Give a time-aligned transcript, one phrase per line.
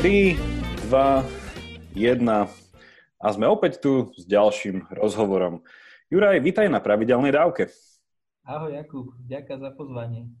[0.00, 0.32] 3,
[0.88, 2.24] 2, 1
[3.20, 5.60] a sme opäť tu s ďalším rozhovorom.
[6.08, 7.68] Juraj, vítaj na pravidelnej dávke.
[8.48, 10.32] Ahoj Jakub, ďakujem za pozvanie.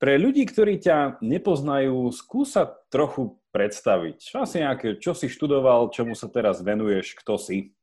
[0.00, 4.24] Pre ľudí, ktorí ťa nepoznajú, skúsa trochu predstaviť.
[4.40, 7.76] Asi nejaké, čo si študoval, čomu sa teraz venuješ, kto si?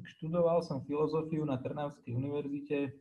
[0.00, 2.96] Študoval som filozofiu na Trnavskej univerzite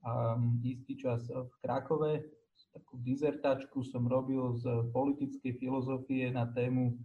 [0.00, 2.37] a istý čas v Krakove
[2.72, 6.96] takú dizertačku som robil z politickej filozofie na tému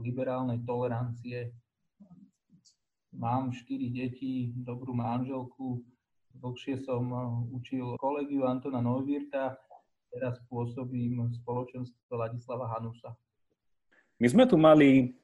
[0.00, 1.52] liberálnej tolerancie.
[3.10, 5.82] Mám štyri deti, dobrú manželku,
[6.38, 7.20] dlhšie som eh,
[7.52, 9.58] učil kolegiu Antona Neuwirta,
[10.10, 13.14] teraz pôsobím v spoločenstve Ladislava Hanusa.
[14.20, 15.16] My sme tu mali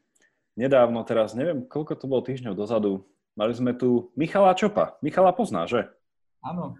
[0.56, 3.04] nedávno, teraz neviem, koľko to bolo týždňov dozadu,
[3.36, 4.96] mali sme tu Michala Čopa.
[5.04, 5.90] Michala pozná, že?
[6.40, 6.78] Áno.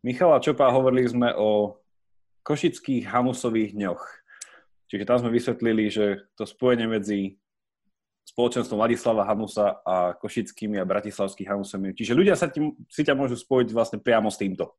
[0.00, 1.79] Michala Čopa, hovorili sme o
[2.42, 4.02] košických Hamusových dňoch.
[4.90, 7.38] Čiže tam sme vysvetlili, že to spojenie medzi
[8.26, 11.94] spoločenstvom Ladislava Hanusa a košickými a bratislavskými Hamusami.
[11.94, 14.70] Čiže ľudia sa tým, si ťa môžu spojiť vlastne priamo s týmto.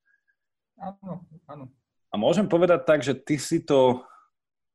[0.80, 1.66] Áno, áno.
[2.12, 4.04] A môžem povedať tak, že ty si to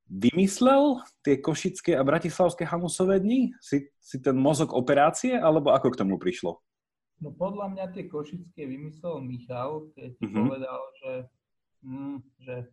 [0.09, 3.53] vymyslel, tie košické a bratislavské Hamusové dni?
[3.61, 6.63] Si, si ten mozog operácie, alebo ako k tomu prišlo?
[7.21, 10.37] No podľa mňa tie košické vymyslel Michal, keď mm-hmm.
[10.37, 11.11] povedal, že,
[11.87, 12.67] hm, že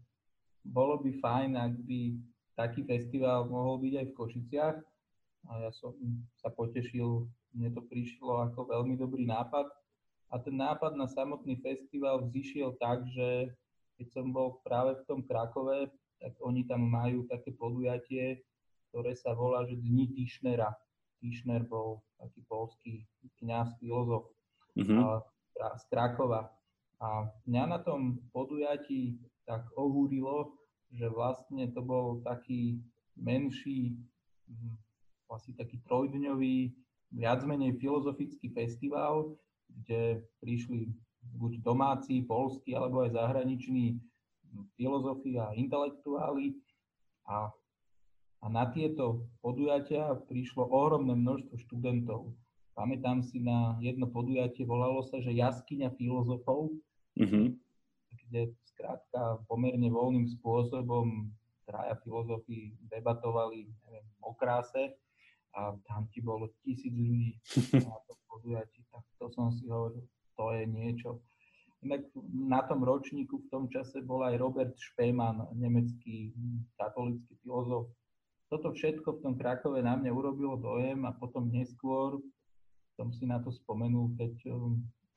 [0.65, 2.17] bolo by fajn, ak by
[2.57, 4.77] taký festival mohol byť aj v Košiciach.
[5.43, 5.93] A ja som
[6.39, 9.67] sa potešil, mne to prišlo ako veľmi dobrý nápad.
[10.33, 13.53] A ten nápad na samotný festival vzýšiel tak, že
[13.99, 18.41] keď som bol práve v tom Krakove, tak oni tam majú také podujatie,
[18.89, 20.71] ktoré sa volá, že Dni Tišnera.
[21.21, 22.93] Tišner bol taký polský
[23.43, 24.31] kňaz, filozof
[24.79, 24.99] mm-hmm.
[25.53, 26.49] z Krakova.
[27.03, 30.55] A mňa na tom podujatí tak ohúrilo,
[30.87, 32.79] že vlastne to bol taký
[33.19, 33.91] menší,
[34.47, 34.79] hm,
[35.35, 36.71] asi taký trojdňový,
[37.11, 39.35] viac menej filozofický festival,
[39.67, 40.95] kde prišli
[41.35, 46.55] buď domáci, polskí alebo aj zahraniční hm, filozofi a intelektuáli.
[47.27, 47.51] A,
[48.39, 52.31] a na tieto podujatia prišlo ohromné množstvo študentov.
[52.79, 56.73] Pamätám si na jedno podujatie, volalo sa, že jaskyňa filozofov,
[57.19, 57.45] mm-hmm.
[58.29, 58.41] kde
[58.73, 61.29] skrátka pomerne voľným spôsobom
[61.63, 64.97] traja filozofi debatovali neviem, o kráse
[65.53, 67.37] a tam ti bolo tisíc ľudí
[67.87, 70.03] na tom podujatí, tak to som si hovoril,
[70.33, 71.21] to je niečo.
[71.83, 76.31] Inak na tom ročníku v tom čase bol aj Robert Spemann, nemecký
[76.79, 77.91] katolický filozof.
[78.47, 82.23] Toto všetko v tom Krakove na mňa urobilo dojem a potom neskôr
[82.95, 84.33] som si na to spomenul, keď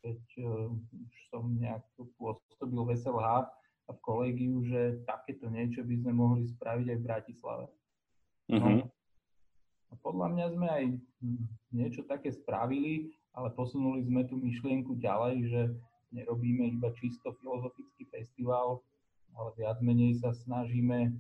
[0.07, 1.83] keď uh, už som nejak
[2.15, 3.51] pôsobil v SLH
[3.87, 7.67] a v kolegiu, že takéto niečo by sme mohli spraviť aj v Bratislave.
[8.47, 8.83] No, uh-huh.
[9.91, 10.85] a podľa mňa sme aj
[11.75, 15.63] niečo také spravili, ale posunuli sme tú myšlienku ďalej, že
[16.15, 18.87] nerobíme iba čisto filozofický festival,
[19.35, 21.11] ale viac menej sa snažíme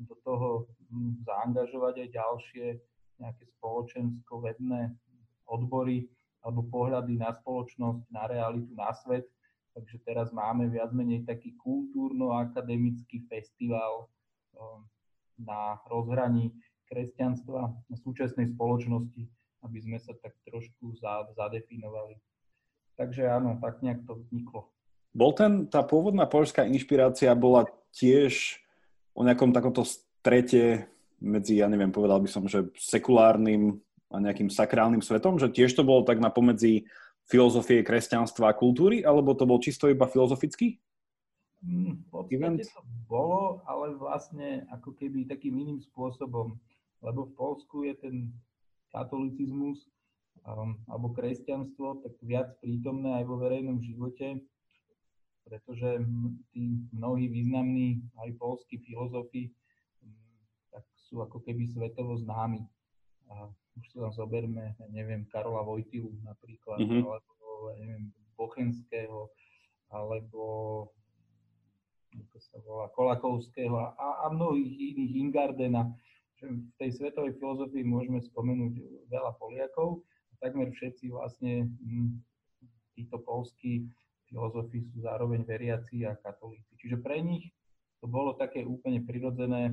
[0.00, 2.66] do toho hm, zaangažovať aj ďalšie
[3.20, 4.96] nejaké spoločensko-vedné
[5.44, 6.08] odbory,
[6.40, 9.28] alebo pohľady na spoločnosť, na realitu, na svet.
[9.76, 14.10] Takže teraz máme viac menej taký kultúrno-akademický festival
[14.56, 14.82] um,
[15.38, 16.50] na rozhraní
[16.90, 19.22] kresťanstva a súčasnej spoločnosti,
[19.62, 20.98] aby sme sa tak trošku
[21.38, 22.18] zadefinovali.
[22.98, 24.68] Takže áno, tak nejak to vzniklo.
[25.14, 28.58] Bol ten, tá pôvodná poľská inšpirácia bola tiež
[29.14, 30.86] o nejakom takomto strete
[31.20, 33.78] medzi, ja neviem, povedal by som, že sekulárnym
[34.18, 36.90] nejakým sakrálnym svetom, že tiež to bolo tak na pomedzi
[37.30, 40.82] filozofie, kresťanstva a kultúry, alebo to bol čisto iba filozofický?
[41.62, 46.58] Mm, v podstate to bolo, ale vlastne ako keby takým iným spôsobom,
[47.04, 48.16] lebo v Polsku je ten
[48.90, 49.86] katolicizmus
[50.48, 54.40] um, alebo kresťanstvo tak viac prítomné aj vo verejnom živote,
[55.44, 56.00] pretože
[56.50, 59.52] tí mnohí významní aj polskí filozofi
[60.70, 62.62] tak sú ako keby svetovo známi.
[63.80, 67.00] A už si len zoberme, neviem, Karola Vojtilu napríklad, mm-hmm.
[67.00, 69.32] alebo neviem, Bochenského,
[69.88, 70.44] alebo
[72.12, 75.88] ako sa volá, Kolakovského a, a mnohých iných, Ingardena.
[76.44, 80.04] V tej svetovej filozofii môžeme spomenúť veľa Poliakov.
[80.44, 82.20] Takmer všetci vlastne hm,
[82.92, 83.88] títo polskí
[84.28, 86.76] filozofi sú zároveň veriaci a katolíci.
[86.76, 87.48] Čiže pre nich
[88.00, 89.72] to bolo také úplne prirodzené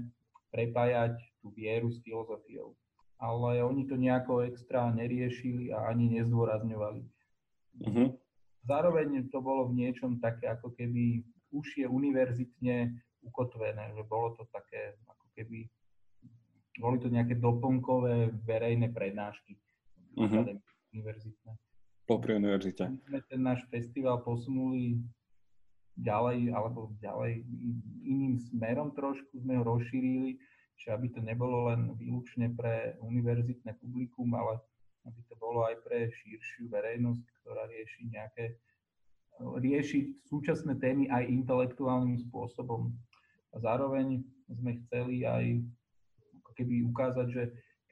[0.56, 2.72] prepájať tú vieru s filozofiou
[3.18, 7.02] ale oni to nejako extra neriešili a ani nezdôrazňovali.
[7.82, 8.08] Mm-hmm.
[8.68, 11.24] Zároveň to bolo v niečom také ako keby
[11.54, 12.94] už je univerzitne
[13.24, 15.66] ukotvené, že bolo to také ako keby
[16.78, 19.58] boli to nejaké doplnkové verejné prednášky
[20.14, 20.46] uh-huh.
[20.94, 21.52] univerzitné.
[22.06, 22.88] Popri univerzite.
[22.88, 25.02] My sme ten náš festival posunuli
[25.98, 27.44] ďalej, alebo ďalej
[28.06, 30.38] iným smerom trošku, sme ho rozšírili,
[30.78, 34.62] že aby to nebolo len výlučne pre univerzitné publikum, ale
[35.10, 38.46] aby to bolo aj pre širšiu verejnosť, ktorá rieši nejaké
[39.42, 42.94] riešiť súčasné témy aj intelektuálnym spôsobom.
[43.54, 45.62] A zároveň sme chceli aj
[46.58, 47.44] keby ukázať, že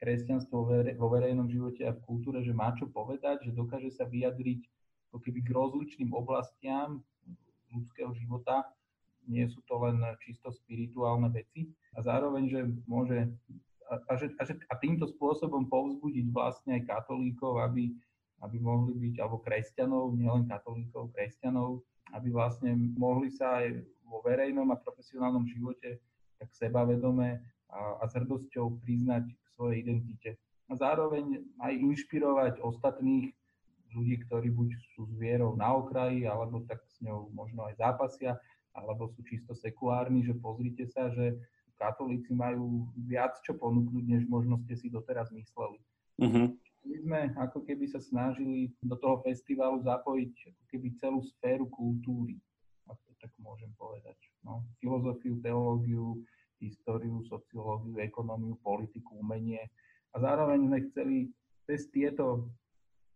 [0.02, 0.66] kresťanstvo
[0.98, 4.60] vo verejnom živote a v kultúre, že má čo povedať, že dokáže sa vyjadriť
[5.08, 7.00] ako keby k rozličným oblastiam
[7.72, 8.66] ľudského života.
[9.26, 11.70] Nie sú to len čisto spirituálne veci.
[11.98, 13.26] A zároveň, že môže
[13.90, 17.94] a, a, a, a týmto spôsobom povzbudiť vlastne aj katolíkov, aby,
[18.42, 21.82] aby mohli byť, alebo kresťanov, nielen katolíkov, kresťanov,
[22.14, 25.98] aby vlastne mohli sa aj vo verejnom a profesionálnom živote
[26.38, 27.40] tak sebavedome
[27.72, 30.30] a, a s hrdosťou priznať k svojej identite.
[30.66, 33.32] A zároveň aj inšpirovať ostatných
[33.94, 38.36] ľudí, ktorí buď sú s vierou na okraji, alebo tak s ňou možno aj zápasia,
[38.76, 41.36] alebo sú čisto sekulárni, že pozrite sa, že
[41.80, 45.80] katolíci majú viac čo ponúknuť, než možno ste si doteraz mysleli.
[46.20, 46.52] Uh-huh.
[46.86, 52.38] My sme ako keby sa snažili do toho festivalu zapojiť ako keby celú sféru kultúry,
[52.86, 54.16] ak to tak môžem povedať.
[54.46, 56.22] No, filozofiu, teológiu,
[56.62, 59.66] históriu, sociológiu, ekonómiu, politiku, umenie.
[60.14, 61.16] A zároveň sme chceli
[61.66, 62.48] cez tieto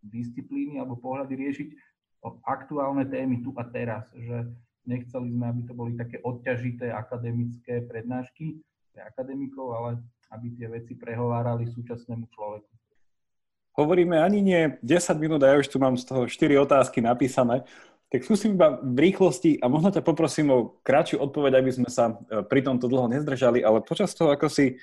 [0.03, 1.69] disciplíny alebo pohľady riešiť
[2.45, 4.45] aktuálne témy tu a teraz, že
[4.89, 8.61] Nechceli sme, aby to boli také odťažité akademické prednášky
[8.91, 9.91] pre akademikov, ale
[10.33, 12.71] aby tie veci prehovárali súčasnému človeku.
[13.79, 17.63] Hovoríme ani nie 10 minút a ja už tu mám z toho 4 otázky napísané.
[18.11, 22.11] Tak skúsim iba v rýchlosti a možno ťa poprosím o kratšiu odpoveď, aby sme sa
[22.11, 24.83] e, pri tomto dlho nezdržali, ale počas toho, ako si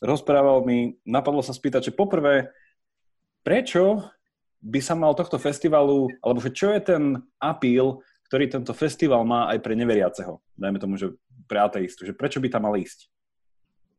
[0.00, 2.48] rozprával mi, napadlo sa spýtať, že poprvé,
[3.44, 4.08] prečo
[4.64, 7.02] by sa mal tohto festivalu, alebo že čo je ten
[7.36, 8.00] apíl
[8.32, 10.40] ktorý tento festival má aj pre neveriaceho.
[10.56, 11.12] Dajme tomu, že
[11.44, 12.08] pre ateistu.
[12.08, 13.12] Že prečo by tam mal ísť?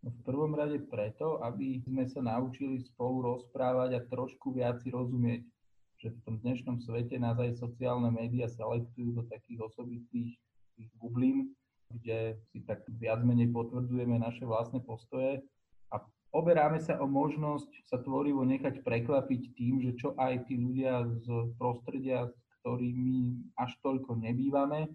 [0.01, 5.45] No v prvom rade preto, aby sme sa naučili spolu rozprávať a trošku viac rozumieť,
[6.01, 10.41] že v tom dnešnom svete nás aj sociálne médiá selektujú do takých osobitých
[10.97, 11.53] bublín,
[11.93, 15.45] kde si tak viac menej potvrdzujeme naše vlastné postoje
[15.93, 16.01] a
[16.33, 21.53] oberáme sa o možnosť sa tvorivo nechať prekvapiť tým, že čo aj tí ľudia z
[21.61, 22.33] prostredia,
[22.63, 24.87] ktorými až toľko nebývame,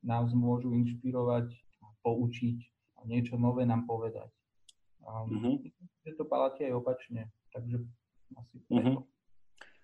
[0.00, 1.52] nás môžu inšpirovať,
[2.00, 2.58] poučiť
[2.98, 4.32] a niečo nové nám povedať.
[5.04, 5.54] Um, uh-huh.
[6.08, 7.84] Je to platí aj opačne, takže
[8.32, 9.04] asi Uh-huh.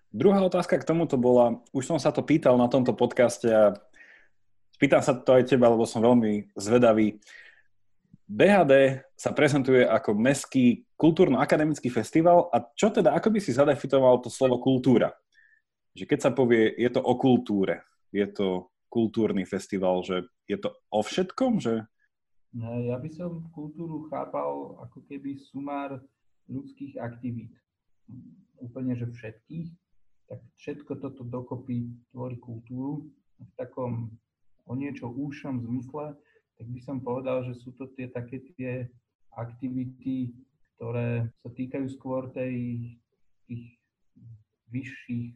[0.09, 3.77] Druhá otázka k tomuto bola, už som sa to pýtal na tomto podcaste a
[4.73, 7.21] spýtam sa to aj teba, lebo som veľmi zvedavý.
[8.25, 14.33] BHD sa prezentuje ako mestský kultúrno-akademický festival a čo teda, ako by si zadefinoval to
[14.33, 15.13] slovo kultúra?
[15.93, 20.73] Že keď sa povie, je to o kultúre, je to kultúrny festival, že je to
[20.89, 21.85] o všetkom, že...
[22.57, 26.01] Ja by som kultúru chápal ako keby sumár
[26.49, 27.53] ľudských aktivít.
[28.57, 29.69] Úplne, že všetkých.
[30.33, 33.05] Tak všetko toto dokopy tvorí kultúru.
[33.37, 34.09] V takom
[34.65, 36.17] o niečo úšom zmysle,
[36.57, 38.85] tak by som povedal, že sú to tie také tie
[39.33, 40.33] aktivity,
[40.77, 42.85] ktoré sa týkajú skôr tej,
[43.49, 43.79] tých
[44.69, 45.33] vyšších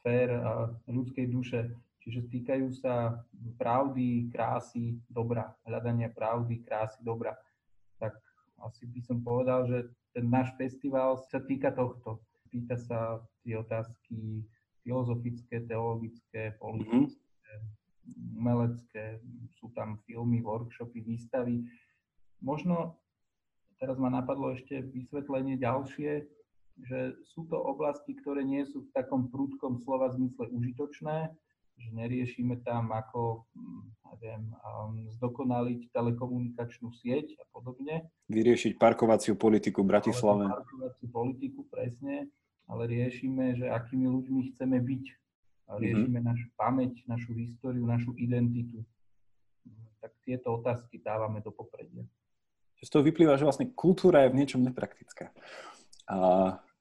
[0.00, 0.32] sfér
[0.88, 1.68] ľudskej duše,
[2.00, 3.20] čiže týkajú sa
[3.60, 7.36] pravdy, krásy, dobra, hľadania pravdy, krásy, dobra.
[8.00, 8.16] Tak
[8.64, 9.78] asi by som povedal, že
[10.16, 12.24] ten náš festival sa týka tohto.
[12.50, 14.42] Pýta sa tie otázky
[14.82, 18.40] filozofické, teologické, politické, mm-hmm.
[18.40, 19.04] umelecké,
[19.60, 21.62] sú tam filmy, workshopy, výstavy.
[22.40, 22.96] Možno
[23.76, 26.39] teraz ma napadlo ešte vysvetlenie ďalšie,
[26.86, 31.32] že sú to oblasti, ktoré nie sú v takom prúdkom slova zmysle užitočné,
[31.80, 33.82] že neriešime tam ako, hm,
[34.12, 38.12] neviem, um, zdokonaliť telekomunikačnú sieť a podobne.
[38.28, 40.44] Vyriešiť parkovaciu politiku v Bratislave.
[40.52, 42.28] Parkovaciu politiku, presne,
[42.68, 45.04] ale riešime, že akými ľuďmi chceme byť.
[45.70, 45.80] A mhm.
[45.80, 46.30] riešime mm-hmm.
[46.30, 48.84] našu pamäť, našu históriu, našu identitu.
[50.00, 52.04] Tak tieto otázky dávame do popredia.
[52.80, 55.28] Z toho vyplýva, že vlastne kultúra je v niečom nepraktická.
[56.08, 56.16] A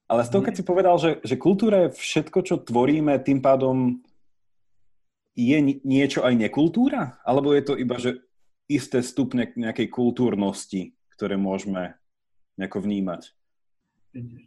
[0.09, 4.01] ale z toho, keď si povedal, že, že kultúra je všetko, čo tvoríme, tým pádom
[5.37, 7.21] je niečo aj nekultúra?
[7.21, 8.17] Alebo je to iba, že
[8.65, 11.93] isté stupne nejakej kultúrnosti, ktoré môžeme
[12.57, 13.37] nejako vnímať?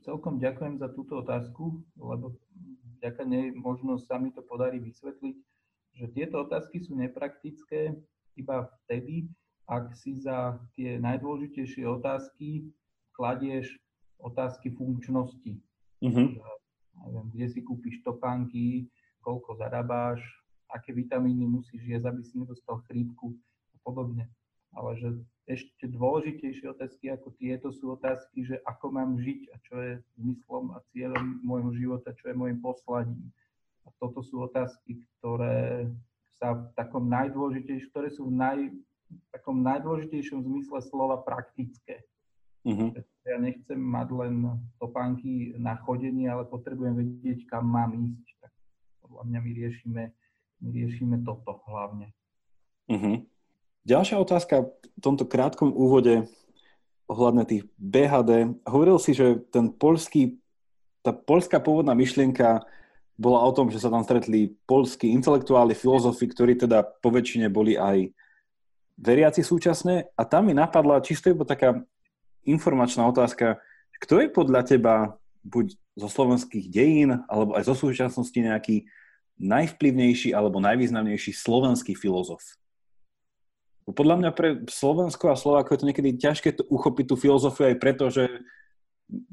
[0.03, 2.35] Celkom ďakujem za túto otázku, lebo
[2.99, 5.37] vďaka nej možno sa mi to podarí vysvetliť,
[5.95, 7.95] že tieto otázky sú nepraktické
[8.35, 9.31] iba vtedy,
[9.71, 12.67] ak si za tie najdôležitejšie otázky
[13.15, 13.79] kladieš
[14.23, 15.59] otázky funkčnosti.
[16.03, 16.39] Uh-huh.
[17.03, 18.87] Neviem, kde si kúpiš topánky,
[19.23, 20.23] koľko zarábáš,
[20.71, 23.35] aké vitamíny musíš jesť, aby si nedostal chrípku
[23.75, 24.31] a podobne.
[24.73, 25.09] Ale že
[25.45, 30.73] ešte dôležitejšie otázky ako tieto sú otázky, že ako mám žiť a čo je zmyslom
[30.73, 33.29] a cieľom môjho života, čo je môjim poslaním.
[33.85, 35.91] A toto sú otázky, ktoré
[36.39, 38.59] sa v takom najdôležitejšom, ktoré sú v naj,
[39.35, 42.07] takom najdôležitejšom zmysle slova praktické.
[42.63, 42.95] Uh-huh.
[43.23, 44.35] Ja nechcem mať len
[44.83, 48.27] topánky na chodenie, ale potrebujem vedieť, kam mám ísť.
[48.43, 48.53] Tak
[49.07, 50.03] podľa mňa my riešime,
[50.59, 52.11] my riešime toto hlavne.
[52.91, 53.23] Uh-huh.
[53.87, 56.27] Ďalšia otázka v tomto krátkom úvode
[57.07, 58.59] ohľadne tých BHD.
[58.67, 60.43] Hovoril si, že ten polský,
[61.07, 62.67] tá polská pôvodná myšlienka
[63.15, 67.79] bola o tom, že sa tam stretli polskí intelektuáli, filozofi, ktorí teda po väčšine boli
[67.79, 68.11] aj
[68.99, 70.11] veriaci súčasné.
[70.19, 71.87] A tam mi napadla čisto iba taká
[72.45, 73.63] informačná otázka,
[74.03, 74.95] kto je podľa teba
[75.47, 78.89] buď zo slovenských dejín, alebo aj zo súčasnosti nejaký
[79.39, 82.43] najvplyvnejší alebo najvýznamnejší slovenský filozof?
[83.83, 87.77] Podľa mňa pre Slovensko a Slováko je to niekedy ťažké to uchopiť tú filozofiu aj
[87.83, 88.31] preto, že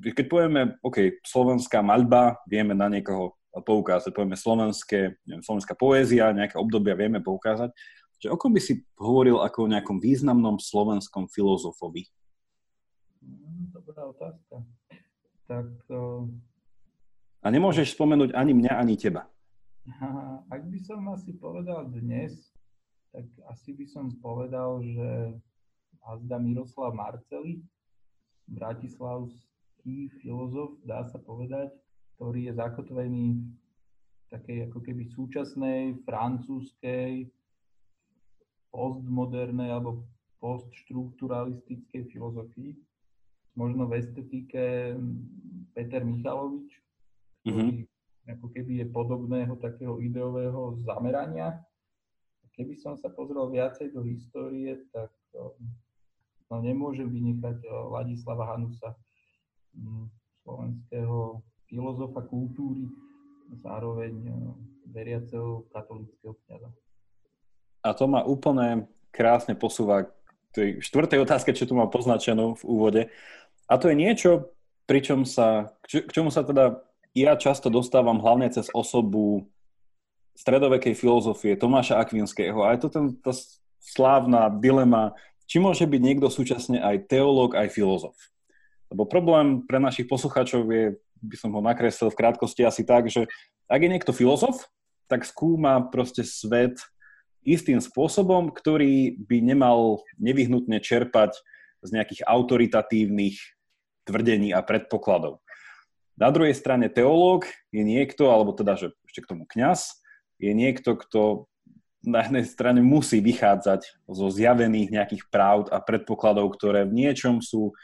[0.02, 6.58] keď povieme, OK, slovenská maľba, vieme na niekoho poukázať, povieme slovenské, neviem, slovenská poézia, nejaké
[6.58, 7.70] obdobia vieme poukázať,
[8.20, 12.10] že o kom by si hovoril ako o nejakom významnom slovenskom filozofovi?
[14.08, 14.56] Otázka.
[15.48, 15.68] Tak...
[15.90, 16.30] Uh...
[17.44, 19.28] A nemôžeš spomenúť ani mňa, ani teba.
[20.52, 22.52] Ak by som asi povedal dnes,
[23.10, 25.34] tak asi by som povedal, že
[26.06, 27.64] Azda Miroslav Marceli,
[28.46, 31.74] bratislavský filozof, dá sa povedať,
[32.16, 37.32] ktorý je zakotvený v takej ako keby súčasnej francúzskej
[38.70, 40.06] postmodernej alebo
[40.38, 42.78] postštrukturalistickej filozofii.
[43.58, 44.96] Možno v estetike
[45.74, 46.70] Peter Michalovič,
[47.44, 48.34] ktorý mm-hmm.
[48.38, 51.60] ako keby je podobného takého ideového zamerania
[52.60, 59.00] keby som sa pozrel viacej do histórie, tak no, nemôžem vynechať Ladislava Hanusa,
[60.44, 61.40] slovenského
[61.72, 62.84] filozofa kultúry,
[63.64, 64.12] zároveň
[64.92, 66.68] veriaceho katolického kniaza.
[67.80, 70.04] A to ma úplne krásne posúva
[70.54, 73.02] tej štvrtej otázke, čo tu mám poznačenú v úvode.
[73.70, 74.50] A to je niečo,
[74.90, 76.82] pričom sa, k čomu sa teda
[77.14, 79.50] ja často dostávam hlavne cez osobu
[80.38, 82.64] stredovekej filozofie Tomáša Akvinského.
[82.64, 83.34] A je to ten, tá
[83.82, 85.18] slávna dilema,
[85.50, 88.16] či môže byť niekto súčasne aj teológ, aj filozof.
[88.90, 93.28] Lebo problém pre našich poslucháčov je, by som ho nakreslil v krátkosti asi tak, že
[93.70, 94.70] ak je niekto filozof,
[95.10, 96.78] tak skúma proste svet
[97.44, 101.36] istým spôsobom, ktorý by nemal nevyhnutne čerpať
[101.80, 103.40] z nejakých autoritatívnych
[104.04, 105.40] tvrdení a predpokladov.
[106.20, 110.04] Na druhej strane teológ je niekto, alebo teda, že ešte k tomu kňaz,
[110.36, 111.48] je niekto, kto
[112.04, 117.76] na jednej strane musí vychádzať zo zjavených nejakých pravd a predpokladov, ktoré v niečom sú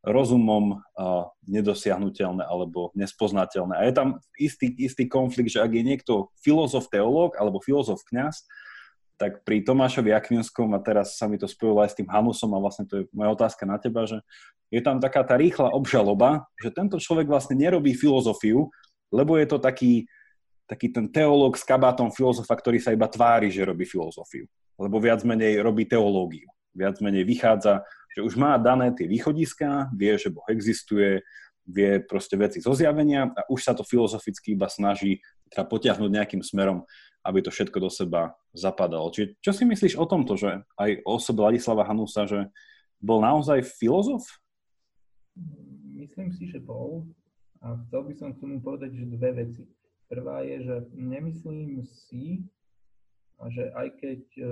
[0.00, 3.74] rozumom uh, nedosiahnutelné alebo nespoznateľné.
[3.76, 4.08] A je tam
[4.40, 8.46] istý, istý konflikt, že ak je niekto filozof, teológ alebo filozof, kňaz,
[9.18, 12.62] tak pri Tomášovi Akvinskom, a teraz sa mi to spojilo aj s tým Hanusom, a
[12.62, 14.22] vlastne to je moja otázka na teba, že
[14.70, 18.70] je tam taká tá rýchla obžaloba, že tento človek vlastne nerobí filozofiu,
[19.10, 20.06] lebo je to taký
[20.68, 24.44] taký ten teológ s kabátom filozofa, ktorý sa iba tvári, že robí filozofiu.
[24.76, 26.44] Lebo viac menej robí teológiu.
[26.76, 31.24] Viac menej vychádza, že už má dané tie východiská, vie, že Boh existuje,
[31.64, 36.42] vie proste veci zo zjavenia a už sa to filozoficky iba snaží teda potiahnuť nejakým
[36.44, 36.84] smerom,
[37.22, 39.10] aby to všetko do seba zapadalo.
[39.10, 42.48] Čiže čo si myslíš o tomto, že aj o osobe Ladislava Hanusa, že
[42.98, 44.26] bol naozaj filozof?
[45.94, 47.06] Myslím si, že bol.
[47.62, 49.66] A chcel by som k tomu povedať, že dve veci.
[50.06, 52.46] Prvá je, že nemyslím si,
[53.50, 54.44] že aj keď e,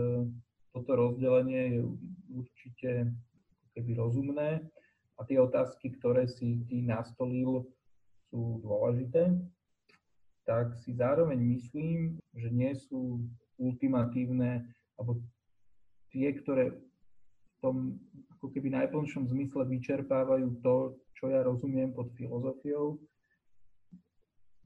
[0.74, 1.80] toto rozdelenie je
[2.34, 2.90] určite
[3.72, 4.62] keby rozumné
[5.16, 7.64] a tie otázky, ktoré si ty nastolil,
[8.28, 9.32] sú dôležité,
[10.46, 13.24] tak si zároveň myslím, že nie sú
[13.56, 14.68] ultimatívne,
[15.00, 15.20] alebo
[16.12, 17.76] tie, ktoré v tom
[18.36, 23.00] ako keby najplnšom zmysle vyčerpávajú to, čo ja rozumiem pod filozofiou,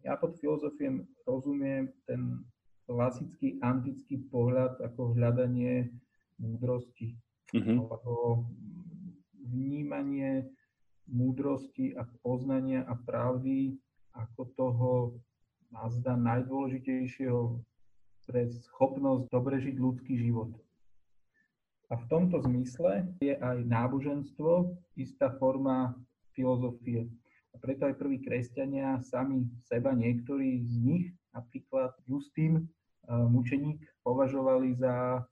[0.03, 2.41] ja pod filozofiem rozumiem ten
[2.89, 5.93] klasický antický pohľad ako hľadanie
[6.41, 7.15] múdrosti.
[7.53, 7.77] Mm-hmm.
[7.85, 8.49] Alebo
[9.51, 10.49] vnímanie
[11.11, 13.77] múdrosti a poznania a pravdy
[14.15, 14.91] ako toho
[15.71, 17.63] nazda najdôležitejšieho
[18.27, 20.55] pre schopnosť dobre žiť ľudský život.
[21.91, 25.99] A v tomto zmysle je aj náboženstvo istá forma
[26.39, 27.11] filozofie.
[27.51, 32.71] A preto aj prví kresťania sami seba, niektorí z nich, napríklad Justín,
[33.11, 35.27] mučeník, považovali za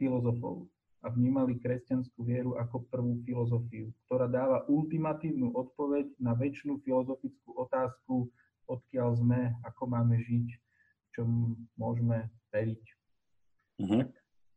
[0.00, 0.64] filozofov
[1.04, 8.32] a vnímali kresťanskú vieru ako prvú filozofiu, ktorá dáva ultimatívnu odpoveď na väčšinu filozofickú otázku,
[8.68, 10.48] odkiaľ sme, ako máme žiť,
[11.16, 12.84] čomu môžeme veriť.
[13.82, 14.04] Uh-huh.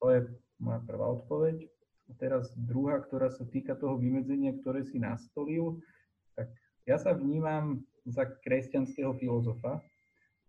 [0.04, 0.20] To je
[0.62, 1.66] moja prvá odpoveď.
[2.12, 5.80] A teraz druhá, ktorá sa týka toho vymedzenia, ktoré si nastolil,
[6.36, 6.52] tak
[6.84, 9.80] ja sa vnímam za kresťanského filozofa.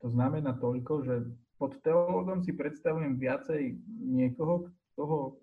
[0.02, 1.16] To znamená toľko, že
[1.62, 5.38] pod teológom si predstavujem viacej niekoho, toho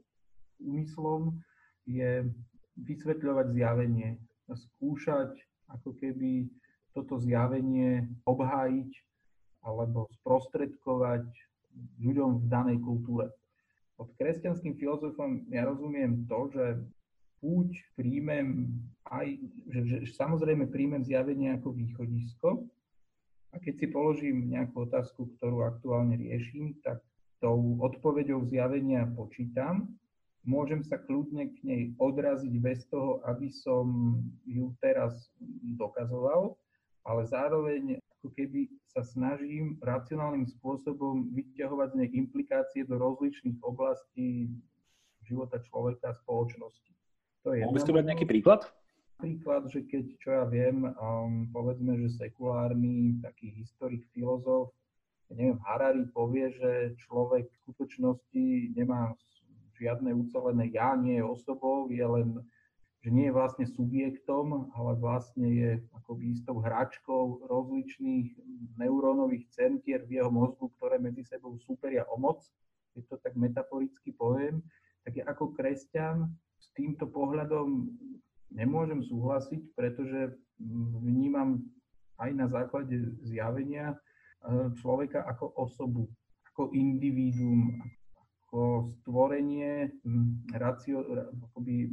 [0.59, 1.39] úmyslom
[1.87, 2.27] je
[2.75, 4.19] vysvetľovať zjavenie,
[4.51, 5.31] skúšať
[5.71, 6.51] ako keby
[6.93, 8.91] toto zjavenie obhájiť
[9.63, 11.27] alebo sprostredkovať
[11.99, 13.29] ľuďom v danej kultúre.
[13.99, 16.65] Pod kresťanským filozofom ja rozumiem to, že
[17.43, 18.71] buď príjmem
[19.11, 19.27] aj,
[19.67, 22.49] že, že samozrejme príjmem zjavenie ako východisko.
[23.49, 27.01] A keď si položím nejakú otázku, ktorú aktuálne riešim, tak
[27.41, 29.89] tou odpoveďou zjavenia počítam,
[30.45, 35.31] môžem sa kľudne k nej odraziť bez toho, aby som ju teraz
[35.75, 36.55] dokazoval,
[37.09, 44.53] ale zároveň ako keby sa snažím racionálnym spôsobom vyťahovať z nej implikácie do rozličných oblastí
[45.25, 46.91] života človeka a spoločnosti.
[47.47, 48.61] To je Mohol by ste dať nejaký príklad?
[49.17, 54.71] Príklad, že keď, čo ja viem, um, povedzme, že sekulárny taký historik, filozof,
[55.33, 59.11] neviem, Harari povie, že človek v skutočnosti nemá
[59.79, 62.43] žiadne ucelené ja, nie je osobou, je len,
[62.99, 68.35] že nie je vlastne subjektom, ale vlastne je akoby istou hračkou rozličných
[68.75, 72.43] neurónových centier v jeho mozgu, ktoré medzi sebou súperia o moc,
[72.91, 74.59] keď to tak metaforicky poviem,
[75.07, 76.27] tak ja ako kresťan
[76.59, 77.87] s týmto pohľadom
[78.51, 80.35] nemôžem súhlasiť, pretože
[80.99, 81.63] vnímam
[82.19, 83.97] aj na základe zjavenia e,
[84.83, 86.11] človeka ako osobu,
[86.51, 87.79] ako individuum,
[88.43, 89.87] ako stvorenie,
[90.51, 90.99] racio,
[91.47, 91.87] akoby,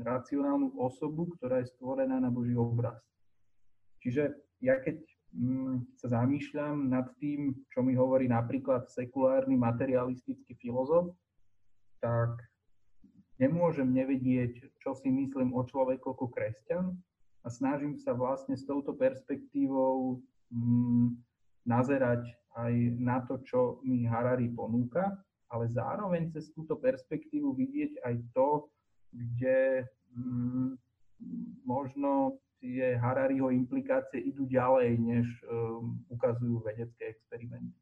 [0.00, 3.00] racionálnu osobu, ktorá je stvorená na Boží obraz.
[4.04, 5.00] Čiže ja keď
[6.00, 11.12] sa zamýšľam nad tým, čo mi hovorí napríklad sekulárny materialistický filozof,
[12.00, 12.32] tak
[13.36, 16.96] nemôžem nevedieť, čo si myslím o človeku ako kresťan
[17.44, 21.20] a snažím sa vlastne s touto perspektívou mm,
[21.68, 22.24] nazerať
[22.56, 25.12] aj na to, čo mi Harari ponúka,
[25.52, 28.72] ale zároveň cez túto perspektívu vidieť aj to,
[29.16, 30.76] kde mm,
[31.64, 37.76] možno tie Harariho implikácie idú ďalej, než um, ukazujú vedecké experimenty.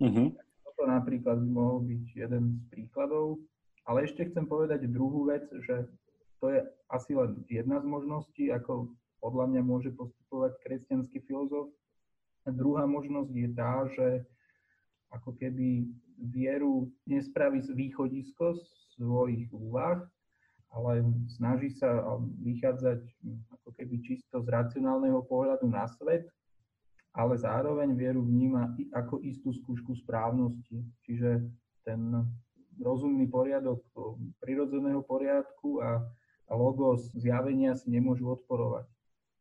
[0.00, 0.32] Uh-huh.
[0.64, 3.40] Toto napríklad by mohol byť jeden z príkladov.
[3.86, 5.86] Ale ešte chcem povedať druhú vec, že
[6.42, 8.92] to je asi len jedna z možností, ako
[9.22, 11.72] podľa mňa môže postupovať kresťanský filozof.
[12.46, 14.08] A druhá možnosť je tá, že
[15.14, 15.86] ako keby
[16.18, 18.58] vieru nespraví z východisko
[18.98, 20.02] svojich úvah,
[20.74, 23.00] ale snaží sa vychádzať
[23.58, 26.28] ako keby čisto z racionálneho pohľadu na svet,
[27.16, 30.84] ale zároveň vieru vníma ako istú skúšku správnosti.
[31.08, 31.48] Čiže
[31.86, 32.00] ten
[32.76, 33.80] rozumný poriadok
[34.44, 36.04] prirodzeného poriadku a,
[36.48, 38.84] a logos zjavenia si nemôžu odporovať.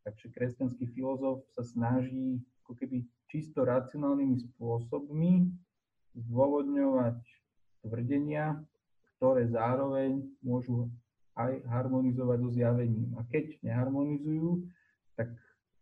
[0.08, 5.52] Takže kresťanský filozof sa snaží ako keby čisto racionálnymi spôsobmi
[6.16, 7.20] zdôvodňovať
[7.84, 8.64] tvrdenia,
[9.18, 10.88] ktoré zároveň môžu
[11.36, 13.12] aj harmonizovať so zjavením.
[13.20, 14.64] A keď neharmonizujú,
[15.20, 15.32] tak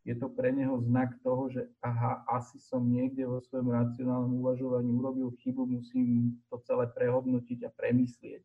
[0.04, 4.92] je to pre neho znak toho, že aha, asi som niekde vo svojom racionálnom uvažovaní
[4.92, 8.44] urobil chybu, musím to celé prehodnotiť a premyslieť.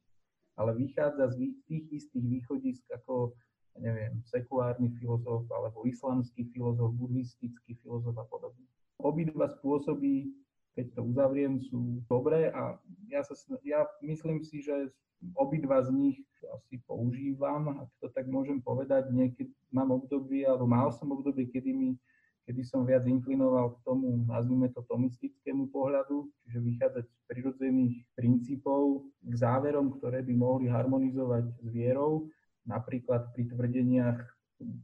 [0.55, 3.35] Ale vychádza z tých istých východisk ako,
[3.79, 8.67] neviem, sekulárny filozof alebo islamský filozof, buddhistický filozof a podobne.
[8.99, 10.31] Obidva spôsoby,
[10.79, 12.79] keď to uzavriem, sú dobré a
[13.11, 13.35] ja, sa,
[13.67, 14.95] ja myslím si, že
[15.35, 16.19] obidva z nich
[16.55, 19.11] asi používam, ak to tak môžem povedať.
[19.11, 21.99] Niekedy mám obdobie, alebo mal som obdobie, kedy, mi,
[22.47, 29.11] kedy som viac inklinoval k tomu, nazvime to tomistickému pohľadu, čiže vychádzať z prirodzených princípov
[29.19, 32.31] k záverom, ktoré by mohli harmonizovať s vierou,
[32.63, 34.19] napríklad pri tvrdeniach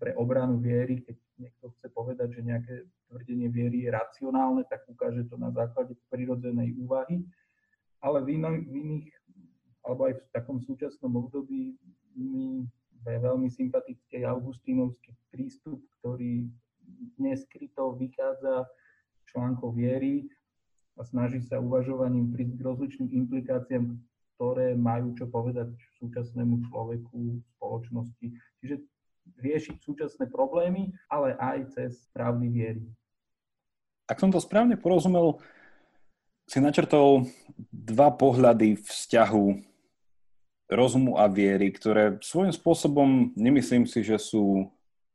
[0.03, 2.75] pre obranu viery, keď niekto chce povedať, že nejaké
[3.11, 7.27] tvrdenie viery je racionálne, tak ukáže to na základe prirodzenej úvahy.
[8.05, 9.09] Ale v, ino, v iných
[9.85, 11.77] alebo aj v takom súčasnom období
[12.17, 12.65] mi
[13.05, 16.49] je veľmi sympatický augustínovský prístup, ktorý
[17.21, 18.65] neskryto vychádza
[19.29, 20.25] článkov viery
[20.97, 23.93] a snaží sa uvažovaním k rozličným implikáciám,
[24.37, 25.69] ktoré majú čo povedať
[26.01, 28.27] súčasnému človeku, spoločnosti.
[28.63, 28.81] Čiže
[29.41, 32.85] riešiť súčasné problémy, ale aj cez pravdy viery.
[34.05, 35.41] Ak som to správne porozumel,
[36.45, 37.25] si načrtol
[37.73, 39.45] dva pohľady vzťahu
[40.69, 44.69] rozumu a viery, ktoré svojím spôsobom nemyslím si, že sú,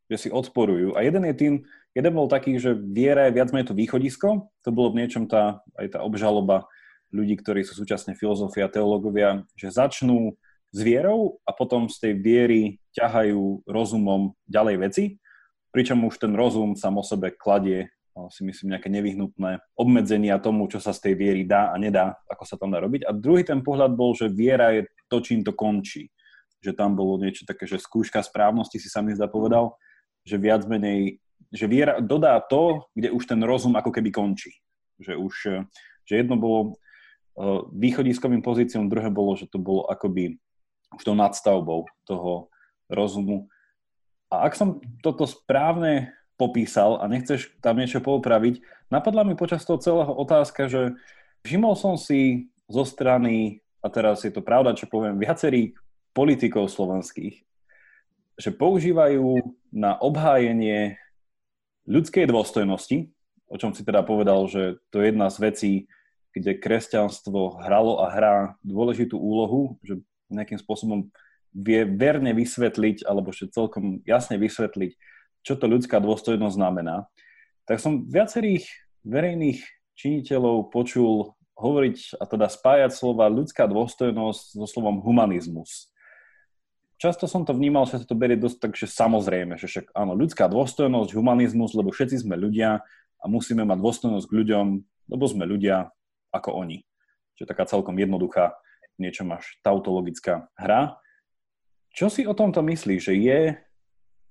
[0.10, 0.98] že si odporujú.
[0.98, 1.54] A jeden je tým,
[1.94, 5.62] jeden bol taký, že viera je viac menej to východisko, to bolo v niečom tá,
[5.78, 6.66] aj tá obžaloba
[7.10, 10.38] ľudí, ktorí sú súčasne filozofia a teológovia, že začnú
[10.70, 12.62] s vierou a potom z tej viery
[12.94, 15.04] ťahajú rozumom ďalej veci,
[15.74, 17.90] pričom už ten rozum sám o sebe kladie
[18.28, 22.44] si myslím, nejaké nevyhnutné obmedzenia tomu, čo sa z tej viery dá a nedá, ako
[22.44, 23.08] sa tam dá robiť.
[23.08, 26.12] A druhý ten pohľad bol, že viera je to, čím to končí.
[26.60, 29.80] Že tam bolo niečo také, že skúška správnosti si sa mi zdá povedal,
[30.28, 31.24] že viac menej,
[31.56, 34.52] že viera dodá to, kde už ten rozum ako keby končí.
[35.00, 35.34] Že už,
[36.04, 36.72] že jedno bolo e,
[37.72, 40.36] východiskovým pozíciom, druhé bolo, že to bolo akoby
[40.94, 42.50] už tou nadstavbou toho
[42.90, 43.50] rozumu.
[44.30, 49.82] A ak som toto správne popísal a nechceš tam niečo poupraviť, napadla mi počas toho
[49.82, 50.96] celého otázka, že
[51.44, 55.76] všimol som si zo strany, a teraz je to pravda, čo poviem, viacerých
[56.14, 57.42] politikov slovenských,
[58.40, 59.42] že používajú
[59.74, 60.96] na obhájenie
[61.90, 63.10] ľudskej dôstojnosti,
[63.50, 65.74] o čom si teda povedal, že to je jedna z vecí,
[66.32, 69.98] kde kresťanstvo hralo a hrá dôležitú úlohu, že
[70.30, 71.10] nejakým spôsobom
[71.50, 74.94] vie verne vysvetliť, alebo že celkom jasne vysvetliť
[75.44, 77.08] čo to ľudská dôstojnosť znamená,
[77.64, 78.68] tak som viacerých
[79.06, 79.62] verejných
[79.96, 85.92] činiteľov počul hovoriť a teda spájať slova ľudská dôstojnosť so slovom humanizmus.
[87.00, 90.20] Často som to vnímal, že sa to berie dosť tak, že samozrejme, že však áno,
[90.20, 92.84] ľudská dôstojnosť, humanizmus, lebo všetci sme ľudia
[93.20, 94.66] a musíme mať dôstojnosť k ľuďom,
[95.08, 95.88] lebo sme ľudia
[96.36, 96.84] ako oni.
[97.40, 98.52] Čiže taká celkom jednoduchá,
[99.00, 101.00] niečo máš tautologická hra.
[101.90, 103.40] Čo si o tomto myslíš, že je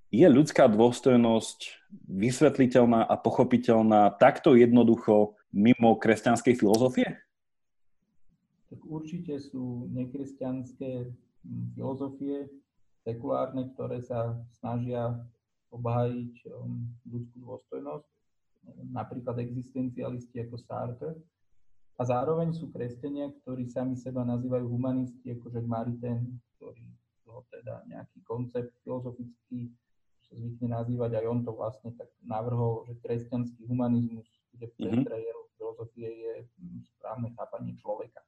[0.08, 7.08] je ľudská dôstojnosť vysvetliteľná a pochopiteľná takto jednoducho mimo kresťanskej filozofie?
[8.72, 11.12] Tak určite sú nekresťanské
[11.76, 12.48] filozofie,
[13.04, 15.16] sekulárne, ktoré sa snažia
[15.72, 18.08] obhájiť um, ľudskú dôstojnosť,
[18.92, 21.12] napríklad existencialisti ako Sartre.
[21.98, 26.86] A zároveň sú kresťania, ktorí sami seba nazývajú humanisti, ako Jacques Maritain, ktorý
[27.26, 29.74] to teda nejaký koncept filozofický
[30.28, 34.84] sa zvykne nazývať, aj on to vlastne tak navrhol, že kresťanský humanizmus, kde v mhm.
[34.84, 36.32] centre jeho filozofie je
[36.94, 38.20] správne chápanie človeka.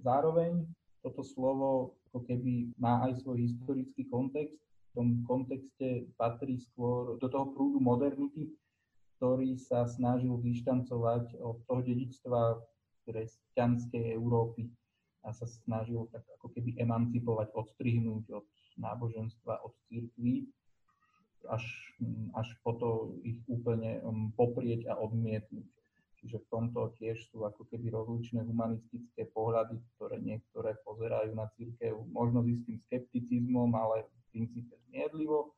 [0.00, 0.66] Zároveň
[1.04, 4.58] toto slovo ako keby má aj svoj historický kontext.
[4.90, 8.56] V tom kontexte patrí skôr do toho prúdu modernity,
[9.16, 12.56] ktorý sa snažil vyštancovať od toho dedičstva
[13.06, 14.68] kresťanskej Európy
[15.26, 18.46] a sa snažil tak ako keby emancipovať, odstrihnúť od
[18.78, 20.46] náboženstva, od církví
[21.46, 21.64] až,
[22.34, 22.88] až po to
[23.22, 25.66] ich úplne um, poprieť a odmietnúť.
[26.16, 31.94] Čiže v tomto tiež sú ako keby rozličné humanistické pohľady, ktoré niektoré pozerajú na církev
[32.10, 35.54] možno s istým skepticizmom, ale v princípe zmierlivo.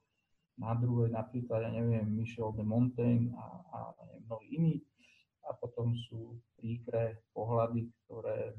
[0.59, 4.77] Na druhé napríklad, ja neviem, Michel de Montaigne a, a neviem, mnohí iní.
[5.49, 8.53] A potom sú príkre pohľady, ktoré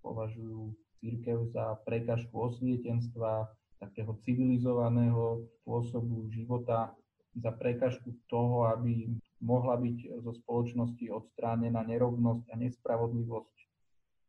[0.00, 0.70] považujú
[1.02, 6.94] církev za prekažku osvietenstva, takého civilizovaného spôsobu života
[7.38, 9.06] za prekažku toho, aby
[9.38, 13.56] mohla byť zo spoločnosti odstránená nerovnosť a nespravodlivosť,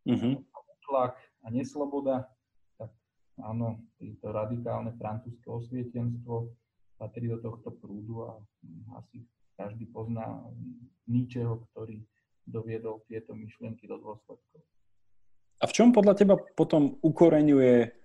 [0.06, 0.34] mm-hmm.
[0.86, 2.30] tlak a nesloboda,
[2.78, 2.94] tak
[3.42, 6.54] áno, to radikálne francúzske osvietenstvo
[7.02, 8.38] patrí do tohto prúdu a
[9.02, 9.26] asi
[9.60, 10.40] každý pozná
[11.12, 12.00] ničeho, ktorý
[12.48, 14.64] doviedol tieto myšlienky do dôsledkov.
[15.60, 18.00] A v čom podľa teba potom ukoreňuje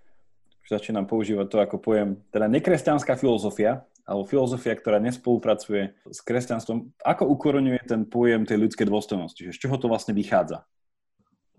[0.65, 6.89] už začínam používať to ako pojem, teda nekresťanská filozofia, alebo filozofia, ktorá nespolupracuje s kresťanstvom,
[7.05, 9.53] ako ukoronuje ten pojem tej ľudskej dôstojnosti?
[9.53, 10.65] Z čoho to vlastne vychádza?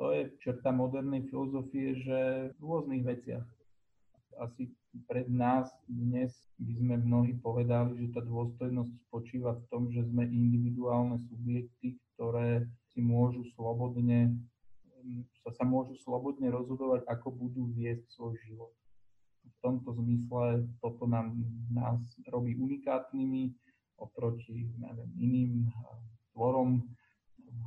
[0.02, 2.18] To je čerta modernej filozofie, že
[2.58, 3.46] v rôznych veciach.
[4.36, 4.68] Asi
[5.08, 10.28] pred nás dnes by sme mnohí povedali, že tá dôstojnosť spočíva v tom, že sme
[10.28, 14.36] individuálne subjekty, ktoré si môžu slobodne
[15.44, 18.72] sa, sa môžu slobodne rozhodovať, ako budú viesť svoj život.
[19.46, 21.38] V tomto zmysle toto nám,
[21.70, 23.54] nás robí unikátnymi
[23.96, 25.52] oproti neviem, iným
[26.34, 26.82] tvorom,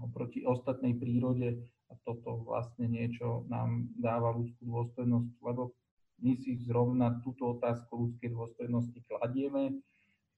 [0.04, 1.64] oproti ostatnej prírode.
[1.90, 5.74] A toto vlastne niečo nám dáva ľudskú dôstojnosť, lebo
[6.20, 9.80] my si zrovna túto otázku ľudskej dôstojnosti kladieme.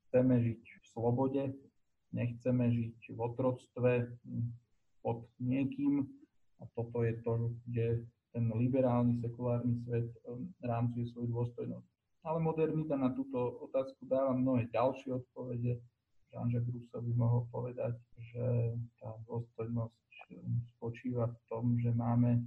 [0.08, 1.44] Chceme žiť v slobode,
[2.12, 3.92] nechceme žiť v otroctve
[5.02, 6.06] pod niekým
[6.62, 11.90] a toto je to, kde ten liberálny sekulárny svet um, rámcuje svoju dôstojnosť.
[12.22, 15.82] ale modernita na túto otázku dáva mnohé ďalšie odpovede.
[16.32, 17.98] Jean-Jacques Rousseau by mohol povedať,
[18.32, 20.00] že tá dôstojnosť
[20.78, 22.46] spočíva v tom, že máme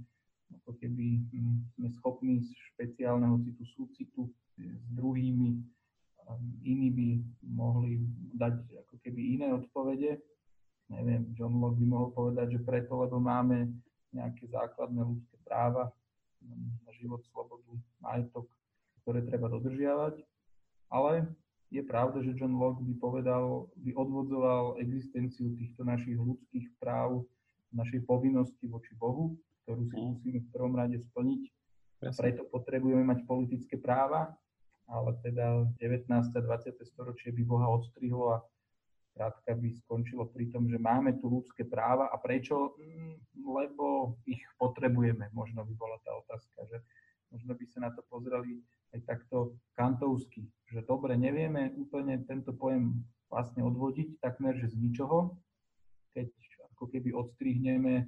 [0.61, 2.41] ako keby hm, sme schopní
[2.73, 4.21] špeciálneho citu súcitu
[4.57, 5.61] s druhými.
[6.65, 7.07] Iní by
[7.53, 8.01] mohli
[8.33, 8.55] dať
[8.87, 10.17] ako keby iné odpovede.
[10.89, 13.73] Neviem, John Locke by mohol povedať, že preto, lebo máme
[14.13, 15.89] nejaké základné ľudské práva,
[16.85, 18.45] na život, slobodu, majetok,
[19.01, 20.21] ktoré treba dodržiavať.
[20.93, 21.25] Ale
[21.73, 27.25] je pravda, že John Locke by povedal, by odvodzoval existenciu týchto našich ľudských práv,
[27.73, 30.05] našej povinnosti voči Bohu, ktorú si mm.
[30.13, 31.41] musíme v prvom rade splniť.
[31.99, 32.21] Presne.
[32.21, 34.37] Preto potrebujeme mať politické práva,
[34.85, 36.05] ale teda 19.
[36.13, 36.77] a 20.
[36.85, 38.45] storočie by Boha odstrihlo a
[39.17, 42.77] krátka by skončilo pri tom, že máme tu ľudské práva a prečo?
[42.77, 46.77] Mm, lebo ich potrebujeme, možno by bola tá otázka, že
[47.33, 48.61] možno by sa na to pozreli
[48.93, 53.01] aj takto kantovsky, že dobre, nevieme úplne tento pojem
[53.31, 55.35] vlastne odvodiť takmer, že z ničoho,
[56.13, 56.29] keď
[56.75, 58.07] ako keby odstrihneme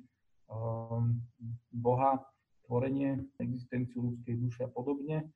[1.72, 2.24] Boha,
[2.68, 5.28] tvorenie, existenciu ľudskej duše a podobne,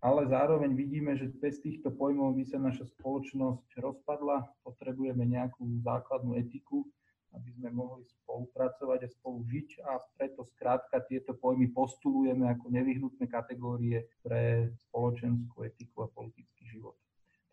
[0.00, 4.48] ale zároveň vidíme, že bez týchto pojmov by sa naša spoločnosť rozpadla.
[4.64, 6.88] Potrebujeme nejakú základnú etiku,
[7.36, 13.28] aby sme mohli spolupracovať a spolu žiť a preto skrátka tieto pojmy postulujeme ako nevyhnutné
[13.30, 16.96] kategórie pre spoločenskú etiku a politický život.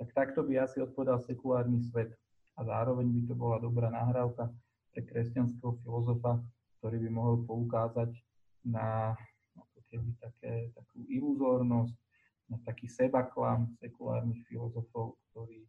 [0.01, 2.15] Tak takto by asi odpovedal sekulárny svet
[2.57, 4.49] a zároveň by to bola dobrá nahrávka
[4.95, 6.41] pre kresťanského filozofa,
[6.79, 8.11] ktorý by mohol poukázať
[8.67, 9.15] na
[9.57, 11.95] ako keby také, takú iluzórnosť
[12.47, 15.67] na taký sebaklam sekulárnych filozofov, ktorí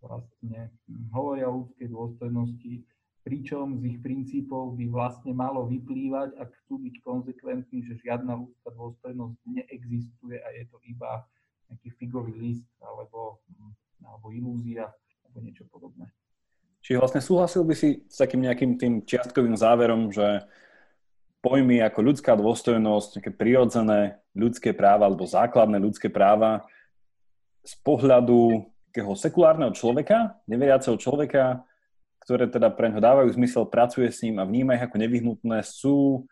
[0.00, 0.72] vlastne
[1.12, 2.72] hovoria o ľudskej dôstojnosti,
[3.20, 8.72] pričom z ich princípov by vlastne malo vyplývať, ak chcú byť konzekventní, že žiadna ľudská
[8.72, 11.24] dôstojnosť neexistuje a je to iba
[11.68, 13.44] nejaký figový list alebo,
[14.00, 14.88] alebo ilúzia
[15.24, 16.08] alebo niečo podobné.
[16.80, 20.44] Čiže vlastne súhlasil by si s takým nejakým tým čiastkovým záverom, že
[21.44, 24.00] pojmy ako ľudská dôstojnosť, nejaké prirodzené
[24.36, 26.64] ľudské práva alebo základné ľudské práva
[27.64, 31.62] z pohľadu takého sekulárneho človeka, neveriaceho človeka,
[32.24, 36.28] ktoré teda pre ňo dávajú zmysel, pracuje s ním a vníma ich ako nevyhnutné, sú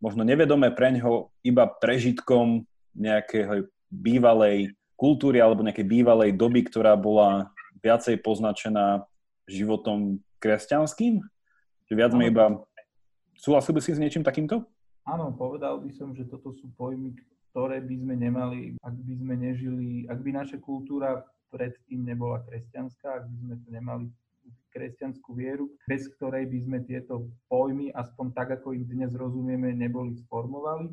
[0.00, 2.64] možno nevedomé pre ňo iba prežitkom
[2.96, 7.52] nejakého bývalej kultúry alebo nejakej bývalej doby, ktorá bola
[7.84, 9.04] viacej poznačená
[9.48, 11.22] životom kresťanským?
[11.86, 12.66] Že viac sme iba
[13.36, 14.64] Súhlasil by si s niečím takýmto?
[15.04, 17.14] Áno, povedal by som, že toto sú pojmy,
[17.52, 21.20] ktoré by sme nemali, ak by sme nežili, ak by naša kultúra
[21.52, 24.06] predtým nebola kresťanská, ak by sme to nemali
[24.72, 30.16] kresťanskú vieru, bez ktorej by sme tieto pojmy, aspoň tak, ako ich dnes rozumieme, neboli
[30.26, 30.90] sformovali.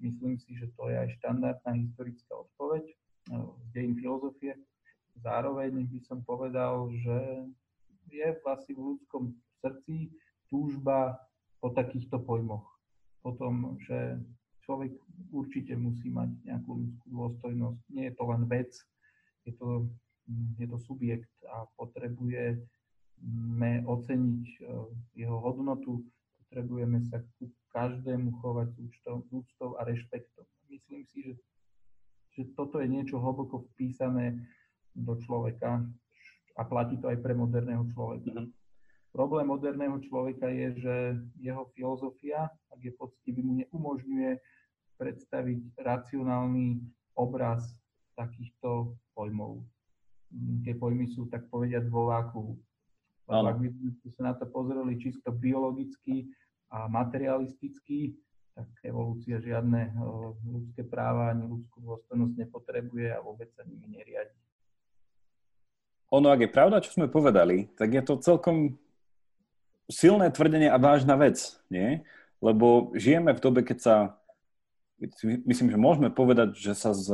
[0.00, 2.84] Myslím si, že to je aj štandardná historická odpoveď
[3.32, 4.56] z dejín filozofie.
[5.16, 7.48] Zároveň by som povedal, že
[8.10, 10.12] je vlastne v ľudskom srdci
[10.50, 11.18] túžba
[11.58, 12.66] po takýchto pojmoch.
[13.26, 14.22] O tom, že
[14.62, 14.94] človek
[15.30, 17.80] určite musí mať nejakú ľudskú dôstojnosť.
[17.90, 18.70] Nie je to len vec,
[19.46, 19.90] je to,
[20.58, 24.58] je to subjekt a potrebujeme oceniť e,
[25.22, 26.02] jeho hodnotu,
[26.46, 30.46] potrebujeme sa ku každému chovať s úctou a rešpektom.
[30.70, 31.34] Myslím si, že,
[32.34, 34.34] že toto je niečo hlboko vpísané
[34.96, 35.84] do človeka
[36.56, 38.32] a platí to aj pre moderného človeka.
[38.32, 38.52] Mm-hmm.
[39.12, 40.96] Problém moderného človeka je, že
[41.40, 44.36] jeho filozofia, ak je poctivý, mu neumožňuje
[45.00, 46.84] predstaviť racionálny
[47.16, 47.64] obraz
[48.16, 49.64] takýchto pojmov.
[50.64, 52.60] Tie pojmy sú, tak povediať, vo váku.
[53.28, 56.28] Ak by sme sa na to pozreli čisto biologicky
[56.68, 58.16] a materialisticky,
[58.56, 59.96] tak evolúcia žiadne
[60.44, 64.45] ľudské práva ani ľudskú dôstojnosť nepotrebuje a vôbec sa nimi neriadi.
[66.14, 68.78] Ono, ak je pravda, čo sme povedali, tak je to celkom
[69.90, 72.06] silné tvrdenie a vážna vec, nie?
[72.38, 73.96] Lebo žijeme v dobe, keď sa,
[75.22, 77.10] myslím, že môžeme povedať, že sa s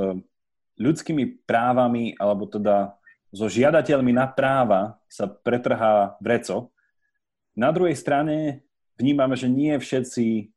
[0.76, 2.96] ľudskými právami, alebo teda
[3.32, 6.68] so žiadateľmi na práva sa pretrhá vreco.
[7.56, 8.64] Na druhej strane
[9.00, 10.52] vnímame, že nie všetci,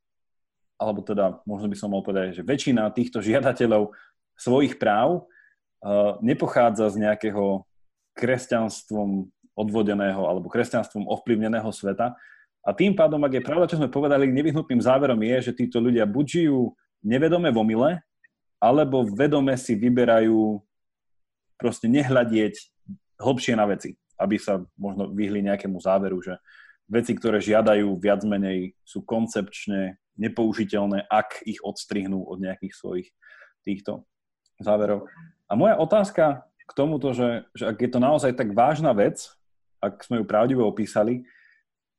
[0.75, 3.95] alebo teda možno by som mal povedať, že väčšina týchto žiadateľov
[4.35, 7.63] svojich práv uh, nepochádza z nejakého
[8.15, 12.15] kresťanstvom odvodeného alebo kresťanstvom ovplyvneného sveta.
[12.65, 16.09] A tým pádom, ak je pravda, čo sme povedali, nevyhnutným záverom je, že títo ľudia
[16.09, 16.73] buď žijú
[17.05, 17.91] nevedome v omyle,
[18.57, 20.57] alebo vedome si vyberajú
[21.61, 22.55] proste nehľadieť
[23.21, 26.41] hlbšie na veci, aby sa možno vyhli nejakému záveru, že
[26.89, 33.07] veci, ktoré žiadajú viac menej sú koncepčne nepoužiteľné, ak ich odstrihnú od nejakých svojich
[33.61, 34.07] týchto
[34.57, 35.05] záverov.
[35.45, 39.29] A moja otázka k tomuto, že, že ak je to naozaj tak vážna vec,
[39.77, 41.25] ak sme ju pravdivo opísali,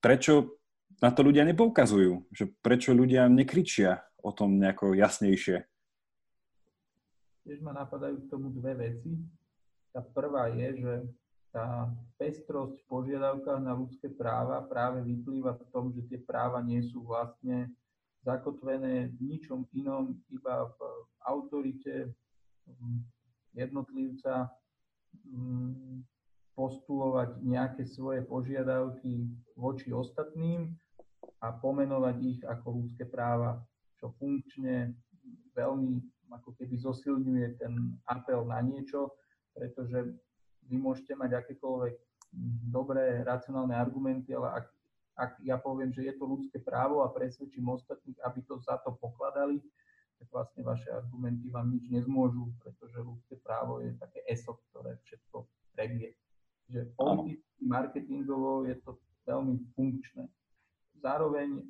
[0.02, 0.58] prečo
[0.98, 2.26] na to ľudia nepoukazujú?
[2.34, 5.62] Že prečo ľudia nekričia o tom nejako jasnejšie?
[7.46, 9.14] Tiež ma napadajú k tomu dve veci.
[9.94, 10.94] Tá prvá je, že
[11.54, 16.82] tá pestrosť v požiadavkách na ľudské práva práve vyplýva v tom, že tie práva nie
[16.82, 17.70] sú vlastne
[18.26, 20.78] zakotvené v ničom inom, iba v
[21.22, 22.10] autorite
[23.56, 24.52] jednotlivca
[25.24, 26.04] mm,
[26.52, 30.76] postulovať nejaké svoje požiadavky voči ostatným
[31.40, 33.60] a pomenovať ich ako ľudské práva,
[34.00, 34.92] čo funkčne
[35.56, 36.00] veľmi
[36.32, 39.14] ako keby zosilňuje ten apel na niečo,
[39.54, 40.16] pretože
[40.66, 41.94] vy môžete mať akékoľvek
[42.68, 44.66] dobré, racionálne argumenty, ale ak,
[45.16, 48.92] ak ja poviem, že je to ľudské právo a presvedčím ostatných, aby to za to
[48.98, 49.62] pokladali,
[50.18, 55.44] tak vlastne vaše argumenty vám nič nezmôžu, pretože ľudské právo je také ESO, ktoré všetko
[55.76, 56.16] prebie.
[56.72, 58.98] Že politicky, marketingovo je to
[59.28, 60.26] veľmi funkčné.
[60.98, 61.62] Zároveň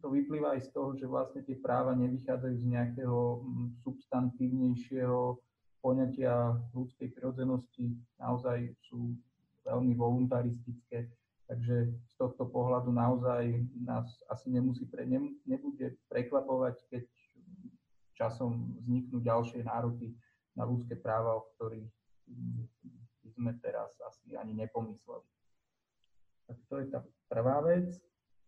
[0.00, 5.38] to vyplýva aj z toho, že vlastne tie práva nevychádzajú z nejakého mm, substantívnejšieho
[5.84, 9.12] poňatia ľudskej prirodzenosti, naozaj sú
[9.68, 11.12] veľmi voluntaristické,
[11.44, 17.04] takže z tohto pohľadu naozaj nás asi nemusí pre, ne, nebude prekvapovať, keď
[18.14, 20.14] časom vzniknú ďalšie nároky
[20.54, 21.90] na ľudské práva, o ktorých
[23.24, 25.26] by sme teraz asi ani nepomysleli.
[26.46, 27.90] Tak to je tá prvá vec.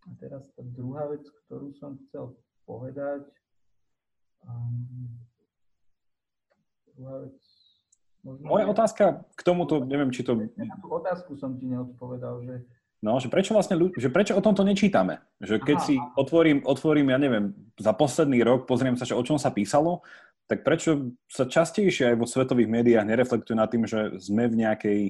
[0.07, 3.27] A teraz tá druhá vec, ktorú som chcel povedať.
[4.47, 5.19] Um,
[6.95, 7.35] druhá vec.
[8.23, 10.35] Možno Moja otázka k tomuto, neviem, či to...
[10.35, 12.63] Na tú otázku som ti neodpovedal, že
[13.05, 15.21] No, že prečo vlastne, že prečo o tomto nečítame?
[15.39, 15.87] Že keď Aha.
[15.87, 20.01] si otvorím, otvorím, ja neviem, za posledný rok pozriem sa, že o čom sa písalo,
[20.49, 25.01] tak prečo sa častejšie aj vo svetových médiách nereflektuje nad tým, že sme v nejakej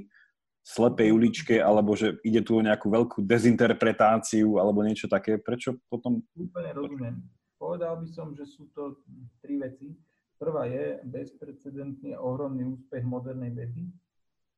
[0.67, 5.39] slepej uličke, alebo že ide tu o nejakú veľkú dezinterpretáciu, alebo niečo také.
[5.39, 6.27] Prečo potom...
[6.35, 7.17] Úplne rozumiem.
[7.55, 8.99] Povedal by som, že sú to
[9.39, 9.95] tri veci.
[10.37, 13.89] Prvá je bezprecedentný ohromný úspech modernej vedy,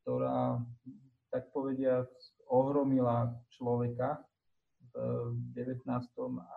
[0.02, 0.58] ktorá,
[1.28, 2.08] tak povediať,
[2.48, 4.24] ohromila človeka
[4.92, 5.84] v 19.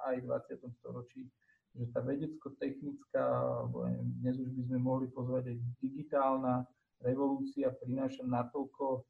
[0.08, 0.80] aj 20.
[0.82, 1.28] storočí.
[1.72, 3.26] Že tá vedecko-technická,
[4.20, 6.68] dnes už by sme mohli pozvať aj digitálna
[7.00, 9.08] revolúcia prináša natoľko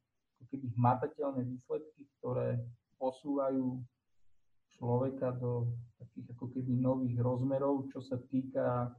[0.50, 2.58] keby hmatateľné výsledky, ktoré
[2.98, 3.82] posúvajú
[4.78, 5.70] človeka do
[6.02, 8.89] takých ako keby nových rozmerov, čo sa týka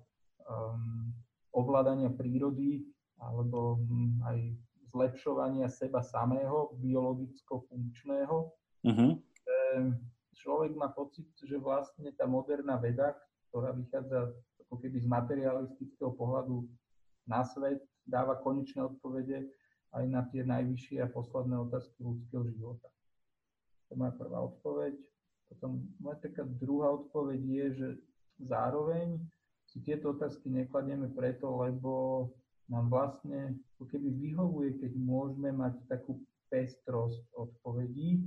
[0.47, 1.11] um,
[1.55, 2.87] ovládania prírody
[3.19, 4.39] alebo um, aj
[4.93, 8.37] zlepšovania seba samého, biologicko-funkčného.
[8.85, 9.13] Uh-huh.
[10.37, 13.17] Človek má pocit, že vlastne tá moderná veda,
[13.49, 14.37] ktorá vychádza
[14.69, 16.69] ako keby z materialistického pohľadu
[17.29, 19.49] na svet, dáva konečné odpovede
[19.93, 22.89] aj na tie najvyššie a posledné otázky ľudského života.
[23.89, 24.97] To je moja prvá odpoveď.
[25.53, 27.89] Potom moja taká druhá odpoveď je, že
[28.41, 29.21] zároveň
[29.69, 32.29] si tieto otázky nekladieme preto, lebo
[32.73, 36.17] nám vlastne ako keby vyhovuje, keď môžeme mať takú
[36.49, 38.25] pestrosť odpovedí,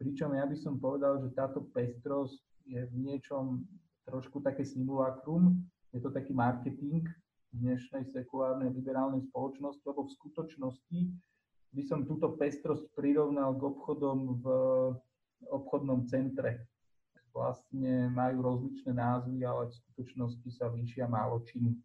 [0.00, 3.68] pričom ja by som povedal, že táto pestrosť je v niečom
[4.08, 5.60] trošku také simulakrum,
[5.92, 7.04] je to taký marketing
[7.52, 10.98] dnešnej sekulárnej liberálnej spoločnosti, lebo v skutočnosti
[11.76, 14.46] by som túto pestrosť prirovnal k obchodom v
[15.52, 16.64] obchodnom centre.
[17.36, 21.76] Vlastne majú rozličné názvy, ale v skutočnosti sa líšia málo čím.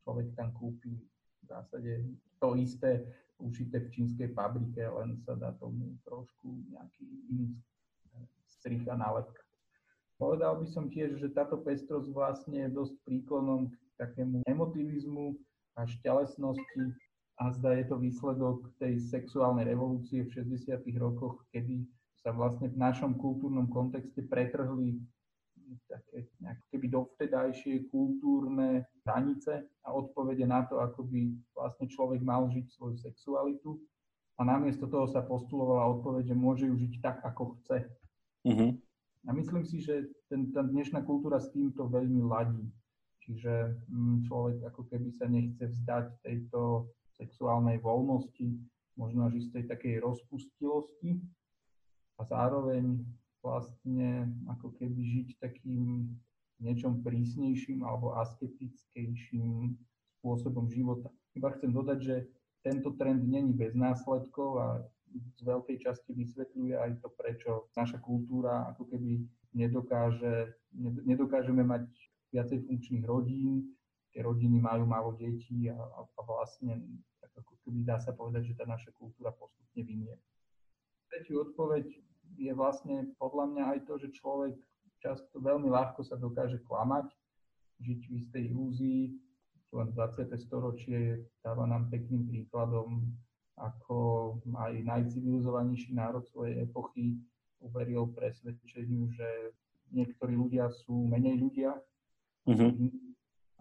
[0.00, 0.96] Človek tam kúpi
[1.44, 1.92] v zásade
[2.40, 3.04] to isté
[3.38, 7.52] ušité v čínskej fabrike, len sa dá tomu trošku nejaký iný
[8.48, 9.44] strich a nálepka.
[10.16, 15.36] Povedal by som tiež, že táto pestrosť vlastne je dosť príklonom k takému emotivizmu
[15.74, 16.84] a šťalesnosti
[17.42, 20.70] a zda je to výsledok tej sexuálnej revolúcie v 60.
[21.02, 21.82] rokoch, kedy
[22.22, 25.02] sa vlastne v našom kultúrnom kontexte pretrhli
[25.88, 32.46] také nejaké keby dovtedajšie kultúrne hranice a odpovede na to, ako by vlastne človek mal
[32.48, 33.78] žiť svoju sexualitu.
[34.34, 37.86] A namiesto toho sa postulovala odpoveď, že môže ju žiť tak, ako chce.
[38.44, 38.74] Uh-huh.
[39.24, 42.66] A myslím si, že ten, tá dnešná kultúra s týmto veľmi ladí.
[43.24, 48.58] Čiže mm, človek ako keby sa nechce vzdať tejto sexuálnej voľnosti,
[49.00, 51.22] možno až istej takej rozpustilosti
[52.18, 53.00] a zároveň
[53.44, 56.08] vlastne ako keby žiť takým
[56.64, 59.76] niečom prísnejším alebo asketickejším
[60.18, 61.12] spôsobom života.
[61.36, 62.16] Iba chcem dodať, že
[62.64, 64.66] tento trend není bez následkov a
[65.14, 69.20] z veľkej časti vysvetľuje aj to, prečo naša kultúra ako keby
[69.52, 70.56] nedokáže,
[71.04, 71.86] nedokážeme mať
[72.34, 73.76] viacej funkčných rodín,
[74.10, 76.82] tie rodiny majú málo detí a, a, vlastne
[77.22, 80.16] tak ako keby dá sa povedať, že tá naša kultúra postupne vynie.
[81.12, 81.86] Tretiu odpoveď
[82.38, 84.54] je vlastne podľa mňa aj to, že človek
[85.04, 87.12] často veľmi ľahko sa dokáže klamať,
[87.84, 89.02] žiť v istej ilúzii.
[89.74, 90.30] Len 20.
[90.38, 93.10] storočie dáva nám pekným príkladom,
[93.58, 93.98] ako
[94.54, 97.18] aj najcivilizovanejší národ svojej epochy
[97.58, 99.28] uveril presvedčeniu, že
[99.90, 101.74] niektorí ľudia sú menej ľudia,
[102.46, 102.90] mm-hmm.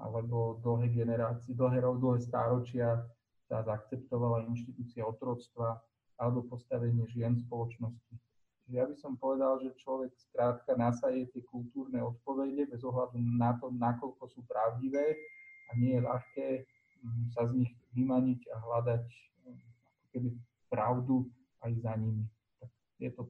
[0.02, 3.02] alebo dlhé generácie, dlhé, dlhé stáročia
[3.50, 5.82] sa zaakceptovala inštitúcia otroctva
[6.18, 8.16] alebo postavenie žien spoločnosti.
[8.64, 13.60] Čiže ja by som povedal, že človek skrátka nasaje tie kultúrne odpovede bez ohľadu na
[13.60, 15.20] to, nakoľko sú pravdivé
[15.68, 16.48] a nie je ľahké
[17.04, 19.04] mm, sa z nich vymaniť a hľadať
[19.44, 19.64] mm,
[20.16, 20.30] keby
[20.72, 21.28] pravdu
[21.60, 22.24] aj za nimi.
[22.64, 22.72] Tak
[23.04, 23.24] je to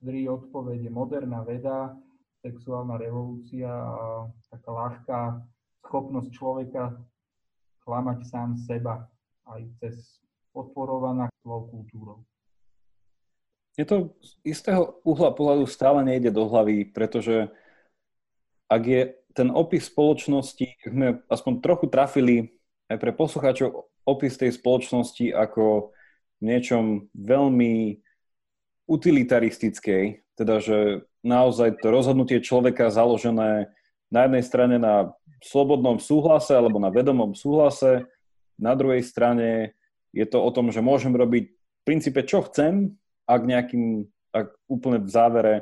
[0.00, 0.88] tri odpovede.
[0.88, 1.92] Moderná veda,
[2.40, 5.20] sexuálna revolúcia a taká ľahká
[5.84, 6.96] schopnosť človeka
[7.84, 9.04] klamať sám seba
[9.48, 12.24] aj cez podporovaná kultúrou.
[13.74, 17.50] Je to z istého uhla pohľadu stále nejde do hlavy, pretože
[18.70, 19.02] ak je
[19.34, 22.54] ten opis spoločnosti, sme aspoň trochu trafili
[22.86, 25.90] aj pre poslucháčov opis tej spoločnosti ako
[26.38, 27.98] v niečom veľmi
[28.86, 30.78] utilitaristickej, teda že
[31.24, 33.72] naozaj to rozhodnutie človeka založené
[34.12, 35.10] na jednej strane na
[35.42, 38.06] slobodnom súhlase alebo na vedomom súhlase,
[38.54, 39.74] na druhej strane
[40.14, 42.94] je to o tom, že môžem robiť v princípe čo chcem,
[43.24, 45.54] ak nejakým, ak úplne v závere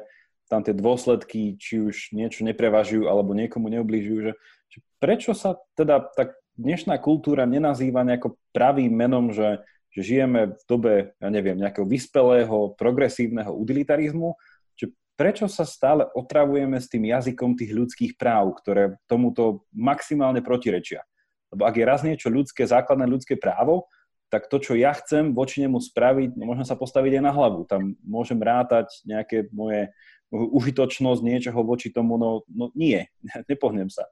[0.53, 4.33] tam tie dôsledky, či už niečo neprevažujú alebo niekomu neubližujú, že,
[4.69, 10.63] že prečo sa teda tak dnešná kultúra nenazýva nejako pravým menom, že, že žijeme v
[10.69, 14.37] dobe, ja neviem, nejakého vyspelého, progresívneho utilitarizmu,
[14.77, 21.01] že prečo sa stále otravujeme s tým jazykom tých ľudských práv, ktoré tomuto maximálne protirečia.
[21.49, 23.89] Lebo ak je raz niečo ľudské, základné ľudské právo,
[24.33, 27.68] tak to, čo ja chcem voči nemu spraviť, no môžem sa postaviť aj na hlavu.
[27.68, 29.93] Tam môžem rátať nejaké moje
[30.33, 33.05] užitočnosť niečoho voči tomu, no, no nie,
[33.53, 34.09] nepohnem sa.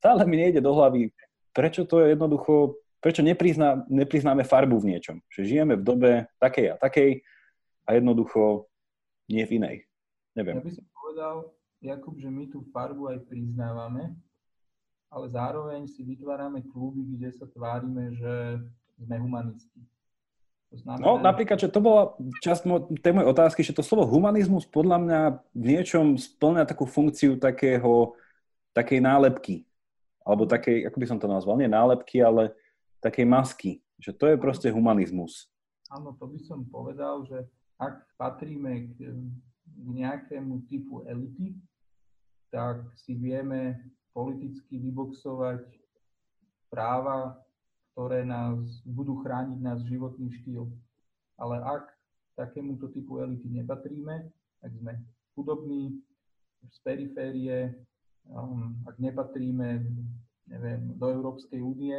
[0.00, 1.12] Stále mi nejde do hlavy,
[1.52, 5.20] prečo to je jednoducho, prečo neprizná, nepriznáme farbu v niečom.
[5.28, 7.20] Že žijeme v dobe takej a takej
[7.84, 8.64] a jednoducho
[9.28, 9.76] nie v inej.
[10.32, 10.56] Neviem.
[10.56, 11.36] Ja by som povedal,
[11.84, 14.16] Jakub, že my tú farbu aj priznávame,
[15.12, 18.64] ale zároveň si vytvárame kluby, kde sa tvárime, že
[19.00, 19.80] sme humanisti.
[20.70, 22.14] To znamená, no napríklad, že to bola
[22.46, 22.62] časť
[23.02, 25.20] tej mojej otázky, že to slovo humanizmus podľa mňa
[25.50, 28.14] v niečom splňa takú funkciu takého,
[28.70, 29.66] takej nálepky.
[30.22, 32.54] Alebo takej, ako by som to nazval, nie nálepky, ale
[33.02, 33.72] takej masky.
[33.98, 35.50] Že to je proste humanizmus.
[35.90, 37.50] Áno, to by som povedal, že
[37.82, 39.10] ak patríme k,
[39.66, 41.58] k nejakému typu elity,
[42.54, 43.74] tak si vieme
[44.14, 45.66] politicky vyboxovať
[46.70, 47.42] práva
[47.92, 50.70] ktoré nás budú chrániť náš životný štýl.
[51.40, 51.90] Ale ak
[52.36, 54.28] takémuto typu elity nepatríme,
[54.60, 54.92] ak sme
[55.34, 55.98] chudobní,
[56.60, 57.72] z periférie,
[58.28, 59.80] um, ak nepatríme
[60.50, 61.96] neviem, do Európskej únie,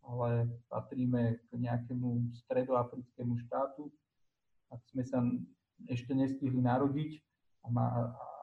[0.00, 3.92] ale patríme k nejakému stredoafrickému štátu,
[4.72, 5.20] ak sme sa
[5.84, 7.20] ešte nestihli narodiť
[7.64, 7.86] a, má,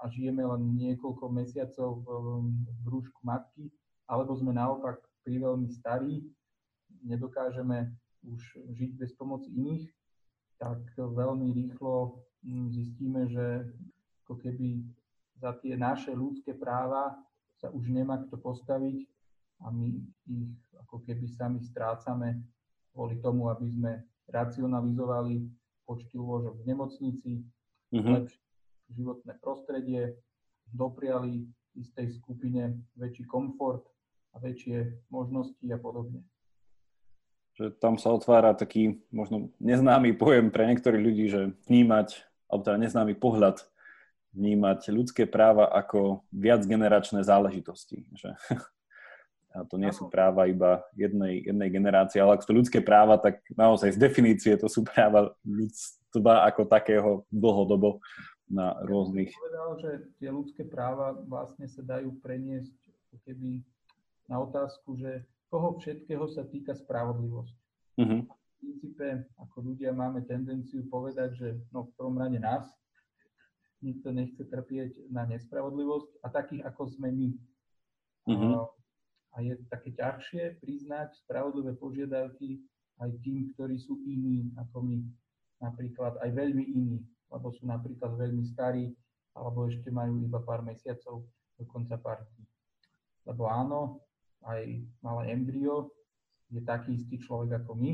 [0.02, 2.08] a žijeme len niekoľko mesiacov v,
[2.46, 3.74] v brúšku matky,
[4.06, 6.22] alebo sme naopak pri veľmi starí
[7.06, 7.94] nedokážeme
[8.26, 8.42] už
[8.74, 9.86] žiť bez pomoci iných,
[10.58, 13.70] tak veľmi rýchlo hm, zistíme, že
[14.26, 14.82] ako keby
[15.38, 17.14] za tie naše ľudské práva
[17.62, 19.06] sa už nemá kto postaviť
[19.64, 19.94] a my
[20.28, 20.52] ich
[20.82, 22.42] ako keby sami strácame
[22.92, 23.92] kvôli tomu, aby sme
[24.32, 25.46] racionalizovali
[25.86, 27.32] počty lôžok v nemocnici,
[27.94, 28.14] mm-hmm.
[28.18, 28.42] lepšie
[28.90, 30.18] životné prostredie,
[30.74, 31.46] dopriali
[31.78, 33.86] istej skupine väčší komfort
[34.34, 36.26] a väčšie možnosti a podobne
[37.56, 41.42] že tam sa otvára taký možno neznámy pojem pre niektorých ľudí, že
[41.72, 43.64] vnímať, alebo teda neznámy pohľad,
[44.36, 48.04] vnímať ľudské práva ako viacgeneračné záležitosti.
[48.12, 48.36] Že
[49.56, 53.16] a to nie sú práva iba jednej, jednej generácie, ale ak sú to ľudské práva,
[53.16, 58.04] tak naozaj z definície to sú práva ľudstva ako takého dlhodobo
[58.52, 59.32] na rôznych...
[59.32, 62.76] Ja povedal, že tie ľudské práva vlastne sa dajú preniesť
[63.24, 63.64] keby
[64.28, 65.24] na otázku, že
[65.56, 67.56] koho všetkého sa týka spravodlivosť.
[68.04, 68.28] Uh-huh.
[68.28, 72.68] V princípe, ako ľudia máme tendenciu povedať, že no v prvom rade nás,
[73.80, 77.30] nikto nechce trpieť na nespravodlivosť a takých, ako sme my.
[78.28, 78.68] Uh-huh.
[79.32, 82.60] A je také ťažšie priznať spravodlivé požiadavky
[83.00, 85.00] aj tým, ktorí sú iní ako my.
[85.64, 87.00] Napríklad aj veľmi iní,
[87.32, 88.92] lebo sú napríklad veľmi starí,
[89.32, 91.24] alebo ešte majú iba pár mesiacov,
[91.56, 92.44] dokonca pár dní.
[93.24, 94.04] Lebo áno,
[94.46, 95.90] aj malé embryo
[96.54, 97.92] je taký istý človek ako my,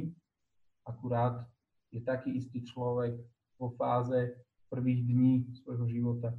[0.86, 1.48] akurát
[1.92, 3.16] je taký istý človek
[3.60, 4.36] vo fáze
[4.72, 5.34] prvých dní
[5.64, 6.32] svojho života.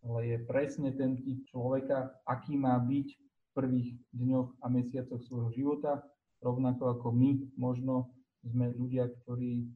[0.00, 5.50] Ale je presne ten typ človeka, aký má byť v prvých dňoch a mesiacoch svojho
[5.52, 6.00] života,
[6.40, 8.08] rovnako ako my možno
[8.40, 9.68] sme ľudia, ktorí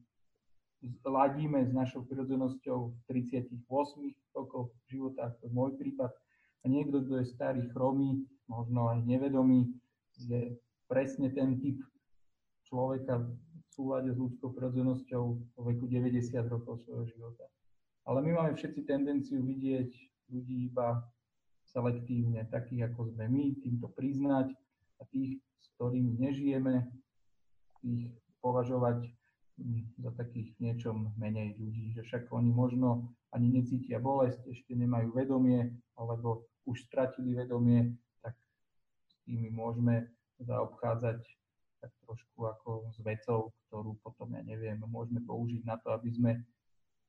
[1.05, 3.61] ladíme s našou prirodzenosťou v 38
[4.33, 6.11] rokoch života, ako je môj prípad,
[6.61, 9.73] a niekto, kto je starý, chromý, možno aj nevedomý,
[10.15, 10.55] je
[10.87, 11.81] presne ten typ
[12.65, 13.29] človeka v
[13.73, 15.23] súlade s ľudskou prirodzenosťou
[15.57, 17.45] vo veku 90 rokov svojho života.
[18.05, 19.91] Ale my máme všetci tendenciu vidieť
[20.29, 21.01] ľudí iba
[21.65, 24.53] selektívne, takých ako sme my, týmto priznať
[25.01, 26.85] a tých, s ktorými nežijeme,
[27.81, 29.09] tých považovať
[29.97, 35.73] za takých niečom menej ľudí, že však oni možno ani necítia bolesť, ešte nemajú vedomie,
[35.95, 37.95] alebo už stratili vedomie,
[39.25, 40.09] tými môžeme
[40.39, 41.19] zaobchádzať
[41.81, 46.31] tak trošku ako s vecou, ktorú potom, ja neviem, môžeme použiť na to, aby sme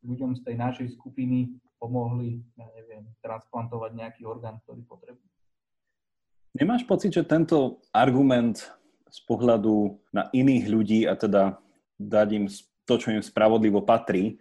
[0.04, 5.28] ľuďom z tej našej skupiny pomohli, ja neviem, transplantovať nejaký orgán, ktorý potrebujú.
[6.56, 8.64] Nemáš pocit, že tento argument
[9.08, 11.60] z pohľadu na iných ľudí a teda
[11.96, 12.46] dať im
[12.84, 14.36] to, čo im spravodlivo patrí,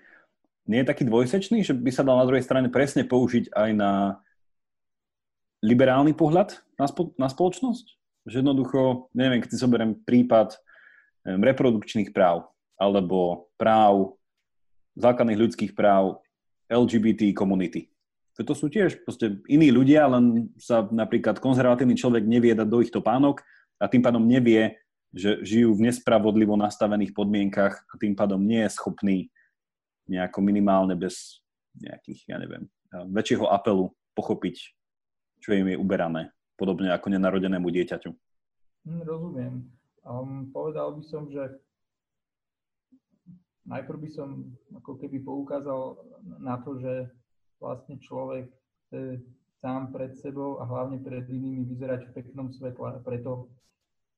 [0.65, 3.91] nie je taký dvojsečný, že by sa dal na druhej strane presne použiť aj na
[5.61, 7.86] liberálny pohľad na, spo- na spoločnosť?
[8.26, 10.57] Že jednoducho, neviem, keď si zoberiem prípad
[11.26, 14.17] neviem, reprodukčných práv alebo práv
[14.95, 16.23] základných ľudských práv
[16.71, 17.91] LGBT komunity.
[18.36, 22.91] To sú tiež proste iní ľudia, len sa napríklad konzervatívny človek nevie dať do ich
[22.91, 23.39] topánok
[23.80, 24.76] a tým pádom nevie,
[25.15, 29.17] že žijú v nespravodlivo nastavených podmienkach a tým pádom nie je schopný
[30.11, 31.39] nejako minimálne bez
[31.80, 34.55] nejakých, ja neviem, väčšieho apelu pochopiť,
[35.39, 38.10] čo im je uberané, podobne ako nenarodenému dieťaťu.
[38.88, 39.53] Hm, rozumiem.
[40.06, 41.41] Um, povedal by som, že
[43.66, 45.97] najprv by som ako keby poukázal
[46.39, 47.10] na to, že
[47.58, 48.45] vlastne človek
[48.86, 49.26] chce
[49.58, 53.49] sám pred sebou a hlavne pred inými vyzerať v peknom svetle a preto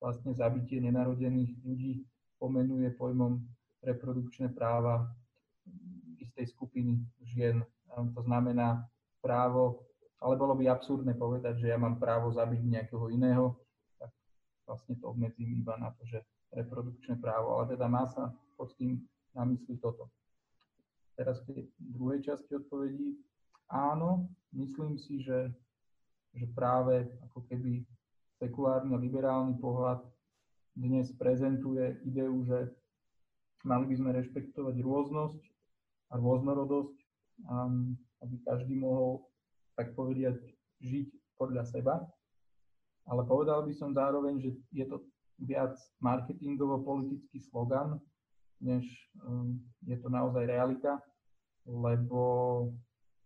[0.04, 2.04] vlastne zabitie nenarodených ľudí
[2.38, 3.40] pomenuje pojmom
[3.82, 5.08] reprodukčné práva
[6.20, 7.64] istej skupiny žien.
[7.96, 8.86] To znamená
[9.24, 9.87] právo,
[10.18, 13.54] ale bolo by absurdné povedať, že ja mám právo zabiť nejakého iného,
[14.02, 14.10] tak
[14.66, 16.22] vlastne to obmedzím iba na to, že
[16.54, 19.04] reprodukčné právo, ale teda má sa pod tým
[19.38, 20.10] na mysli toto.
[21.14, 23.18] Teraz k tej druhej časti odpovedí.
[23.70, 25.54] Áno, myslím si, že,
[26.34, 27.86] že práve ako keby
[28.38, 30.02] sekulárny liberálny pohľad
[30.78, 32.70] dnes prezentuje ideu, že
[33.66, 35.42] mali by sme rešpektovať rôznosť
[36.14, 36.98] a rôznorodosť,
[38.24, 39.27] aby každý mohol,
[39.78, 40.42] tak povediať,
[40.82, 41.08] žiť
[41.38, 42.02] podľa seba.
[43.08, 45.06] Ale povedal by som zároveň, že je to
[45.38, 48.02] viac marketingovo-politický slogan,
[48.58, 48.84] než
[49.22, 50.98] um, je to naozaj realita,
[51.70, 52.22] lebo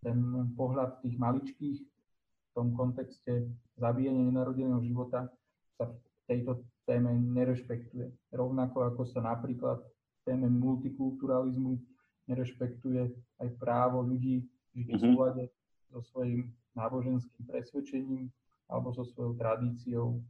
[0.03, 0.19] ten
[0.59, 3.47] pohľad tých maličkých v tom kontexte
[3.79, 5.31] zabíjania nenarodeného života
[5.79, 5.95] sa v
[6.27, 8.11] tejto téme nerešpektuje.
[8.35, 11.79] Rovnako ako sa napríklad v téme multikulturalizmu
[12.27, 13.07] nerešpektuje
[13.39, 14.43] aj právo ľudí
[14.75, 15.01] žiť v mhm.
[15.15, 15.43] súlade
[15.91, 16.47] so svojím
[16.79, 18.31] náboženským presvedčením
[18.71, 20.23] alebo so svojou tradíciou,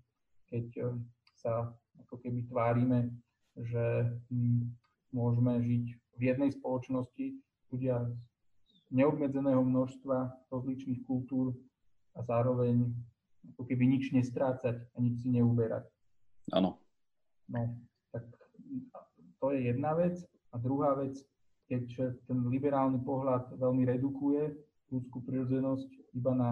[0.50, 0.90] keď eh,
[1.38, 1.70] sa
[2.02, 3.14] ako keby tvárime,
[3.54, 4.74] že hm,
[5.14, 5.86] môžeme žiť
[6.18, 7.38] v jednej spoločnosti,
[7.72, 8.10] ľudia
[8.68, 11.56] z neobmedzeného množstva rozličných kultúr
[12.18, 12.92] a zároveň
[13.56, 15.88] ako keby nič nestrácať a nič si neuberať.
[16.52, 16.78] Áno.
[17.48, 17.62] No,
[18.12, 18.28] tak
[19.40, 20.20] to je jedna vec.
[20.52, 21.16] A druhá vec,
[21.72, 24.52] keď ten liberálny pohľad veľmi redukuje
[24.92, 26.50] ľudskú prirodzenosť iba na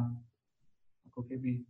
[1.11, 1.67] ako keby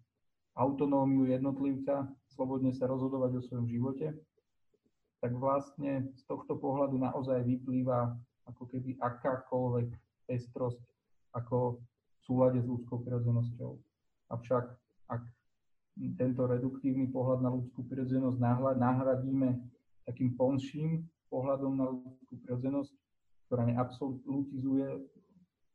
[0.53, 4.13] autonómiu jednotlivca, slobodne sa rozhodovať o svojom živote,
[5.20, 8.15] tak vlastne z tohto pohľadu naozaj vyplýva
[8.47, 9.89] ako keby akákoľvek
[10.30, 10.80] pestrosť
[11.36, 13.72] ako v súlade s ľudskou prirodzenosťou.
[14.30, 14.65] Avšak
[15.09, 15.22] ak
[16.15, 18.38] tento reduktívny pohľad na ľudskú prirodzenosť
[18.80, 19.59] nahradíme
[20.07, 22.93] takým ponším pohľadom na ľudskú prirodzenosť,
[23.49, 24.88] ktorá neabsolutizuje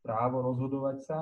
[0.05, 1.19] právo rozhodovať sa,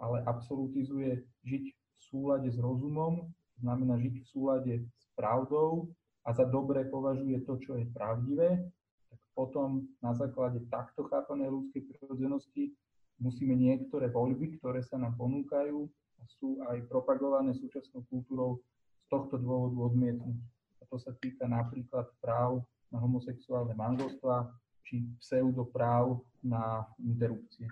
[0.00, 3.28] ale absolutizuje žiť v súlade s rozumom,
[3.60, 5.92] znamená žiť v súlade s pravdou
[6.24, 8.64] a za dobré považuje to, čo je pravdivé,
[9.12, 12.72] tak potom na základe takto chápanej ľudskej prirodzenosti
[13.20, 15.84] musíme niektoré voľby, ktoré sa nám ponúkajú
[16.20, 18.60] a sú aj propagované súčasnou kultúrou,
[19.06, 20.34] z tohto dôvodu odmietnúť.
[20.82, 24.50] A to sa týka napríklad práv na homosexuálne manželstva
[24.82, 27.70] či pseudopráv na interrupcie.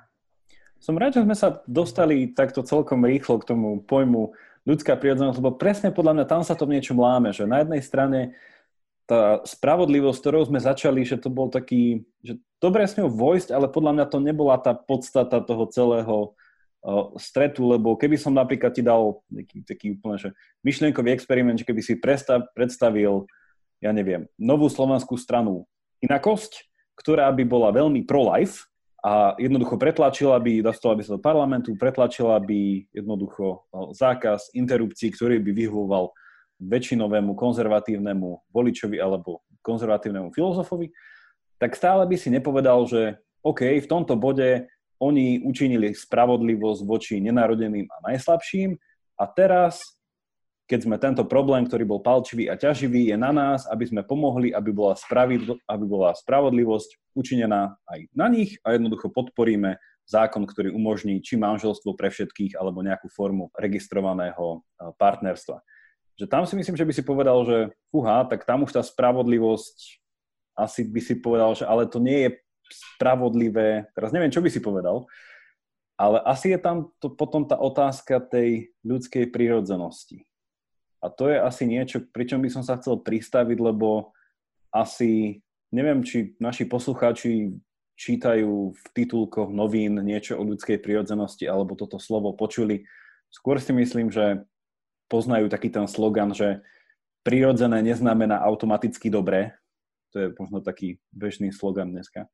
[0.84, 4.36] Som rád, že sme sa dostali takto celkom rýchlo k tomu pojmu
[4.68, 7.80] ľudská prírodzenosť, lebo presne podľa mňa tam sa to v niečom láme, že na jednej
[7.80, 8.20] strane
[9.08, 13.72] tá spravodlivosť, ktorou sme začali, že to bol taký, že dobre s ňou vojsť, ale
[13.72, 16.16] podľa mňa to nebola tá podstata toho celého
[16.84, 20.28] uh, stretu, lebo keby som napríklad ti dal taký, taký úplne, že
[20.68, 23.24] myšlienkový experiment, že keby si predstav, predstavil,
[23.80, 25.64] ja neviem, novú slovenskú stranu
[26.04, 26.68] Inakosť,
[27.00, 28.68] ktorá by bola veľmi pro-life,
[29.04, 35.44] a jednoducho pretlačila by, dostala by sa do parlamentu, pretlačila by jednoducho zákaz interrupcií, ktorý
[35.44, 36.08] by vyhovoval
[36.56, 40.88] väčšinovému konzervatívnemu voličovi alebo konzervatívnemu filozofovi,
[41.60, 47.84] tak stále by si nepovedal, že OK, v tomto bode oni učinili spravodlivosť voči nenarodeným
[47.84, 48.72] a najslabším
[49.20, 49.84] a teraz
[50.64, 54.48] keď sme tento problém, ktorý bol palčivý a ťaživý, je na nás, aby sme pomohli,
[54.48, 59.76] aby bola, spravidl- aby bola spravodlivosť učinená aj na nich a jednoducho podporíme
[60.08, 65.60] zákon, ktorý umožní či manželstvo pre všetkých alebo nejakú formu registrovaného eh, partnerstva.
[66.16, 67.58] Že tam si myslím, že by si povedal, že
[67.92, 70.00] fúha, tak tam už tá spravodlivosť
[70.54, 72.30] asi by si povedal, že ale to nie je
[72.70, 75.04] spravodlivé, teraz neviem, čo by si povedal,
[75.98, 80.22] ale asi je tam to, potom tá otázka tej ľudskej prírodzenosti
[81.04, 84.16] a to je asi niečo, pričom by som sa chcel pristaviť, lebo
[84.72, 87.52] asi neviem, či naši poslucháči
[87.94, 92.88] čítajú v titulkoch novín niečo o ľudskej prirodzenosti alebo toto slovo počuli.
[93.28, 94.48] Skôr si myslím, že
[95.12, 96.64] poznajú taký ten slogan, že
[97.22, 99.54] prirodzené neznamená automaticky dobré.
[100.16, 102.26] To je možno taký bežný slogan dneska.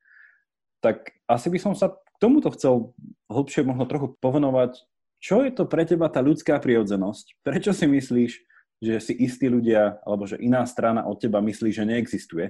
[0.81, 2.95] Tak asi by som sa k tomuto chcel
[3.29, 4.81] hlbšie možno trochu povenovať.
[5.21, 7.37] Čo je to pre teba tá ľudská prirodzenosť?
[7.45, 8.31] Prečo si myslíš,
[8.81, 12.49] že si istí ľudia, alebo že iná strana od teba myslí, že neexistuje.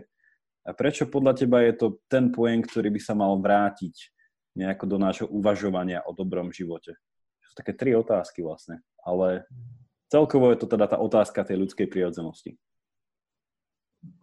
[0.63, 3.93] A prečo podľa teba je to ten pojem, ktorý by sa mal vrátiť
[4.55, 6.95] nejako do nášho uvažovania o dobrom živote?
[7.43, 9.43] Sú také tri otázky vlastne, ale
[10.07, 12.55] celkovo je to teda tá otázka tej ľudskej prirodzenosti.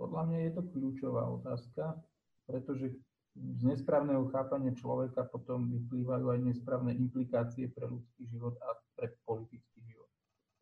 [0.00, 2.00] Podľa mňa je to kľúčová otázka,
[2.48, 2.96] pretože
[3.38, 9.77] z nesprávneho chápania človeka potom vyplývajú aj nesprávne implikácie pre ľudský život a pre politický.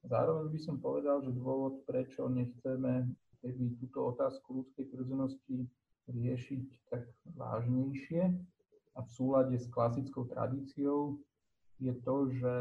[0.07, 3.11] Zároveň by som povedal, že dôvod, prečo nechceme
[3.43, 5.67] keby túto otázku ľudskej prirodzenosti
[6.07, 8.23] riešiť tak vážnejšie
[8.95, 11.19] a v súlade s klasickou tradíciou,
[11.83, 12.57] je to, že,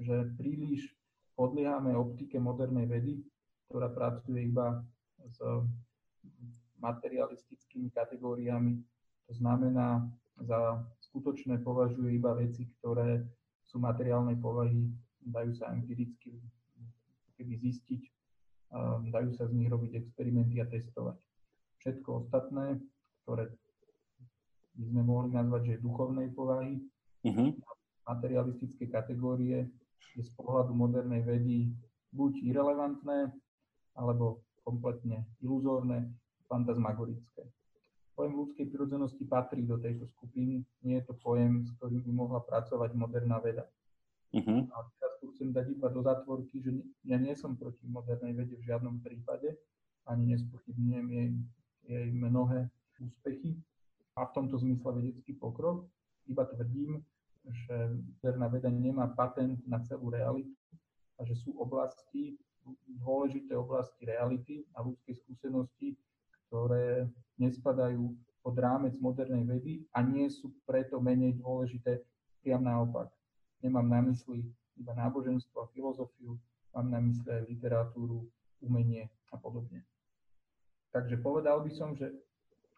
[0.00, 0.96] že príliš
[1.36, 3.20] podliehame optike modernej vedy,
[3.68, 4.80] ktorá pracuje iba
[5.28, 5.38] s
[6.80, 8.80] materialistickými kategóriami.
[9.28, 10.08] To znamená,
[10.40, 13.22] za skutočné považuje iba veci, ktoré
[13.68, 14.88] sú materiálnej povahy,
[15.22, 16.42] dajú sa empiricky
[17.38, 18.02] keby zistiť,
[19.12, 21.20] dajú sa z nich robiť experimenty a testovať.
[21.82, 22.80] Všetko ostatné,
[23.22, 23.52] ktoré
[24.72, 26.80] by sme mohli nazvať, že duchovnej povahy,
[27.28, 27.52] uh-huh.
[28.08, 29.68] materialistické kategórie,
[30.16, 31.72] je z pohľadu modernej vedy
[32.12, 33.32] buď irrelevantné,
[33.92, 36.08] alebo kompletne iluzórne,
[36.48, 37.44] fantasmagorické.
[38.12, 42.40] Pojem ľudskej prirodzenosti patrí do tejto skupiny, nie je to pojem, s ktorým by mohla
[42.44, 43.64] pracovať moderná veda.
[44.32, 44.64] Uh-huh.
[44.72, 44.76] A
[45.22, 46.74] tu chcem dať iba do zatvorky, že
[47.06, 49.54] ja nie som proti modernej vede v žiadnom prípade,
[50.02, 51.30] ani nespochybňujem jej,
[51.86, 52.66] jej mnohé
[52.98, 53.54] úspechy
[54.18, 55.86] a v tomto zmysle vedecký pokrok.
[56.26, 57.06] Iba tvrdím,
[57.46, 60.58] že moderná veda nemá patent na celú realitu
[61.18, 62.34] a že sú oblasti,
[62.90, 65.94] dôležité oblasti reality a ľudskej skúsenosti,
[66.50, 67.06] ktoré
[67.38, 68.10] nespadajú
[68.42, 72.02] pod rámec modernej vedy a nie sú preto menej dôležité,
[72.42, 73.06] priam naopak
[73.62, 74.42] Nemám na mysli
[74.82, 76.34] iba náboženstvo a filozofiu,
[76.74, 78.26] mám na mysli aj literatúru,
[78.62, 79.86] umenie a podobne.
[80.90, 82.10] Takže povedal by som, že,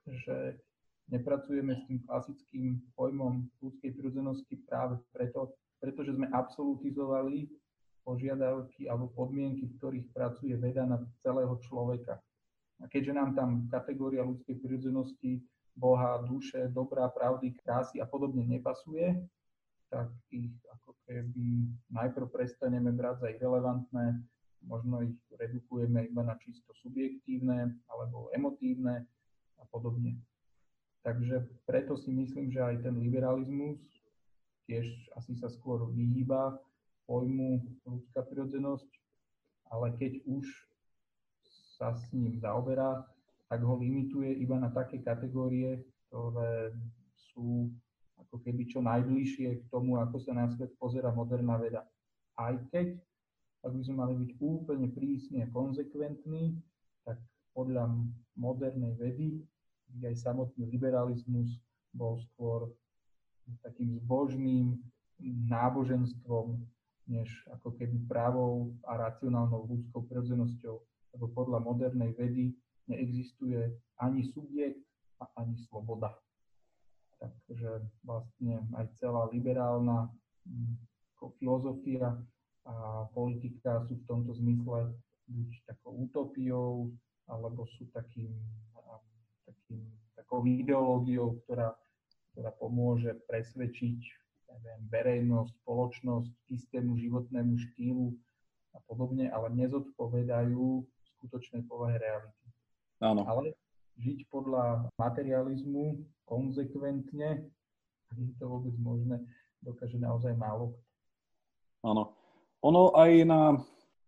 [0.07, 0.61] že
[1.09, 5.52] nepracujeme s tým klasickým pojmom ľudskej prirodzenosti práve preto,
[5.82, 7.50] pretože sme absolutizovali
[8.05, 12.20] požiadavky alebo podmienky, v ktorých pracuje veda na celého človeka.
[12.80, 15.40] A keďže nám tam kategória ľudskej prirodzenosti,
[15.74, 19.26] Boha, duše, dobrá, pravdy, krásy a podobne nepasuje,
[19.95, 24.18] tak ich ako keby najprv prestaneme brať za irrelevantné,
[24.66, 29.07] možno ich redukujeme iba na čisto subjektívne alebo emotívne
[29.55, 30.18] a podobne.
[31.07, 33.78] Takže preto si myslím, že aj ten liberalizmus
[34.66, 36.59] tiež asi sa skôr vyhýba
[37.07, 38.90] pojmu ľudská prirodzenosť,
[39.70, 40.49] ale keď už
[41.78, 43.07] sa s ním zaoberá,
[43.47, 46.72] tak ho limituje iba na také kategórie, ktoré
[47.30, 47.70] sú
[48.35, 51.87] ako keby čo najbližšie k tomu, ako sa na svet pozera moderná veda.
[52.35, 52.99] Aj keď,
[53.62, 56.59] ak by sme mali byť úplne prísne konzekventní,
[57.07, 57.22] tak
[57.55, 57.95] podľa
[58.35, 59.39] modernej vedy
[60.03, 61.62] aj samotný liberalizmus
[61.95, 62.74] bol skôr
[63.62, 64.82] takým zbožným
[65.47, 66.59] náboženstvom
[67.07, 70.74] než ako keby právou a racionálnou ľudskou prirodzenosťou,
[71.14, 72.51] lebo podľa modernej vedy
[72.91, 74.82] neexistuje ani subjekt
[75.22, 76.24] a ani sloboda.
[77.49, 77.70] Takže
[78.03, 80.11] vlastne aj celá liberálna
[80.49, 80.77] hm,
[81.41, 82.20] filozofia
[82.64, 84.93] a politika sú v tomto zmysle
[85.29, 86.93] buď takou utopiou,
[87.29, 88.33] alebo sú takým,
[89.49, 89.81] takým,
[90.16, 91.72] takou ideológiou, ktorá,
[92.33, 94.01] ktorá pomôže presvedčiť
[94.55, 98.14] neviem, verejnosť, spoločnosť k istému životnému štýlu
[98.77, 100.85] a podobne, ale nezodpovedajú
[101.16, 102.47] skutočnej povahe reality.
[103.01, 103.25] Áno.
[103.27, 103.57] Ale
[103.99, 107.47] žiť podľa materializmu konzekventne,
[108.11, 109.22] ak je to vôbec možné,
[109.62, 110.74] dokáže naozaj málo.
[111.84, 112.16] Áno.
[112.64, 113.61] Ono aj na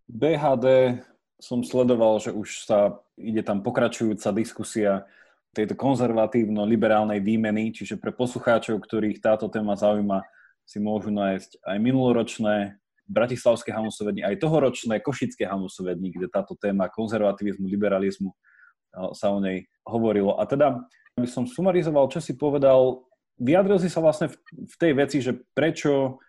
[0.08, 0.98] BHD
[1.36, 5.04] som sledoval, že už sa ide tam pokračujúca diskusia
[5.52, 10.24] tejto konzervatívno-liberálnej výmeny, čiže pre poslucháčov, ktorých táto téma zaujíma,
[10.66, 12.54] si môžu nájsť aj minuloročné
[13.06, 18.34] Bratislavské hamusovední, aj tohoročné Košické hamusovední, kde táto téma konzervativizmu, liberalizmu
[19.14, 20.36] sa o nej hovorilo.
[20.38, 20.82] A teda,
[21.16, 23.06] aby som sumarizoval, čo si povedal,
[23.38, 26.20] vyjadril si sa vlastne v tej veci, že prečo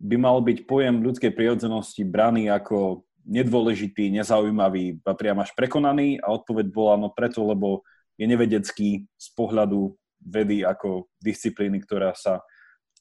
[0.00, 6.66] by mal byť pojem ľudskej prirodzenosti braný ako nedôležitý, nezaujímavý, priam až prekonaný a odpoveď
[6.68, 7.80] bola no preto, lebo
[8.20, 12.44] je nevedecký z pohľadu vedy ako disciplíny, ktorá sa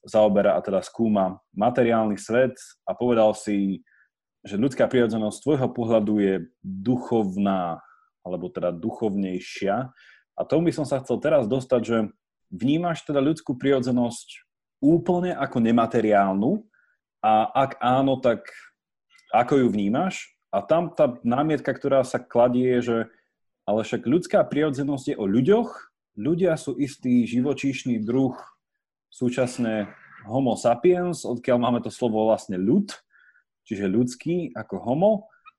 [0.04, 3.84] zaoberá a teda skúma materiálny svet a povedal si,
[4.44, 7.80] že ľudská prírodzenosť z tvojho pohľadu je duchovná,
[8.24, 9.92] alebo teda duchovnejšia.
[10.34, 11.98] A tomu by som sa chcel teraz dostať, že
[12.50, 14.48] vnímaš teda ľudskú prírodzenosť
[14.84, 16.66] úplne ako nemateriálnu
[17.24, 18.48] a ak áno, tak
[19.32, 20.36] ako ju vnímaš?
[20.54, 23.10] A tam tá námietka, ktorá sa kladie, že
[23.64, 25.70] ale však ľudská prírodzenosť je o ľuďoch,
[26.20, 28.36] ľudia sú istý živočíšny druh
[29.08, 29.88] súčasné
[30.28, 32.92] homo sapiens, odkiaľ máme to slovo vlastne ľud,
[33.64, 35.12] čiže ľudský ako homo,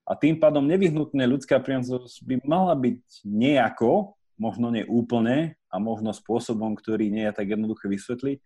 [0.05, 6.12] a tým pádom nevyhnutne ľudská prírodzenosť by mala byť nejako, možno nie úplne a možno
[6.12, 8.38] spôsobom, ktorý nie je tak jednoduché vysvetliť,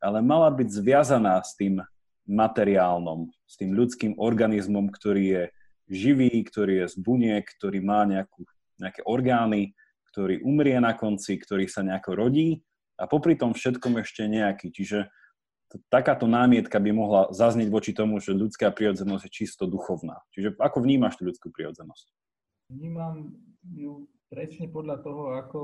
[0.00, 1.84] ale mala byť zviazaná s tým
[2.24, 5.42] materiálnom, s tým ľudským organizmom, ktorý je
[5.92, 8.48] živý, ktorý je z buniek, ktorý má nejakú,
[8.80, 9.76] nejaké orgány,
[10.08, 12.64] ktorý umrie na konci, ktorý sa nejako rodí
[12.96, 14.72] a popri tom všetkom ešte nejaký.
[14.72, 15.12] Čiže
[15.90, 20.22] takáto námietka by mohla zaznieť voči tomu, že ľudská prirodzenosť je čisto duchovná.
[20.34, 22.06] Čiže ako vnímaš tú ľudskú prirodzenosť?
[22.72, 23.34] Vnímam
[23.74, 25.60] ju presne podľa toho, ako,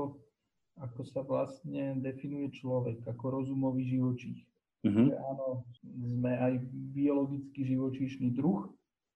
[0.79, 4.45] ako sa vlastne definuje človek, ako rozumový živočích.
[4.81, 5.05] Mm-hmm.
[5.11, 5.47] Že áno,
[6.17, 6.53] sme aj
[6.95, 8.65] biologicky živočíšny druh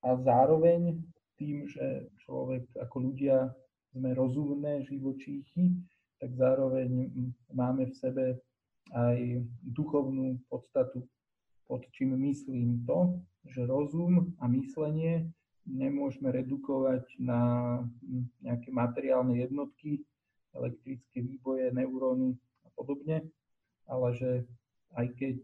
[0.06, 1.02] a zároveň
[1.42, 3.50] tým, že človek ako ľudia
[3.96, 5.74] sme rozumné živočíchy,
[6.22, 7.10] tak zároveň
[7.52, 8.26] máme v sebe
[8.94, 11.08] aj duchovnú podstatu,
[11.66, 13.18] pod čím myslím to,
[13.50, 15.30] že rozum a myslenie
[15.66, 17.82] nemôžeme redukovať na
[18.46, 20.06] nejaké materiálne jednotky,
[20.54, 23.26] elektrické výboje, neuróny a podobne,
[23.90, 24.32] ale že
[24.94, 25.38] aj keď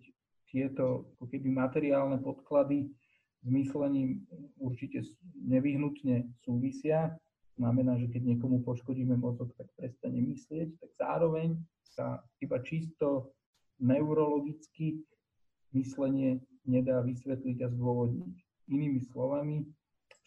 [0.47, 2.91] tieto ako keby materiálne podklady
[3.41, 4.21] s myslením
[4.61, 5.01] určite
[5.41, 7.17] nevyhnutne súvisia,
[7.57, 11.57] znamená, že keď niekomu poškodíme mozog, tak prestane myslieť, tak zároveň
[11.91, 13.35] sa iba čisto
[13.83, 15.03] neurologicky
[15.75, 18.35] myslenie nedá vysvetliť a zdôvodniť.
[18.71, 19.67] Inými slovami,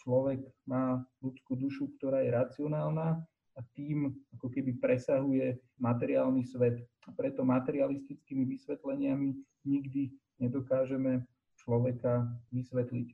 [0.04, 6.82] človek má ľudskú dušu, ktorá je racionálna a tým ako keby presahuje materiálny svet.
[7.06, 9.32] A preto materialistickými vysvetleniami
[9.64, 10.10] nikdy
[10.42, 11.24] nedokážeme
[11.56, 13.08] človeka vysvetliť.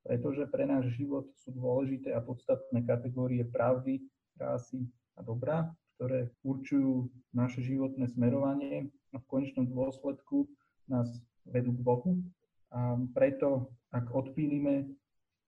[0.00, 4.00] Pretože pre náš život sú dôležité a podstatné kategórie pravdy,
[4.32, 4.88] krásy
[5.18, 5.68] a dobra,
[6.00, 10.48] ktoré určujú naše životné smerovanie a v konečnom dôsledku
[10.88, 11.12] nás
[11.44, 12.24] vedú k Bohu.
[12.72, 14.88] A preto, ak odpílime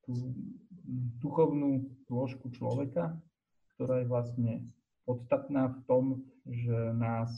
[0.05, 0.37] tú
[1.25, 3.17] duchovnú zložku človeka,
[3.73, 4.53] ktorá je vlastne
[5.09, 6.05] podstatná v tom,
[6.45, 7.33] že nás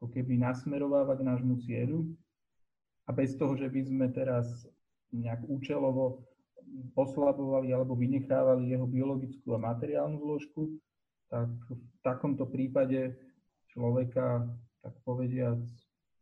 [0.00, 2.16] ako keby nasmerováva k nášmu cieľu
[3.04, 4.48] a bez toho, že by sme teraz
[5.12, 6.24] nejak účelovo
[6.96, 10.80] oslabovali alebo vynechávali jeho biologickú a materiálnu zložku,
[11.28, 13.14] tak v takomto prípade
[13.70, 14.46] človeka,
[14.82, 15.62] tak povediac,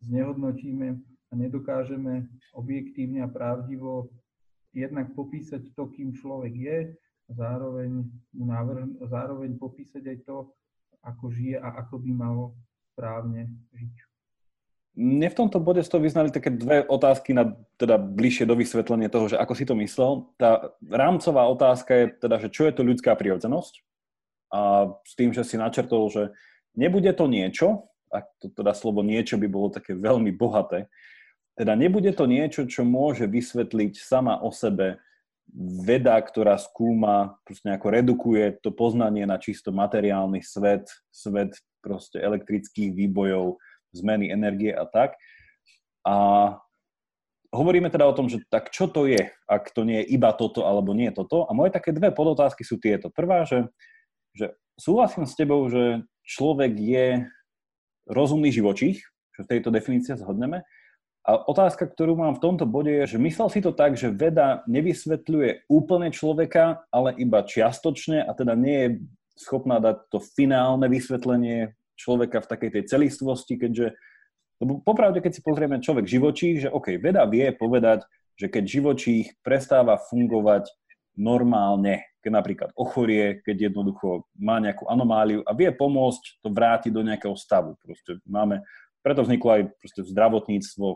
[0.05, 4.12] znehodnotíme a nedokážeme objektívne a pravdivo
[4.76, 6.78] jednak popísať to, kým človek je,
[7.31, 8.11] a zároveň,
[9.07, 10.39] zároveň popísať aj to,
[11.07, 12.45] ako žije a ako by malo
[12.93, 13.95] správne žiť.
[14.99, 19.31] Mne v tomto bode toho vyznali také dve otázky na teda bližšie do vysvetlenia toho,
[19.31, 20.35] že ako si to myslel.
[20.35, 23.87] Tá rámcová otázka je teda, že čo je to ľudská prirodzenosť?
[24.51, 26.22] A s tým, že si načrtol, že
[26.74, 30.90] nebude to niečo, ak to teda slovo niečo by bolo také veľmi bohaté,
[31.55, 34.98] teda nebude to niečo, čo môže vysvetliť sama o sebe
[35.86, 42.94] veda, ktorá skúma, proste nejako redukuje to poznanie na čisto materiálny svet, svet proste elektrických
[42.94, 43.59] výbojov,
[43.90, 45.18] zmeny energie a tak.
[46.07, 46.14] A
[47.51, 50.64] hovoríme teda o tom, že tak čo to je, ak to nie je iba toto
[50.64, 51.44] alebo nie toto.
[51.44, 53.11] A moje také dve podotázky sú tieto.
[53.11, 53.66] Prvá, že,
[54.37, 57.07] že súhlasím s tebou, že človek je
[58.09, 59.03] rozumný živočích,
[59.37, 60.66] že v tejto definícii zhodneme.
[61.20, 64.64] A otázka, ktorú mám v tomto bode je, že myslel si to tak, že veda
[64.64, 68.89] nevysvetľuje úplne človeka, ale iba čiastočne a teda nie je
[69.37, 73.93] schopná dať to finálne vysvetlenie človeka v takej tej celistvosti, keďže
[74.61, 78.05] lebo popravde, keď si pozrieme človek živočích, že OK, veda vie povedať,
[78.37, 80.68] že keď živočích prestáva fungovať
[81.20, 87.04] normálne, keď napríklad ochorie, keď jednoducho má nejakú anomáliu a vie pomôcť to vrátiť do
[87.04, 87.76] nejakého stavu.
[87.84, 88.64] Proste máme,
[89.04, 90.86] preto vzniklo aj proste zdravotníctvo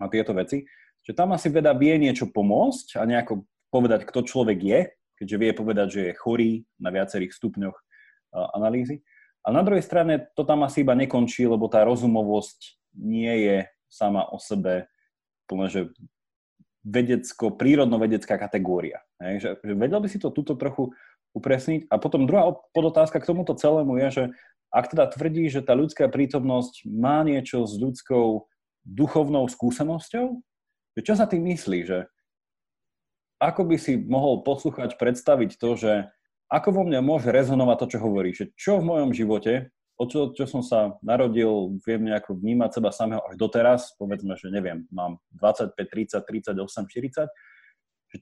[0.00, 0.68] a tieto veci.
[1.08, 4.80] Že tam asi veda vie niečo pomôcť a nejako povedať, kto človek je,
[5.16, 7.76] keďže vie povedať, že je chorý na viacerých stupňoch
[8.52, 9.00] analýzy.
[9.46, 14.26] A na druhej strane to tam asi iba nekončí, lebo tá rozumovosť nie je sama
[14.26, 14.90] o sebe
[15.46, 15.80] plne, že
[16.82, 19.05] vedecko, prírodno-vedecká kategória.
[19.22, 19.34] Hej?
[19.42, 20.92] Že, že vedel by si to túto trochu
[21.36, 21.88] upresniť?
[21.92, 24.24] A potom druhá podotázka k tomuto celému je, že
[24.74, 28.44] ak teda tvrdí, že tá ľudská prítomnosť má niečo s ľudskou
[28.84, 30.26] duchovnou skúsenosťou,
[30.96, 31.98] že čo sa tým myslí, že
[33.36, 35.92] ako by si mohol poslúchať predstaviť to, že
[36.48, 40.32] ako vo mne môže rezonovať to, čo hovorí, že čo v mojom živote o čo,
[40.36, 45.16] čo som sa narodil, viem nejako vnímať seba samého až doteraz, povedzme, že neviem, mám
[45.40, 47.55] 25, 30, 38, 40, že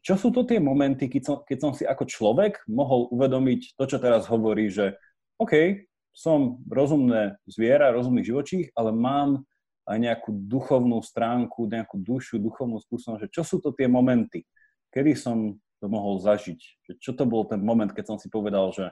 [0.03, 3.85] čo sú to tie momenty, keď som, keď som si ako človek mohol uvedomiť to,
[3.85, 4.97] čo teraz hovorí, že
[5.37, 9.43] OK, som rozumné zviera, rozumný živočích, ale mám
[9.85, 14.47] aj nejakú duchovnú stránku, nejakú dušu, duchovnú skúsenosť, čo sú to tie momenty,
[14.95, 16.57] kedy som to mohol zažiť,
[16.97, 18.89] čo to bol ten moment, keď som si povedal, že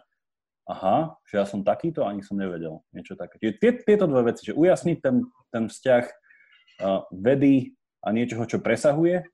[0.68, 2.84] aha, že ja som takýto, ani som nevedel.
[2.92, 3.40] Niečo také.
[3.40, 7.72] Čiže tie, tieto dve veci, že ujasniť ten, ten vzťah uh, vedy
[8.04, 9.24] a niečoho, čo presahuje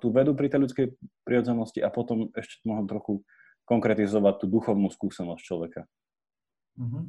[0.00, 0.86] tú vedu pri tej ľudskej
[1.28, 3.14] prirodzenosti a potom ešte možno trochu
[3.68, 5.84] konkretizovať tú duchovnú skúsenosť človeka.
[6.80, 7.04] Mm-hmm.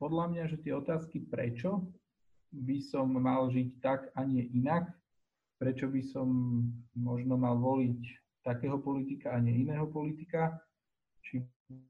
[0.00, 1.92] Podľa mňa, že tie otázky prečo
[2.54, 4.88] by som mal žiť tak a nie inak,
[5.60, 6.28] prečo by som
[6.96, 8.00] možno mal voliť
[8.44, 10.56] takého politika a nie iného politika,
[11.24, 11.44] či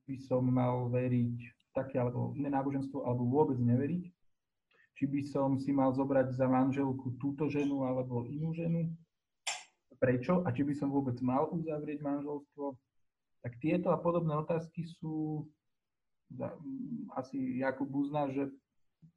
[0.06, 1.38] by som mal veriť
[1.74, 4.04] také alebo iné náboženstvo, alebo vôbec neveriť.
[4.94, 8.94] Či by som si mal zobrať za manželku túto ženu alebo inú ženu.
[10.04, 10.44] Prečo?
[10.44, 12.76] A či by som vôbec mal uzavrieť manželstvo.
[13.40, 15.48] Tak tieto a podobné otázky sú,
[17.16, 18.52] asi Jakub uzná, že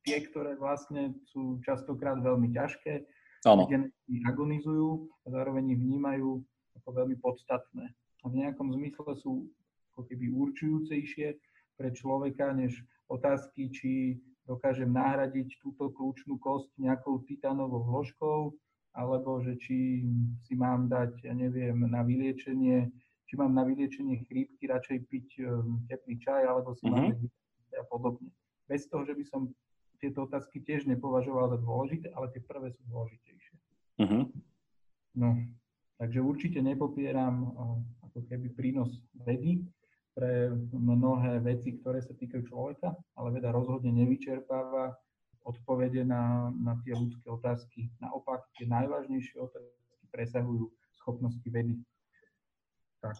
[0.07, 3.03] tie, ktoré vlastne sú častokrát veľmi ťažké,
[3.43, 3.91] kde
[4.23, 6.39] agonizujú a zároveň ich vnímajú
[6.79, 7.91] ako veľmi podstatné.
[8.23, 9.51] A v nejakom zmysle sú
[9.91, 11.35] ako keby určujúcejšie
[11.75, 12.79] pre človeka, než
[13.11, 18.55] otázky, či dokážem nahradiť túto kľúčnú kosť nejakou titánovou vložkou,
[18.97, 20.01] alebo že či
[20.41, 22.89] si mám dať, ja neviem, na vyliečenie,
[23.29, 27.13] či mám na vyliečenie chrípky radšej piť um, teplý čaj, alebo si mm-hmm.
[27.13, 27.29] mám mhm.
[27.77, 28.29] a podobne.
[28.65, 29.53] Bez toho, že by som
[30.01, 33.55] tieto otázky tiež nepovažoval za dôležité, ale tie prvé sú dôležitejšie.
[34.01, 34.23] Mm-hmm.
[35.17, 35.29] No,
[35.97, 37.53] takže určite nepopieram
[38.05, 39.65] ako keby prínos vedy,
[40.17, 44.97] pre mnohé veci, ktoré sa týkajú človeka, ale veda rozhodne nevyčerpáva
[45.47, 47.87] odpovede na, na tie ľudské otázky.
[48.03, 50.67] Naopak, tie najvážnejšie otázky presahujú
[50.99, 51.79] schopnosti vedy.
[52.99, 53.15] Tak,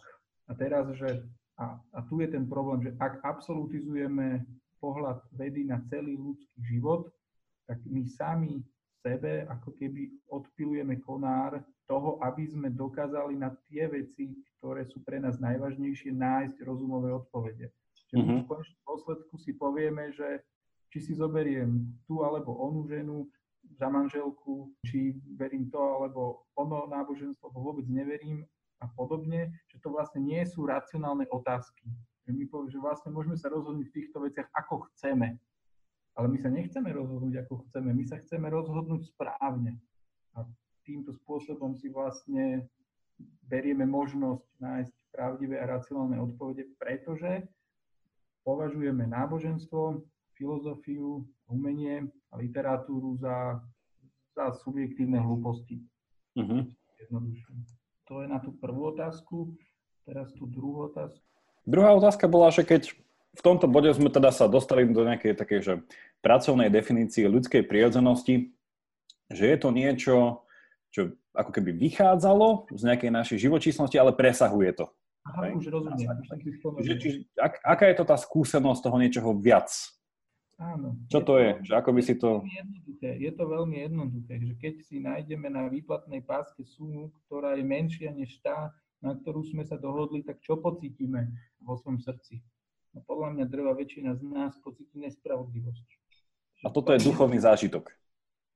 [0.47, 1.23] a teraz, že
[1.55, 4.43] a, a tu je ten problém, že ak absolutizujeme
[4.83, 7.09] pohľad vedy na celý ľudský život,
[7.65, 8.61] tak my sami
[9.01, 15.17] sebe ako keby odpilujeme konár toho, aby sme dokázali na tie veci, ktoré sú pre
[15.17, 17.71] nás najvažnejšie, nájsť rozumové odpovede.
[17.95, 18.43] Čiže mm-hmm.
[18.43, 20.43] v konečnom dôsledku si povieme, že
[20.91, 23.27] či si zoberiem tú alebo onú ženu
[23.75, 28.47] za manželku, či verím to alebo ono náboženstvo, alebo vôbec neverím
[28.79, 31.89] a podobne, že to vlastne nie sú racionálne otázky.
[32.27, 35.35] Že my povieme, že vlastne môžeme sa rozhodnúť v týchto veciach ako chceme.
[36.17, 37.93] Ale my sa nechceme rozhodnúť, ako chceme.
[37.93, 39.77] My sa chceme rozhodnúť správne.
[40.33, 40.45] A
[40.81, 42.65] týmto spôsobom si vlastne
[43.45, 47.45] berieme možnosť nájsť pravdivé a racionálne odpovede, pretože
[48.45, 50.01] považujeme náboženstvo,
[50.37, 53.59] filozofiu, umenie a literatúru za,
[54.37, 55.81] za subjektívne hlúposti.
[56.37, 56.69] Uh-huh.
[58.07, 59.57] To je na tú prvú otázku.
[60.07, 61.19] Teraz tú druhú otázku.
[61.67, 62.95] Druhá otázka bola, že keď
[63.35, 65.73] v tomto bode sme teda sa dostali do nejakej takej, že
[66.23, 68.55] pracovnej definície ľudskej prirodzenosti,
[69.27, 70.47] že je to niečo,
[70.95, 74.85] čo ako keby vychádzalo z nejakej našej živočísnosti, ale presahuje to.
[75.27, 76.07] Aha, už rozumiem.
[76.81, 79.67] Že, či, ak, aká je to tá skúsenosť toho niečoho viac?
[80.57, 80.97] Áno.
[81.05, 81.61] Čo to je?
[81.69, 82.41] Že ako by si to...
[82.41, 83.09] Jednoduché.
[83.21, 88.09] Je to veľmi jednoduché, že keď si nájdeme na výplatnej páske sumu, ktorá je menšia
[88.09, 91.29] než tá, na ktorú sme sa dohodli, tak čo pocítime
[91.61, 92.41] vo svojom srdci?
[92.97, 95.87] No podľa mňa drva väčšina z nás pocíti nespravodlivosť.
[96.65, 97.93] A toto je duchovný zážitok.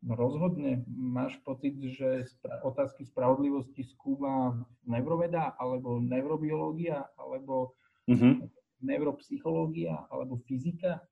[0.02, 0.82] No rozhodne.
[0.90, 2.26] Máš pocit, že
[2.66, 7.78] otázky spravodlivosti skúma neuroveda, alebo neurobiológia, alebo
[8.10, 8.50] uh-huh.
[8.82, 11.06] neuropsychológia, alebo fyzika?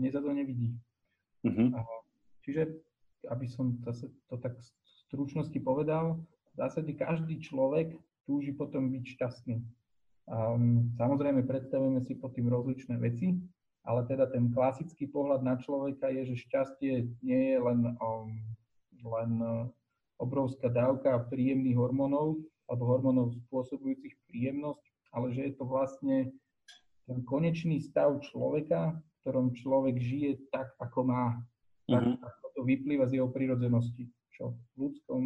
[0.00, 0.72] Mne sa to nevidí.
[1.42, 1.74] Uh-huh.
[2.42, 2.70] Čiže,
[3.30, 4.66] aby som zase to tak v
[5.10, 6.22] stručnosti povedal,
[6.52, 9.56] v zásade každý človek túži potom byť šťastný.
[10.30, 13.34] Um, samozrejme, predstavujeme si pod tým rozličné veci,
[13.82, 16.92] ale teda ten klasický pohľad na človeka je, že šťastie
[17.26, 18.30] nie je len, um,
[19.02, 19.66] len uh,
[20.22, 22.38] obrovská dávka príjemných hormónov
[22.70, 26.30] alebo hormónov spôsobujúcich príjemnosť, ale že je to vlastne
[27.10, 31.38] ten konečný stav človeka, ktorom človek žije tak, ako má.
[31.86, 32.18] Tak, mm-hmm.
[32.22, 34.10] ako to vyplýva z jeho prírodzenosti.
[34.34, 35.22] Čo v, ľudskom,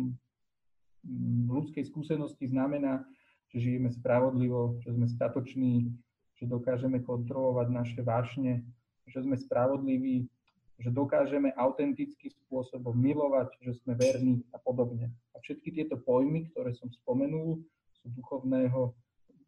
[1.08, 3.02] v ľudskej skúsenosti znamená,
[3.48, 5.88] že žijeme spravodlivo, že sme statoční,
[6.36, 8.60] že dokážeme kontrolovať naše vášne,
[9.08, 10.28] že sme spravodliví,
[10.76, 15.08] že dokážeme autentickým spôsobom milovať, že sme verní a podobne.
[15.32, 17.64] A všetky tieto pojmy, ktoré som spomenul,
[17.96, 18.92] sú duchovného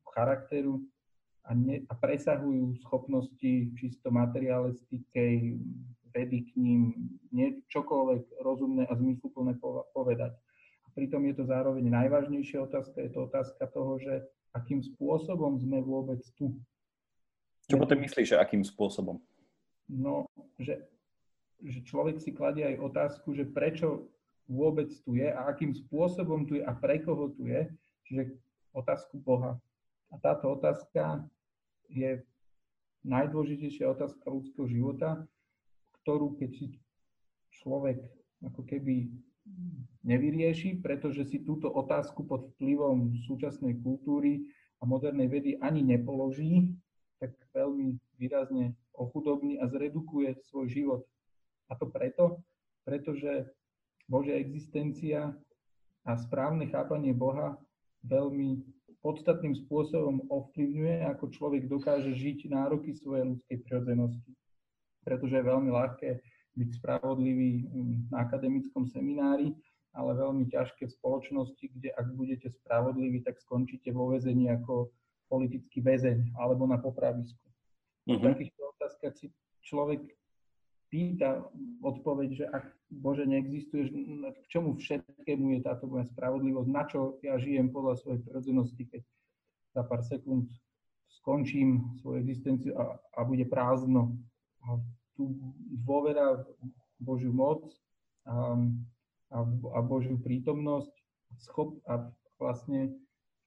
[0.09, 0.81] charakteru
[1.49, 5.57] a, ne, a presahujú schopnosti čisto materialistickej
[6.13, 6.81] vedy k ním,
[7.33, 9.57] nie čokoľvek rozumné a zmysluplné
[9.97, 10.37] povedať.
[10.85, 15.81] A pritom je to zároveň najvážnejšia otázka, je to otázka toho, že akým spôsobom sme
[15.81, 16.53] vôbec tu.
[17.69, 19.21] Čo potom myslíš, že akým spôsobom?
[19.89, 20.29] No,
[20.61, 20.85] že,
[21.65, 24.09] že človek si kladie aj otázku, že prečo
[24.49, 27.69] vôbec tu je a akým spôsobom tu je a pre koho tu je,
[28.09, 28.37] čiže
[28.73, 29.61] otázku Boha.
[30.09, 31.29] A táto otázka
[31.89, 32.23] je
[33.05, 35.25] najdôležitejšia otázka ľudského života,
[36.03, 36.67] ktorú keď si
[37.61, 37.99] človek
[38.45, 39.11] ako keby
[40.05, 44.45] nevyrieši, pretože si túto otázku pod vplyvom súčasnej kultúry
[44.79, 46.77] a modernej vedy ani nepoloží,
[47.19, 51.03] tak veľmi výrazne ochudobní a zredukuje svoj život.
[51.69, 52.45] A to preto,
[52.87, 53.51] pretože
[54.09, 55.35] Božia existencia
[56.07, 57.59] a správne chápanie Boha
[58.07, 58.65] veľmi
[59.01, 64.33] podstatným spôsobom ovplyvňuje, ako človek dokáže žiť nároky svojej ľudskej prirodzenosti.
[65.07, 66.11] Pretože je veľmi ľahké
[66.59, 69.55] byť spravodlivý mm, na akademickom seminári,
[69.95, 74.91] ale veľmi ťažké v spoločnosti, kde ak budete spravodliví, tak skončíte vo vezení ako
[75.31, 77.47] politický väzeň alebo na popravisku.
[78.09, 78.19] Uh-huh.
[78.19, 78.27] V mhm.
[78.35, 79.27] takýchto otázkach si
[79.63, 80.03] človek
[80.89, 81.45] pýta
[81.85, 83.93] odpoveď, že ak Bože neexistuje,
[84.33, 89.03] k čomu všetkému je táto moja spravodlivosť, na čo ja žijem podľa svojej prirodzenosti, keď
[89.77, 90.49] za pár sekúnd
[91.21, 94.17] skončím svoju existenciu a, a bude prázdno.
[94.65, 94.81] A
[95.17, 95.37] tu
[95.85, 96.45] dôvera
[96.97, 97.69] Božiu moc
[98.25, 98.57] a,
[99.33, 100.93] a, a Božiu prítomnosť
[101.45, 102.09] schop, a
[102.41, 102.97] vlastne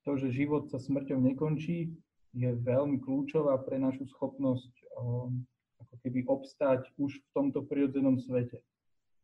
[0.06, 1.94] to, že život sa smrťou nekončí,
[2.32, 5.44] je veľmi kľúčová pre našu schopnosť um,
[5.92, 8.64] ako keby obstáť už v tomto prirodzenom svete.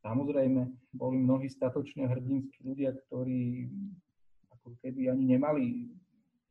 [0.04, 3.72] Samozrejme, boli mnohí statoční a hrdinskí ľudia, ktorí
[4.52, 5.66] ako keby ani nemali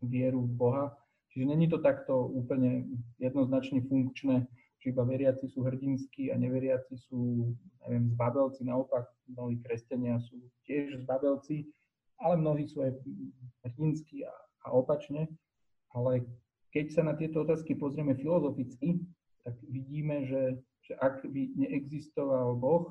[0.00, 0.84] vieru v Boha.
[1.30, 2.88] Čiže není to takto úplne
[3.20, 4.48] jednoznačne funkčné,
[4.80, 7.52] že iba veriaci sú hrdinskí a neveriaci sú,
[7.84, 8.64] neviem, zbabelci.
[8.64, 11.68] Naopak, mnohí kresťania sú tiež zbabelci
[12.20, 12.96] ale mnohí sú aj
[13.64, 14.32] hrdinskí a,
[14.64, 15.28] a opačne.
[15.92, 16.24] Ale
[16.72, 19.00] keď sa na tieto otázky pozrieme filozoficky,
[19.46, 22.90] tak vidíme, že, že ak by neexistoval Boh,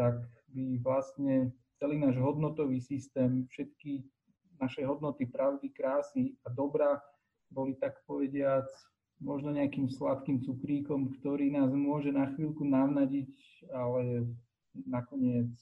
[0.00, 0.24] tak
[0.56, 4.00] by vlastne celý náš hodnotový systém, všetky
[4.56, 7.04] naše hodnoty pravdy, krásy a dobra
[7.52, 8.64] boli tak povediac
[9.20, 13.30] možno nejakým sladkým cukríkom, ktorý nás môže na chvíľku navnadiť,
[13.68, 14.32] ale
[14.88, 15.52] nakoniec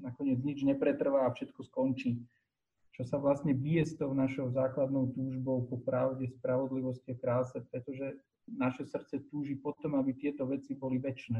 [0.00, 2.20] nakoniec nič nepretrvá a všetko skončí.
[2.92, 8.16] Čo sa vlastne bije s tou našou základnou túžbou po pravde, spravodlivosti a kráse, pretože
[8.50, 11.38] naše srdce túži potom, aby tieto veci boli väčšie.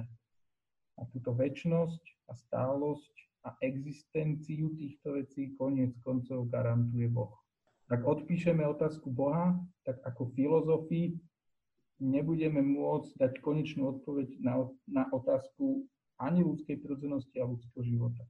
[0.97, 3.15] A túto väčšnosť a stálosť
[3.47, 7.31] a existenciu týchto vecí koniec koncov garantuje Boh.
[7.87, 9.55] Ak odpíšeme otázku Boha,
[9.87, 11.15] tak ako filozofii
[12.03, 15.87] nebudeme môcť dať konečnú odpoveď na, na otázku
[16.19, 18.25] ani ľudskej prirodzenosti a ľudského života.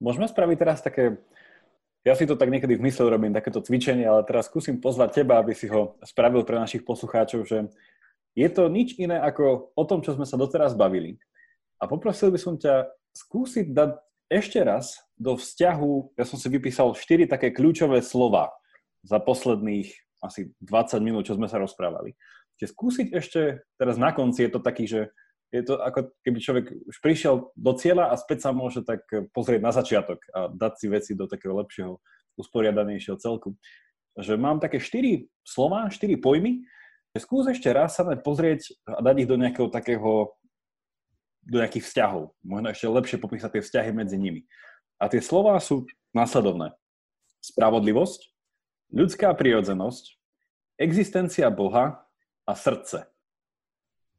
[0.00, 1.20] Môžeme spraviť teraz také,
[2.04, 5.40] ja si to tak niekedy v mysle robím, takéto cvičenie, ale teraz skúsim pozvať teba,
[5.40, 7.72] aby si ho spravil pre našich poslucháčov, že
[8.36, 11.16] je to nič iné ako o tom, čo sme sa doteraz bavili.
[11.80, 13.90] A poprosil by som ťa skúsiť dať
[14.28, 18.52] ešte raz do vzťahu, ja som si vypísal štyri také kľúčové slova
[19.00, 19.88] za posledných
[20.20, 22.16] asi 20 minút, čo sme sa rozprávali.
[22.56, 23.40] Čiže skúsiť ešte,
[23.76, 25.12] teraz na konci je to taký, že
[25.54, 29.62] je to ako keby človek už prišiel do cieľa a späť sa môže tak pozrieť
[29.62, 32.02] na začiatok a dať si veci do takého lepšieho,
[32.34, 33.54] usporiadanejšieho celku.
[34.18, 36.66] Že mám také štyri slova, štyri pojmy,
[37.14, 40.34] že skús ešte raz sa pozrieť a dať ich do nejakého takého,
[41.46, 42.34] do nejakých vzťahov.
[42.42, 44.42] Možno ešte lepšie popísať tie vzťahy medzi nimi.
[44.98, 46.74] A tie slova sú následovné.
[47.46, 48.26] Spravodlivosť,
[48.90, 50.18] ľudská prirodzenosť,
[50.82, 52.02] existencia Boha
[52.42, 53.13] a srdce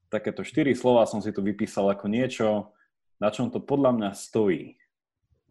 [0.10, 2.76] takéto štyri slova som si tu vypísal ako niečo,
[3.18, 4.76] na čom to podľa mňa stojí.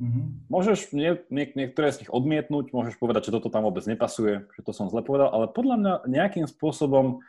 [0.03, 0.51] Mm-hmm.
[0.51, 4.61] Môžeš nie, nie, niektoré z nich odmietnúť, môžeš povedať, že toto tam vôbec nepasuje, že
[4.67, 7.23] to som zle povedal, ale podľa mňa nejakým spôsobom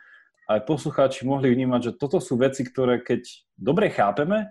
[0.50, 3.22] aj poslucháči mohli vnímať, že toto sú veci, ktoré keď
[3.54, 4.50] dobre chápeme,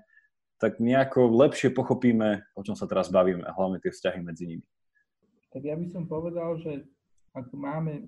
[0.59, 4.65] tak nejako lepšie pochopíme, o čom sa teraz bavíme a hlavne tie vzťahy medzi nimi.
[5.51, 6.87] Tak ja by som povedal, že
[7.35, 8.07] ak máme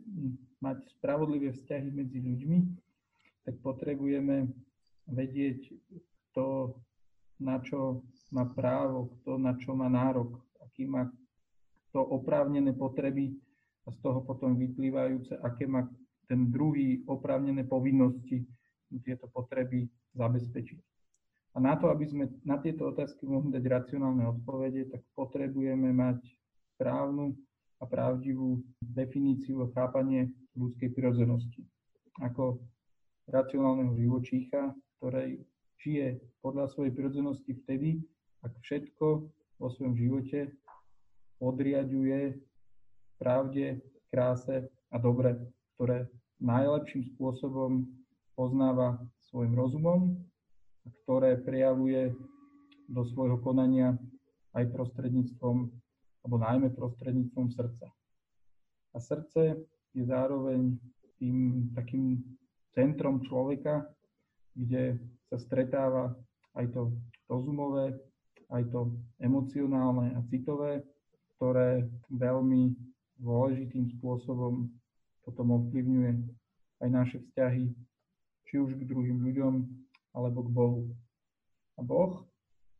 [0.64, 2.58] mať spravodlivé vzťahy medzi ľuďmi,
[3.48, 4.52] tak potrebujeme
[5.08, 5.72] vedieť,
[6.36, 6.76] kto
[7.40, 8.04] na čo
[8.36, 11.08] má právo, kto na čo má nárok, aký má
[11.96, 13.32] to oprávnené potreby
[13.88, 15.88] a z toho potom vyplývajúce, aké má
[16.28, 18.44] ten druhý oprávnené povinnosti
[19.00, 20.80] tieto potreby zabezpečiť.
[21.56, 26.20] A na to, aby sme na tieto otázky mohli dať racionálne odpovede, tak potrebujeme mať
[26.76, 27.32] správnu
[27.80, 31.64] a pravdivú definíciu a chápanie ľudskej prirodzenosti.
[32.22, 32.60] Ako
[33.28, 35.44] racionálneho živočícha, ktorej
[35.78, 38.02] žije podľa svojej prirodzenosti vtedy,
[38.42, 39.06] ak všetko
[39.60, 40.52] vo svojom živote
[41.38, 42.40] podriaduje
[43.20, 45.38] pravde, kráse a dobre,
[45.76, 46.08] ktoré
[46.40, 47.86] najlepším spôsobom
[48.38, 50.16] poznáva svojim rozumom
[51.04, 52.16] ktoré prejavuje
[52.88, 53.96] do svojho konania
[54.56, 55.72] aj prostredníctvom,
[56.24, 57.88] alebo najmä prostredníctvom srdca.
[58.96, 59.60] A srdce
[59.94, 60.80] je zároveň
[61.20, 62.24] tým takým
[62.78, 63.90] centrom človeka,
[64.54, 65.02] kde
[65.34, 66.14] sa stretáva
[66.54, 66.94] aj to
[67.26, 67.98] rozumové,
[68.54, 70.86] aj to emocionálne a citové,
[71.36, 72.78] ktoré veľmi
[73.18, 74.70] dôležitým spôsobom
[75.26, 76.12] potom ovplyvňuje
[76.86, 77.74] aj naše vzťahy,
[78.48, 79.66] či už k druhým ľuďom,
[80.16, 80.84] alebo k Bohu.
[81.78, 82.24] A Boh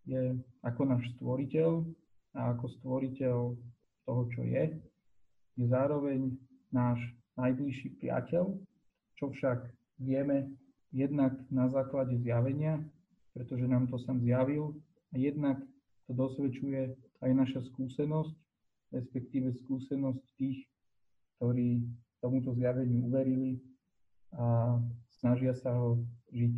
[0.08, 1.84] je ako náš stvoriteľ
[2.38, 3.38] a ako stvoriteľ
[4.08, 4.64] toho, čo je,
[5.58, 6.32] je zároveň
[6.72, 7.02] náš
[7.36, 8.56] najbližší priateľ,
[9.20, 9.68] čo však
[10.00, 10.54] vieme
[10.94, 12.82] jednak na základe zjavenia,
[13.34, 14.74] pretože nám to sám zjavil,
[15.14, 15.58] a jednak
[16.08, 18.36] to dosvedčuje aj naša skúsenosť,
[18.92, 20.68] respektíve skúsenosť tých,
[21.38, 21.84] ktorí
[22.24, 23.62] tomuto zjaveniu uverili
[24.34, 24.78] a
[25.22, 26.02] snažia sa ho
[26.34, 26.56] žiť.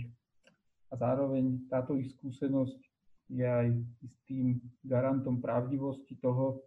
[0.90, 2.80] A zároveň táto ich skúsenosť
[3.30, 3.68] je aj
[4.02, 6.66] istým garantom pravdivosti toho,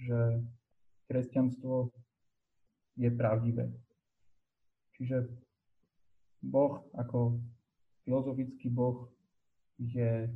[0.00, 0.40] že
[1.12, 1.92] kresťanstvo
[2.96, 3.68] je pravdivé.
[4.96, 5.28] Čiže
[6.40, 7.40] Boh ako
[8.04, 9.08] filozofický Boh
[9.76, 10.28] je,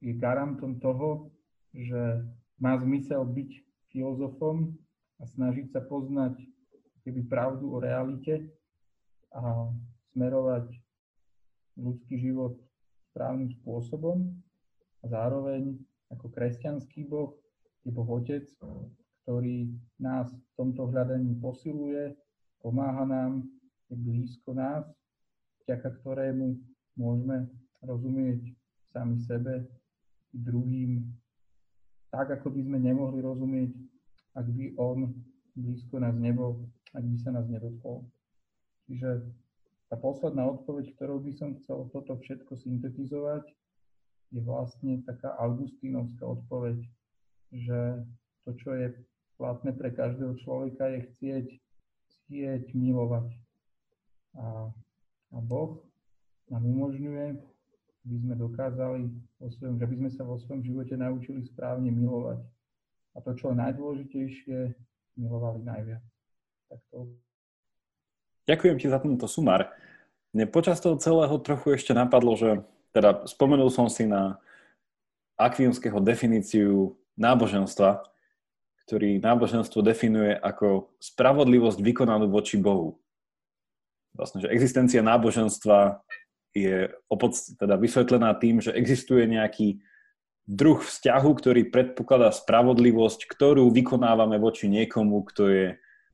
[0.00, 1.32] je garantom toho,
[1.72, 2.24] že
[2.60, 3.50] má zmysel byť
[3.88, 4.76] filozofom
[5.18, 6.36] a snažiť sa poznať
[7.04, 8.52] keby pravdu o realite
[9.32, 9.72] a
[10.12, 10.68] smerovať
[11.80, 12.60] ľudský život
[13.12, 14.28] správnym spôsobom.
[15.00, 15.78] A zároveň
[16.12, 17.36] ako kresťanský Boh
[17.86, 18.44] je Boh Otec,
[19.24, 22.16] ktorý nás v tomto hľadaní posiluje,
[22.60, 23.46] pomáha nám,
[23.88, 24.84] je blízko nás
[25.68, 26.56] vďaka ktorému
[26.96, 27.44] môžeme
[27.84, 28.56] rozumieť
[28.88, 29.68] sami sebe,
[30.32, 31.04] druhým,
[32.08, 33.76] tak ako by sme nemohli rozumieť,
[34.32, 35.12] ak by on
[35.52, 36.64] blízko nás nebol,
[36.96, 38.08] ak by sa nás nedotkol.
[38.88, 39.28] Čiže
[39.92, 43.44] tá posledná odpoveď, ktorou by som chcel toto všetko syntetizovať,
[44.32, 46.80] je vlastne taká augustínovská odpoveď,
[47.52, 48.08] že
[48.44, 48.88] to, čo je
[49.36, 51.46] platné pre každého človeka, je chcieť,
[52.08, 53.28] chcieť milovať.
[54.36, 54.72] A
[55.32, 55.84] a Boh
[56.48, 57.36] nám umožňuje,
[58.08, 62.40] aby sme dokázali, vo svojom, že by sme sa vo svojom živote naučili správne milovať.
[63.12, 64.58] A to, čo je najdôležitejšie,
[65.20, 66.02] milovali najviac.
[66.72, 67.12] Tak to...
[68.48, 69.68] Ďakujem ti za tento sumár.
[70.32, 72.64] Mne počas toho celého trochu ešte napadlo, že
[72.96, 74.40] teda spomenul som si na
[75.36, 78.02] Akviumského definíciu náboženstva,
[78.88, 82.96] ktorý náboženstvo definuje ako spravodlivosť vykonanú voči Bohu
[84.18, 86.02] vlastne, že existencia náboženstva
[86.50, 89.78] je opod, teda vysvetlená tým, že existuje nejaký
[90.48, 95.66] druh vzťahu, ktorý predpokladá spravodlivosť, ktorú vykonávame voči niekomu, kto je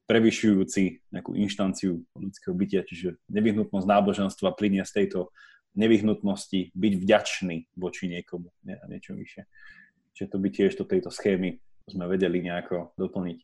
[0.04, 5.32] prevyšujúci nejakú inštanciu ľudského bytia, čiže nevyhnutnosť náboženstva plinie z tejto
[5.78, 9.42] nevyhnutnosti byť vďačný voči niekomu, nie, niečo vyššie.
[10.14, 11.58] Čiže to by tiež do tejto schémy
[11.88, 13.38] sme vedeli nejako doplniť.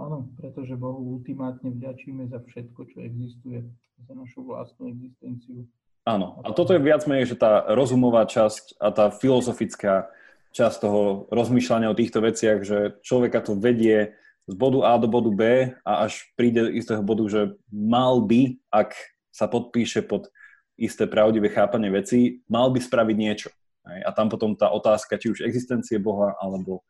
[0.00, 3.66] Áno, pretože Bohu ultimátne vďačíme za všetko, čo existuje,
[4.06, 5.68] za našu vlastnú existenciu.
[6.08, 10.08] Áno, a toto je viac menej, že tá rozumová časť a tá filozofická
[10.50, 14.16] časť toho rozmýšľania o týchto veciach, že človeka to vedie
[14.48, 15.42] z bodu A do bodu B
[15.86, 17.40] a až príde istého bodu, že
[17.70, 18.96] mal by, ak
[19.30, 20.32] sa podpíše pod
[20.74, 23.50] isté pravdivé chápanie veci, mal by spraviť niečo.
[23.84, 26.82] A tam potom tá otázka, či už existencie Boha, alebo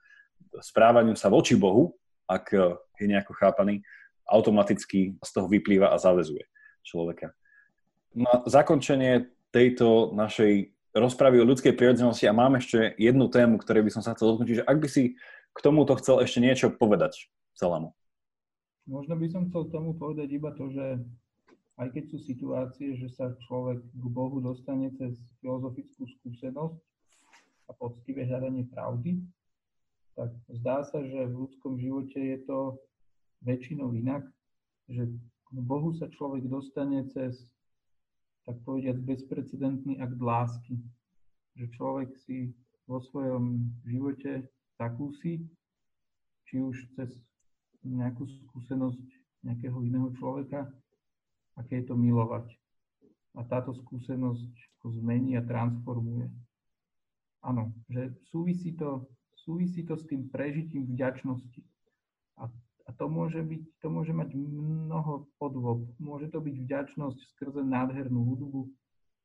[0.62, 1.98] správaniu sa voči Bohu,
[2.30, 2.54] ak
[2.96, 3.82] je nejako chápaný,
[4.30, 6.46] automaticky z toho vyplýva a zavezuje
[6.82, 7.32] človeka.
[8.16, 13.90] Na zakončenie tejto našej rozpravy o ľudskej prirodzenosti a mám ešte jednu tému, ktorej by
[13.94, 15.14] som sa chcel dotknúť, že ak by si
[15.54, 17.94] k tomuto chcel ešte niečo povedať celému.
[18.90, 20.98] Možno by som chcel tomu povedať iba to, že
[21.78, 26.76] aj keď sú situácie, že sa človek k Bohu dostane cez filozofickú skúsenosť
[27.70, 29.22] a poctivé hľadanie pravdy,
[30.18, 32.76] tak zdá sa, že v ľudskom živote je to
[33.46, 34.26] väčšinou inak,
[34.90, 35.08] že
[35.58, 37.50] Bohu sa človek dostane cez,
[38.46, 40.78] tak povediať, bezprecedentný akt lásky.
[41.58, 42.54] Že človek si
[42.86, 44.46] vo svojom živote
[44.78, 45.42] zakúsi,
[46.46, 47.10] či už cez
[47.82, 49.02] nejakú skúsenosť
[49.42, 50.70] nejakého iného človeka,
[51.58, 52.46] aké je to milovať.
[53.38, 54.50] A táto skúsenosť
[54.82, 56.26] ho zmení a transformuje.
[57.40, 61.62] Áno, že súvisí to, súvisí to s tým prežitím vďačnosti.
[62.90, 65.86] A, to, môže byť, to môže mať mnoho podvob.
[66.02, 68.66] Môže to byť vďačnosť skrze nádhernú hudbu,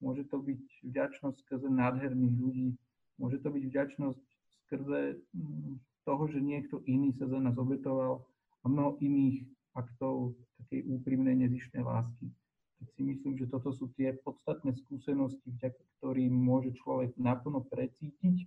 [0.05, 2.69] môže to byť vďačnosť skrze nádherných ľudí,
[3.17, 4.21] môže to byť vďačnosť
[4.69, 8.21] skrze mm, toho, že niekto iný sa za nás obetoval
[8.61, 12.29] a mnoho iných aktov takej úprimnej, nezišnej lásky.
[12.77, 18.45] Tak si myslím, že toto sú tie podstatné skúsenosti, vďaka ktorým môže človek naplno precítiť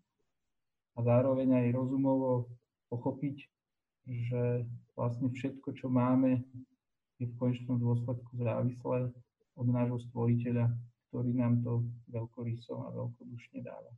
[0.94, 2.46] a zároveň aj rozumovo
[2.86, 3.50] pochopiť,
[4.08, 4.64] že
[4.96, 6.42] vlastne všetko, čo máme,
[7.20, 9.12] je v konečnom dôsledku závislé
[9.58, 10.72] od nášho stvoriteľa,
[11.10, 13.90] ktorý nám to veľkoryso a veľkodušne dáva.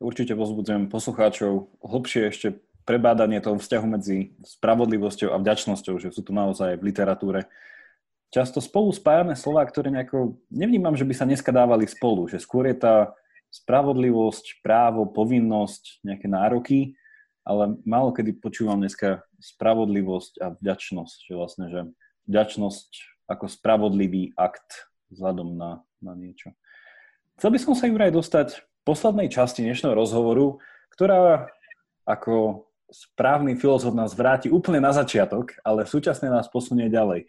[0.00, 2.56] Určite pozbudzujem poslucháčov hlbšie ešte
[2.88, 7.46] prebádanie toho vzťahu medzi spravodlivosťou a vďačnosťou, že sú tu naozaj v literatúre
[8.30, 12.70] často spolu spájame slova, ktoré nejako, nevnímam, že by sa dneska dávali spolu, že skôr
[12.70, 13.12] je tá
[13.50, 16.94] spravodlivosť, právo, povinnosť, nejaké nároky,
[17.44, 21.80] ale málo kedy počúvam dneska spravodlivosť a vďačnosť, že vlastne, že
[22.28, 22.90] vďačnosť
[23.30, 26.54] ako spravodlivý akt vzhľadom na, na niečo.
[27.40, 30.60] Chcel by som sa, Juraj, dostať v poslednej časti dnešného rozhovoru,
[30.92, 31.48] ktorá
[32.04, 37.24] ako správny filozof nás vráti úplne na začiatok, ale súčasne nás posunie ďalej,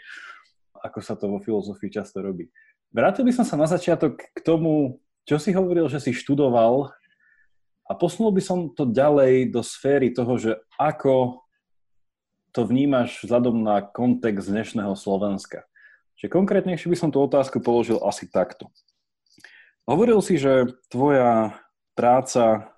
[0.82, 2.50] ako sa to vo filozofii často robí.
[2.92, 6.92] Vrátil by som sa na začiatok k tomu, čo si hovoril, že si študoval
[7.92, 11.44] a posunul by som to ďalej do sféry toho, že ako
[12.56, 15.68] to vnímaš vzhľadom na kontext dnešného Slovenska.
[16.16, 18.72] Čiže konkrétnejšie by som tú otázku položil asi takto.
[19.84, 21.60] Hovoril si, že tvoja
[21.92, 22.72] práca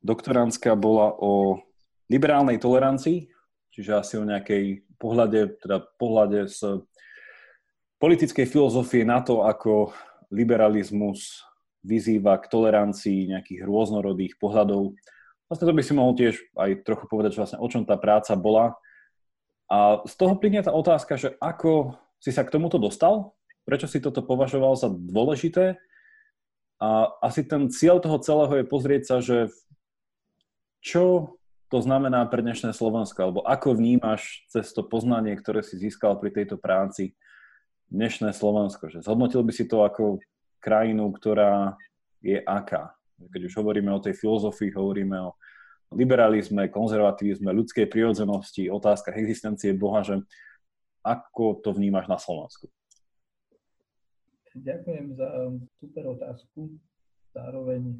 [0.00, 1.60] doktorandská bola o
[2.08, 3.28] liberálnej tolerancii,
[3.76, 6.80] čiže asi o nejakej pohľade, teda pohľade z
[8.00, 9.92] politickej filozofie na to, ako
[10.32, 11.44] liberalizmus
[11.82, 14.96] vyzýva k tolerancii nejakých rôznorodých pohľadov.
[15.46, 18.34] Vlastne to by si mohol tiež aj trochu povedať, že vlastne o čom tá práca
[18.34, 18.74] bola.
[19.66, 23.34] A z toho plynie tá otázka, že ako si sa k tomuto dostal,
[23.66, 25.78] prečo si toto považoval za dôležité
[26.78, 29.50] a asi ten cieľ toho celého je pozrieť sa, že
[30.84, 31.34] čo
[31.66, 36.30] to znamená pre dnešné Slovensko, alebo ako vnímaš cez to poznanie, ktoré si získal pri
[36.30, 37.18] tejto práci
[37.90, 38.86] dnešné Slovensko?
[38.86, 40.22] Že zhodnotil by si to ako
[40.60, 41.76] krajinu, ktorá
[42.20, 42.94] je aká?
[43.16, 45.30] Keď už hovoríme o tej filozofii, hovoríme o
[45.94, 50.20] liberalizme, konzervativizme, ľudskej prirodzenosti, otázkach existencie Boha, že
[51.06, 52.66] ako to vnímaš na Slovensku?
[54.56, 55.28] Ďakujem za
[55.78, 56.74] super otázku.
[57.36, 57.94] Zároveň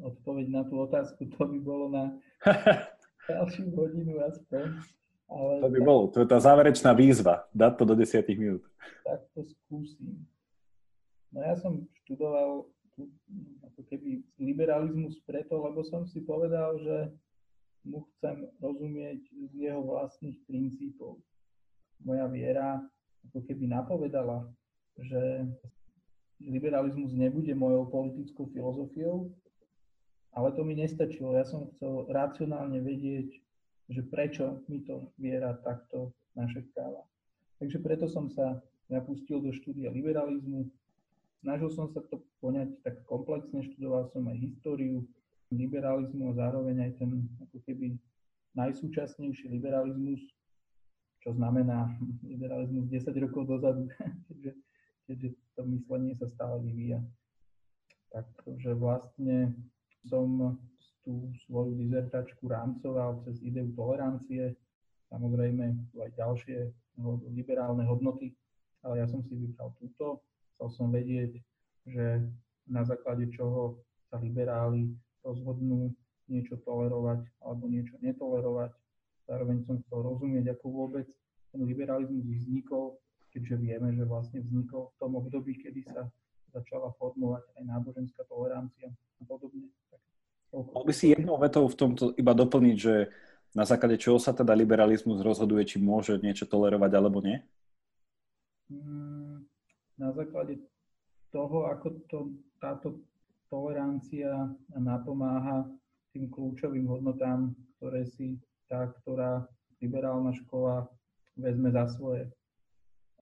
[0.00, 2.04] odpoveď na tú otázku, to by bolo na
[3.30, 4.80] ďalšiu hodinu aspoň.
[5.26, 8.62] Ale to by tak, bolo, to je tá záverečná výzva, dať to do 10 minút.
[9.02, 10.22] Tak to skúsim.
[11.36, 12.64] No ja som študoval
[13.68, 17.12] ako keby liberalizmus preto, lebo som si povedal, že
[17.84, 19.20] mu chcem rozumieť
[19.52, 21.20] z jeho vlastných princípov.
[22.00, 22.80] Moja viera
[23.28, 24.48] ako keby napovedala,
[24.96, 25.44] že
[26.40, 29.28] liberalizmus nebude mojou politickou filozofiou,
[30.32, 31.36] ale to mi nestačilo.
[31.36, 33.28] Ja som chcel racionálne vedieť,
[33.92, 37.04] že prečo mi to viera takto našepkáva.
[37.60, 38.56] Takže preto som sa
[38.88, 40.68] napustil do štúdia liberalizmu.
[41.44, 45.04] Snažil som sa to poňať tak komplexne, študoval som aj históriu,
[45.52, 47.94] liberalizmu a zároveň aj ten ako keby
[48.58, 50.18] najsúčasnejší liberalizmus,
[51.22, 51.92] čo znamená
[52.24, 53.86] liberalizmus 10 rokov dozadu,
[54.26, 54.52] keďže,
[55.06, 56.98] keďže to myslenie sa stále vyvíja.
[58.16, 59.52] Takže vlastne
[60.08, 60.56] som
[61.04, 64.56] tú svoju dizertačku rámcoval cez ideu tolerancie,
[65.12, 66.74] samozrejme aj ďalšie
[67.30, 68.34] liberálne hodnoty,
[68.82, 70.24] ale ja som si vybral túto.
[70.56, 71.36] Chcel som vedieť,
[71.84, 72.24] že
[72.64, 75.92] na základe čoho sa liberáli rozhodnú
[76.26, 78.72] niečo tolerovať alebo niečo netolerovať.
[79.28, 81.06] Zároveň som chcel rozumieť, ako vôbec
[81.52, 82.98] ten liberalizmus vznikol,
[83.30, 86.08] keďže vieme, že vlastne vznikol v tom období, kedy sa
[86.56, 88.88] začala formovať aj náboženská tolerancia
[89.20, 89.68] a podobne.
[90.56, 93.12] Mohol by si jednou vetou v tomto iba doplniť, že
[93.52, 97.40] na základe čoho sa teda liberalizmus rozhoduje, či môže niečo tolerovať alebo nie?
[98.72, 99.15] Mm,
[99.96, 100.60] na základe
[101.32, 102.18] toho, ako to,
[102.60, 103.00] táto
[103.48, 105.68] tolerancia napomáha
[106.12, 109.44] tým kľúčovým hodnotám, ktoré si tá, ktorá
[109.80, 110.88] liberálna škola
[111.36, 112.32] vezme za svoje.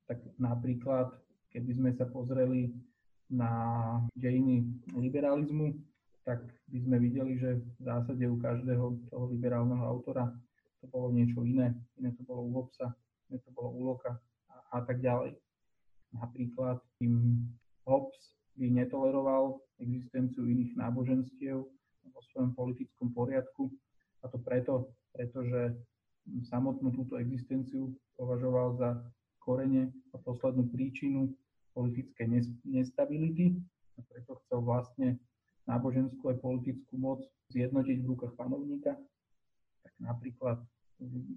[0.06, 1.10] Tak napríklad,
[1.50, 2.70] keby sme sa pozreli
[3.26, 3.50] na
[4.14, 4.62] dejiny
[4.94, 5.74] liberalizmu,
[6.24, 6.40] tak
[6.72, 10.32] by sme videli, že v zásade u každého toho liberálneho autora
[10.80, 11.72] to bolo niečo iné.
[12.00, 12.92] Iné to bolo u Hobbesa,
[13.28, 14.16] iné to bolo u Loka
[14.48, 15.36] a, a tak ďalej.
[16.14, 17.42] Napríklad tým
[17.84, 21.58] Hobbes by netoleroval existenciu iných náboženstiev
[22.10, 23.68] vo svojom politickom poriadku
[24.22, 25.74] a to preto, pretože
[26.48, 28.90] samotnú túto existenciu považoval za
[29.42, 31.34] korene a poslednú príčinu
[31.76, 32.26] politickej
[32.64, 33.58] nestability
[33.98, 35.18] a preto chcel vlastne
[35.68, 37.20] náboženskú aj politickú moc
[37.52, 38.96] zjednotiť v rukách panovníka.
[39.84, 40.62] Tak napríklad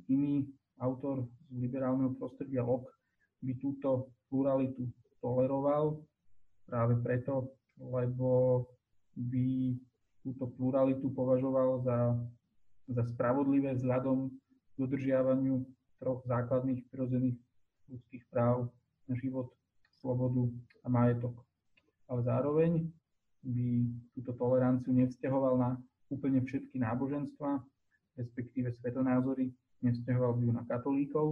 [0.07, 0.47] iný
[0.79, 2.96] autor z liberálneho prostredia Locke
[3.41, 4.89] by túto pluralitu
[5.21, 6.01] toleroval
[6.67, 8.63] práve preto, lebo
[9.15, 9.77] by
[10.21, 12.19] túto pluralitu považoval za,
[12.91, 15.63] za spravodlivé vzhľadom k dodržiavaniu
[15.97, 17.39] troch základných prirodzených
[17.89, 18.69] ľudských práv
[19.07, 19.49] na život,
[20.03, 20.51] slobodu
[20.83, 21.33] a majetok.
[22.11, 22.71] Ale zároveň
[23.47, 25.69] by túto toleranciu nevzťahoval na
[26.11, 27.63] úplne všetky náboženstva,
[28.19, 29.51] respektíve svetonázory,
[29.83, 31.27] nevzťahoval by ju na katolíkov.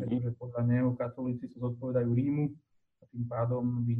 [0.00, 2.44] Pretože podľa neho katolíci sa zodpovedajú Rímu
[3.00, 3.94] a tým pádom by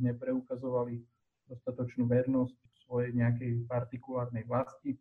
[0.00, 1.02] nepreukazovali
[1.50, 2.56] dostatočnú vernosť
[2.86, 4.98] svojej nejakej partikulárnej vlasti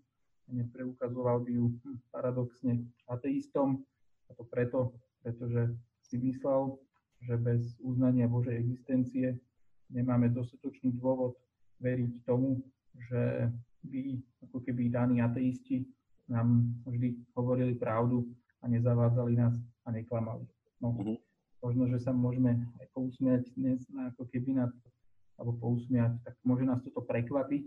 [0.51, 1.65] nepreukazoval by ju
[2.09, 3.85] paradoxne ateistom.
[4.30, 5.73] A to preto, pretože
[6.05, 6.77] si myslel,
[7.26, 9.38] že bez uznania Božej existencie
[9.89, 11.38] nemáme dostatočný dôvod
[11.81, 12.61] veriť tomu,
[13.09, 13.49] že
[13.85, 15.88] by ako keby daní ateisti
[16.30, 18.30] nám vždy hovorili pravdu
[18.61, 19.55] a nezavádzali nás
[19.89, 20.45] a neklamali.
[20.77, 21.17] No, mm-hmm.
[21.59, 24.71] Možno, že sa môžeme aj pousmiať dnes na, ako keby na,
[25.35, 27.65] alebo pousmiať, tak môže nás toto prekvapiť,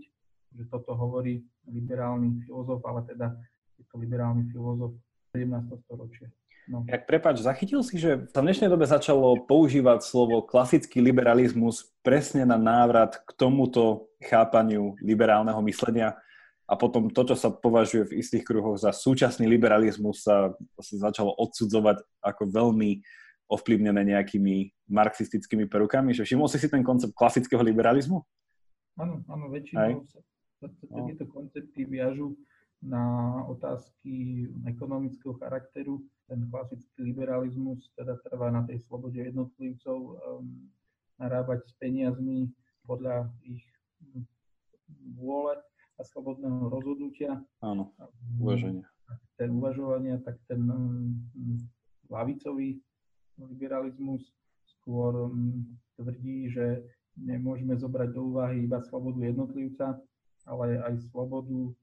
[0.55, 3.37] že toto hovorí liberálny filozof, ale teda
[3.77, 4.97] je to liberálny filozof
[5.35, 5.77] 17.
[5.85, 6.31] storočia.
[6.63, 6.87] No.
[6.87, 12.47] Jak prepač, zachytil si, že sa v dnešnej dobe začalo používať slovo klasický liberalizmus presne
[12.47, 16.15] na návrat k tomuto chápaniu liberálneho myslenia
[16.63, 21.35] a potom to, čo sa považuje v istých kruhoch za súčasný liberalizmus, sa, sa začalo
[21.35, 23.03] odsudzovať ako veľmi
[23.51, 26.15] ovplyvnené nejakými marxistickými perukami.
[26.15, 28.23] Že všimol si si ten koncept klasického liberalizmu?
[28.95, 30.19] Áno, áno, väčšinou sa,
[30.63, 31.05] sa, sa no.
[31.11, 32.37] tieto koncepty viažu
[32.83, 33.03] na
[33.47, 40.67] otázky ekonomického charakteru ten klasický liberalizmus teda trvá na tej slobode jednotlivcov um,
[41.15, 42.51] narábať s peniazmi
[42.83, 43.63] podľa ich
[45.15, 45.55] vôle
[45.97, 47.41] a slobodného rozhodnutia.
[47.61, 47.93] Áno,
[48.41, 48.89] uvaženia.
[49.37, 51.13] Ten uvažovania, tak ten um,
[52.09, 52.81] lavicový
[53.37, 54.25] liberalizmus
[54.65, 55.65] skôr um,
[55.97, 56.81] tvrdí, že
[57.17, 60.01] nemôžeme zobrať do úvahy iba slobodu jednotlivca,
[60.49, 61.73] ale aj slobodu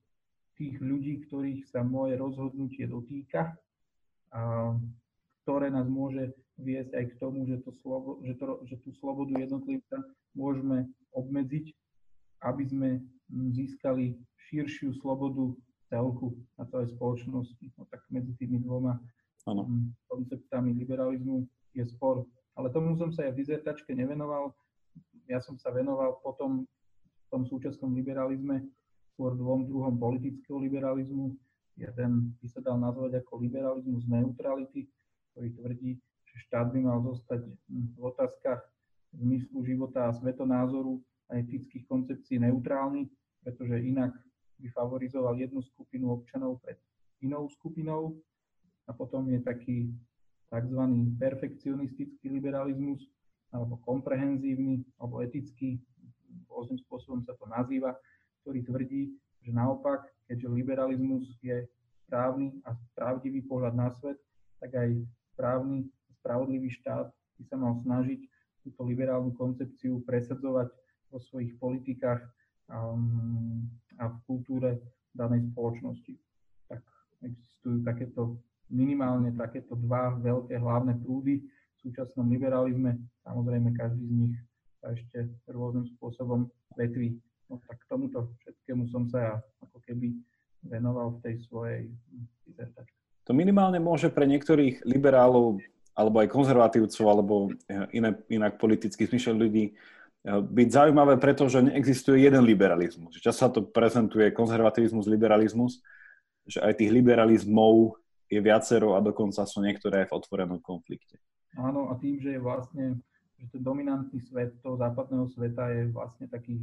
[0.59, 3.55] tých ľudí, ktorých sa moje rozhodnutie dotýka
[4.35, 4.74] a
[5.43, 9.41] ktoré nás môže viesť aj k tomu, že, to slovo, že, to, že tú slobodu
[9.41, 10.05] jednotlivca
[10.37, 11.73] môžeme obmedziť,
[12.45, 12.89] aby sme
[13.31, 14.19] získali
[14.51, 15.55] širšiu slobodu
[15.90, 17.70] celku a celej spoločnosti.
[17.78, 18.98] No tak medzi tými dvoma
[19.47, 19.66] ano.
[20.07, 22.27] konceptami liberalizmu je spor.
[22.59, 24.55] Ale tomu som sa aj v dizertačke nevenoval.
[25.31, 28.66] Ja som sa venoval potom v tom súčasnom liberalizme
[29.15, 31.39] skôr dvom druhom politického liberalizmu,
[31.81, 34.85] Jeden by sa dal nazvať ako liberalizmus neutrality,
[35.32, 35.90] ktorý tvrdí,
[36.28, 37.40] že štát by mal zostať
[37.73, 38.61] v otázkach
[39.16, 41.01] zmyslu života a svetonázoru
[41.32, 43.09] a etických koncepcií neutrálny,
[43.44, 44.12] pretože inak
[44.60, 46.76] by favorizoval jednu skupinu občanov pred
[47.24, 48.16] inou skupinou.
[48.88, 49.92] A potom je taký
[50.50, 50.82] tzv.
[51.16, 53.06] perfekcionistický liberalizmus,
[53.54, 55.78] alebo komprehenzívny, alebo etický,
[56.50, 57.94] rôznym spôsobom sa to nazýva,
[58.42, 59.02] ktorý tvrdí,
[59.42, 61.66] že naopak, keďže liberalizmus je
[62.06, 64.18] správny a pravdivý pohľad na svet,
[64.58, 64.90] tak aj
[65.34, 65.86] správny,
[66.20, 67.08] spravodlivý štát
[67.38, 68.20] by sa mal snažiť
[68.60, 70.68] túto liberálnu koncepciu presadzovať
[71.08, 72.20] vo svojich politikách
[72.70, 74.78] a v kultúre
[75.12, 76.14] danej spoločnosti.
[76.70, 76.80] Tak
[77.26, 78.38] existujú takéto,
[78.70, 82.97] minimálne takéto dva veľké hlavné prúdy v súčasnom liberalizme.
[83.26, 84.36] Samozrejme, každý z nich
[84.80, 86.48] sa ešte rôznym spôsobom
[86.78, 87.18] vetví.
[87.51, 89.34] No tak tomuto všetkému som sa ja
[89.66, 90.14] ako keby
[90.64, 91.90] venoval v tej svojej
[92.47, 92.94] dizertačke.
[93.26, 95.59] To minimálne môže pre niektorých liberálov
[95.98, 97.34] alebo aj konzervatívcov, alebo
[97.92, 99.74] iné, inak politicky smyšľa ľudí
[100.26, 103.16] byť zaujímavé, pretože neexistuje jeden liberalizmus.
[103.16, 105.80] Čas sa to prezentuje konzervativizmus, liberalizmus,
[106.44, 107.97] že aj tých liberalizmov
[108.28, 111.16] je viacero a dokonca sú niektoré v otvorenom konflikte.
[111.56, 113.01] Áno, a tým, že je vlastne,
[113.40, 116.62] že ten dominantný svet toho západného sveta je vlastne taký,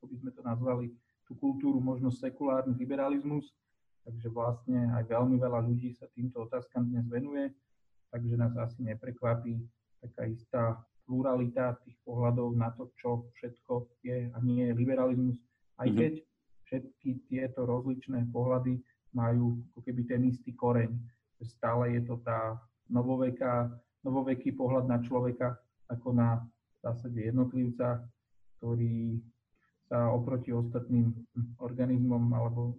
[0.00, 0.86] ako by sme to nazvali,
[1.28, 3.52] tú kultúru možno sekulárny liberalizmus,
[4.06, 7.50] takže vlastne aj veľmi veľa ľudí sa týmto otázkam dnes venuje,
[8.10, 9.62] takže nás asi neprekvapí
[10.00, 10.62] taká istá
[11.06, 15.38] pluralita tých pohľadov na to, čo všetko je a nie je liberalizmus,
[15.78, 15.96] aj mhm.
[15.96, 16.12] keď
[16.66, 18.82] všetky tieto rozličné pohľady
[19.14, 20.92] majú ako keby ten istý koreň.
[21.40, 22.58] Stále je to tá
[22.90, 23.70] novoveká,
[24.02, 25.56] novoveký pohľad na človeka
[25.86, 28.02] ako na v zásade jednotlivca,
[28.58, 29.22] ktorý
[29.86, 31.14] sa oproti ostatným
[31.62, 32.74] organizmom alebo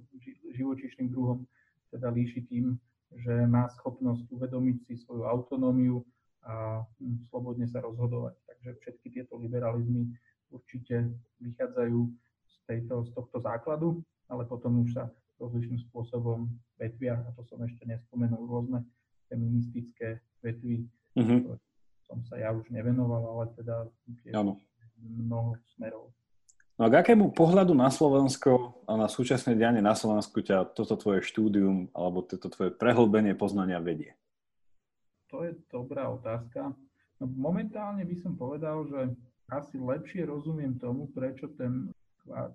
[0.51, 1.47] živočíšnym druhom
[1.91, 2.75] teda líši tým,
[3.23, 6.03] že má schopnosť uvedomiť si svoju autonómiu,
[6.47, 6.81] a
[7.27, 8.39] slobodne sa rozhodovať.
[8.47, 10.07] Takže všetky tieto liberalizmy
[10.47, 11.11] určite
[11.43, 11.99] vychádzajú
[12.47, 13.99] z, tejto, z tohto základu,
[14.31, 16.49] ale potom už sa rozličným spôsobom
[16.79, 18.81] vetvia, a to som ešte nespomenul, rôzne
[19.27, 20.87] feministické vetvy,
[21.19, 21.53] mm-hmm.
[22.07, 23.85] som sa ja už nevenoval, ale teda
[24.23, 24.33] tiež
[24.97, 26.09] mnoho smerov.
[26.77, 30.93] No a k akému pohľadu na Slovensko a na súčasné dianie na Slovensku ťa toto
[30.93, 34.13] tvoje štúdium alebo toto tvoje prehlbenie poznania vedie?
[35.31, 36.71] To je dobrá otázka.
[37.19, 39.11] No, momentálne by som povedal, že
[39.51, 41.91] asi lepšie rozumiem tomu, prečo ten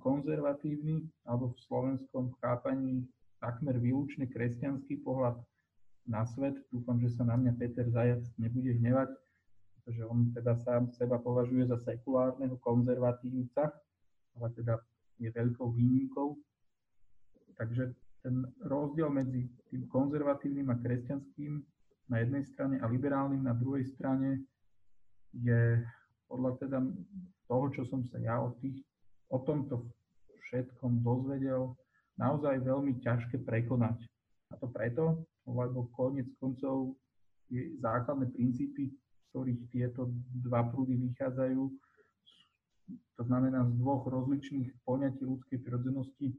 [0.05, 3.09] konzervatívny alebo v slovenskom chápaní
[3.41, 5.41] takmer výlučne kresťanský pohľad
[6.07, 6.61] na svet.
[6.69, 9.11] Dúfam, že sa na mňa Peter Zajac nebude hnevať,
[9.81, 13.73] pretože on teda sám seba považuje za sekulárneho konzervatívca,
[14.39, 14.79] ale teda
[15.19, 16.37] je veľkou výnimkou.
[17.57, 21.72] Takže ten rozdiel medzi tým konzervatívnym a kresťanským
[22.11, 24.43] na jednej strane a liberálnym na druhej strane
[25.33, 25.81] je
[26.27, 26.79] podľa teda
[27.49, 28.81] toho, čo som sa ja o, tých,
[29.29, 29.85] o tomto
[30.49, 31.77] všetkom dozvedel,
[32.17, 34.01] naozaj veľmi ťažké prekonať.
[34.53, 36.97] A to preto, lebo konec koncov
[37.49, 38.97] je základné princípy, z
[39.33, 40.13] ktorých tieto
[40.45, 41.61] dva prúdy vychádzajú,
[43.17, 46.37] to znamená z dvoch rozličných poňatí ľudskej prirodzenosti,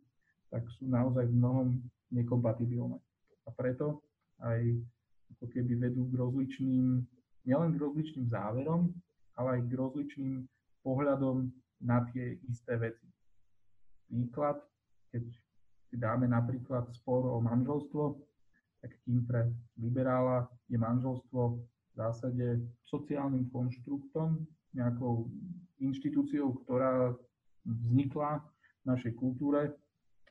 [0.53, 1.68] tak sú naozaj v mnohom
[2.14, 2.98] nekompatibilné.
[3.45, 4.06] A preto
[4.41, 4.61] aj
[5.34, 7.01] ako keby vedú k rozličným,
[7.43, 8.93] nielen k rozličným záverom,
[9.35, 10.34] ale aj k rozličným
[10.85, 11.49] pohľadom
[11.81, 13.07] na tie isté veci.
[14.07, 14.61] Príklad,
[15.10, 15.23] keď
[15.89, 18.18] si dáme napríklad spor o manželstvo,
[18.84, 19.47] tak tým pre
[19.80, 24.43] liberála je manželstvo v zásade sociálnym konštruktom,
[24.73, 25.30] nejakou
[25.80, 27.14] inštitúciou, ktorá
[27.64, 28.43] vznikla
[28.84, 29.72] v našej kultúre,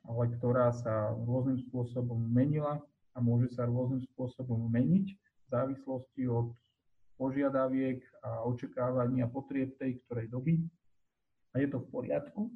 [0.03, 6.57] ale ktorá sa rôznym spôsobom menila a môže sa rôznym spôsobom meniť v závislosti od
[7.21, 10.59] požiadaviek a očakávaní a potrieb tej ktorej doby.
[11.53, 12.49] A je to v poriadku.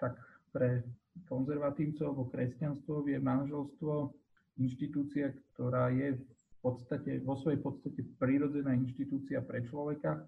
[0.00, 0.16] Tak
[0.50, 0.82] pre
[1.28, 4.16] konzervatívcov alebo kresťanstvo je manželstvo
[4.58, 10.24] inštitúcia, ktorá je v podstate, vo svojej podstate prírodzená inštitúcia pre človeka,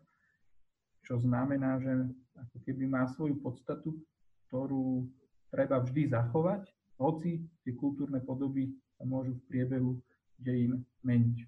[1.04, 1.92] čo znamená, že
[2.36, 3.96] ako keby má svoju podstatu,
[4.48, 5.08] ktorú
[5.52, 6.68] treba vždy zachovať,
[6.98, 8.72] hoci tie kultúrne podoby
[9.04, 10.00] sa môžu v priebehu
[10.40, 11.44] dejín meniť.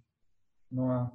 [0.77, 1.09] No a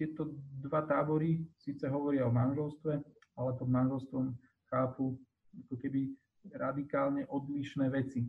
[0.00, 0.32] tieto
[0.64, 3.04] dva tábory síce hovoria o manželstve,
[3.36, 4.32] ale pod manželstvom
[4.72, 5.20] chápu
[5.68, 6.16] ako keby
[6.56, 8.24] radikálne odlišné veci.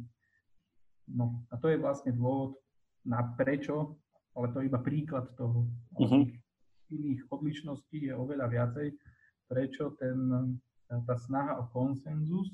[1.07, 2.59] No a to je vlastne dôvod
[3.07, 3.95] na prečo,
[4.35, 5.63] ale to je iba príklad toho.
[5.95, 6.27] Uh-huh.
[6.91, 8.91] Iných odlišností je oveľa viacej,
[9.47, 10.19] prečo ten,
[10.91, 12.51] tá snaha o konsenzus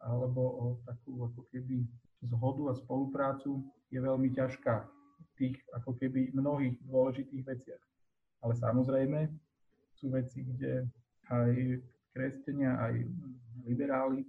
[0.00, 1.84] alebo o takú ako keby
[2.24, 3.60] zhodu a spoluprácu
[3.92, 4.74] je veľmi ťažká
[5.20, 7.82] v tých ako keby mnohých dôležitých veciach.
[8.42, 9.28] Ale samozrejme
[9.94, 10.88] sú veci, kde
[11.30, 11.78] aj
[12.16, 12.94] kresťania, aj
[13.68, 14.24] liberáli,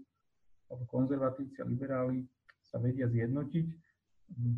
[0.67, 2.27] alebo konzervatívci a liberáli
[2.61, 3.67] sa vedia zjednotiť.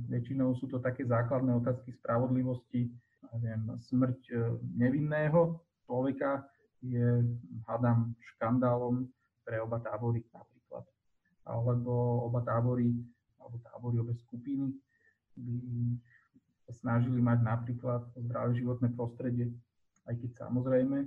[0.09, 2.89] Väčšinou sú to také základné otázky spravodlivosti,
[3.35, 4.35] neviem, smrť e,
[4.77, 6.45] nevinného človeka
[6.85, 7.25] je,
[7.65, 9.09] hádam, škandálom
[9.43, 10.85] pre oba tábory napríklad.
[11.45, 12.93] alebo oba tábory,
[13.41, 14.73] alebo tábory, obe skupiny
[15.35, 15.99] by
[16.65, 19.53] sa snažili mať napríklad zdravé životné prostredie,
[20.09, 21.05] aj keď samozrejme,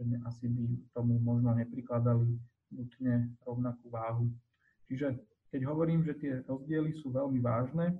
[0.00, 0.64] že asi by
[0.96, 2.40] tomu možno neprikladali
[2.72, 4.26] nutne rovnakú váhu.
[4.88, 5.18] Čiže
[5.50, 7.98] keď hovorím, že tie rozdiely sú veľmi vážne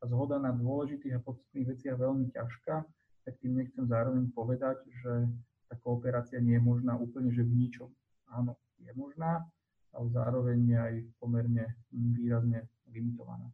[0.00, 2.76] a zhoda na dôležitých a podstatných veciach veľmi ťažká,
[3.22, 5.30] tak tým nechcem zároveň povedať, že
[5.70, 7.90] tá kooperácia nie je možná úplne, že v ničom.
[8.34, 9.46] Áno, je možná,
[9.94, 13.46] ale zároveň je aj pomerne výrazne limitovaná.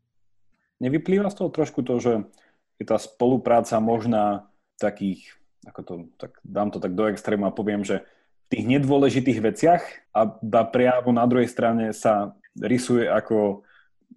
[0.78, 2.12] Nevyplýva z toho trošku to, že
[2.78, 4.46] je tá spolupráca možná
[4.78, 5.34] takých,
[5.66, 8.06] ako to, tak dám to tak do extrému a poviem, že
[8.46, 9.82] v tých nedôležitých veciach
[10.14, 10.24] a
[10.64, 13.66] priamo na druhej strane sa rysuje ako,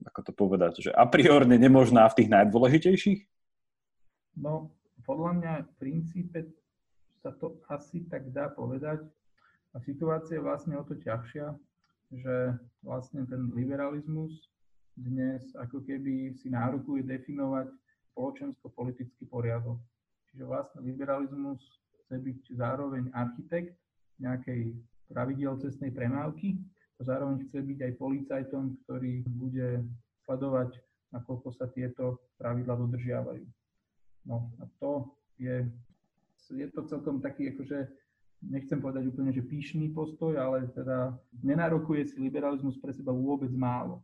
[0.05, 3.19] ako to povedať, že a priorne nemožná v tých najdôležitejších?
[4.37, 4.71] No,
[5.03, 6.39] podľa mňa v princípe
[7.21, 9.03] sa to asi tak dá povedať.
[9.71, 11.55] A situácia je vlastne o to ťažšia,
[12.11, 14.51] že vlastne ten liberalizmus
[14.97, 17.71] dnes ako keby si nárokuje definovať
[18.11, 19.79] spoločensko-politický poriadok.
[20.31, 21.59] Čiže vlastne liberalizmus
[22.03, 23.75] chce byť zároveň architekt
[24.19, 24.75] nejakej
[25.11, 26.59] pravidel cestnej premávky
[26.99, 29.83] a zároveň chce byť aj policajtom, ktorý bude
[30.23, 30.79] sledovať,
[31.11, 33.43] nakoľko sa tieto pravidla dodržiavajú.
[34.27, 35.11] No a to
[35.41, 35.65] je,
[36.51, 37.89] je to celkom taký, akože
[38.45, 44.01] nechcem povedať úplne, že píšný postoj, ale teda nenárokuje si liberalizmus pre seba vôbec málo.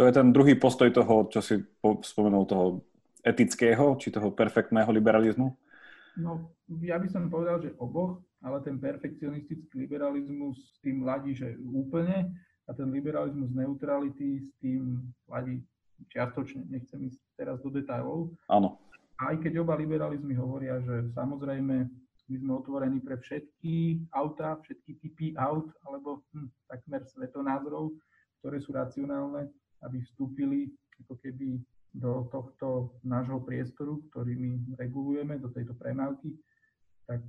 [0.00, 2.80] To je ten druhý postoj toho, čo si spomenul, toho
[3.20, 5.52] etického, či toho perfektného liberalizmu?
[6.16, 11.52] No, ja by som povedal, že oboch, ale ten perfekcionistický liberalizmus s tým ladí, že
[11.60, 12.32] úplne
[12.64, 15.60] a ten liberalizmus neutrality s tým ladí
[16.08, 16.64] čiastočne.
[16.72, 18.32] Nechcem ísť teraz do detajlov.
[18.48, 18.80] Áno.
[19.20, 21.76] Aj keď oba liberalizmy hovoria, že samozrejme
[22.30, 27.92] my sme otvorení pre všetky autá, všetky typy aut, alebo hm, takmer svetonázorov,
[28.40, 29.52] ktoré sú racionálne,
[29.84, 30.72] aby vstúpili
[31.06, 36.38] ako keby do tohto nášho priestoru, ktorý my regulujeme, do tejto premávky,
[37.08, 37.24] tak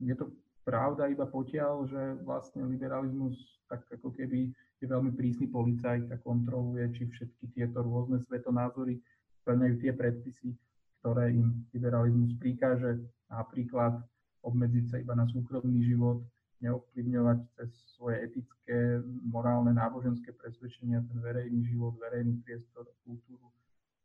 [0.00, 0.32] je to
[0.64, 3.36] pravda iba potiaľ, že vlastne liberalizmus
[3.68, 4.48] tak ako keby
[4.80, 8.96] je veľmi prísny policajt a kontroluje, či všetky tieto rôzne svetonázory
[9.44, 10.56] splňajú tie predpisy,
[11.00, 12.96] ktoré im liberalizmus prikáže,
[13.28, 14.00] napríklad
[14.40, 16.24] obmedziť sa iba na súkromný život,
[16.58, 23.50] neovplyvňovať cez svoje etické, morálne, náboženské presvedčenia ten verejný život, verejný priestor, kultúru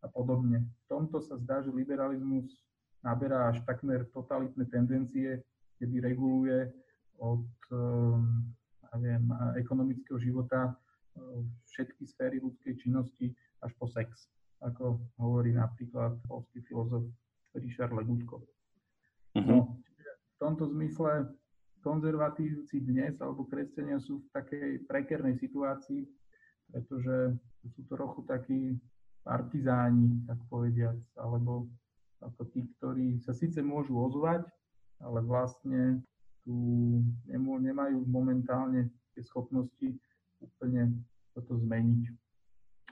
[0.01, 0.61] a podobne.
[0.61, 2.61] V tomto sa zdá, že liberalizmus
[3.01, 5.41] naberá až takmer totalitné tendencie,
[5.81, 6.69] kedy reguluje
[7.17, 8.53] od ehm,
[9.01, 9.25] neviem,
[9.57, 10.71] ekonomického života
[11.17, 13.33] ehm, všetky sféry ľudskej činnosti
[13.65, 14.29] až po sex,
[14.61, 17.03] ako hovorí napríklad polský filozof
[17.57, 18.41] Richard Legutko.
[19.33, 19.45] Uh-huh.
[19.45, 19.57] No,
[20.05, 21.33] v tomto zmysle
[21.83, 26.07] konzervatívci dnes alebo kresťania sú v takej prekernej situácii,
[26.71, 27.35] pretože
[27.75, 28.79] sú trochu takí
[29.23, 31.67] partizáni, tak povediac, alebo
[32.23, 34.47] ako tí, ktorí sa síce môžu ozvať,
[35.03, 35.99] ale vlastne
[36.43, 36.55] tu
[37.27, 39.95] nemajú momentálne tie schopnosti
[40.39, 40.91] úplne
[41.35, 42.03] toto zmeniť.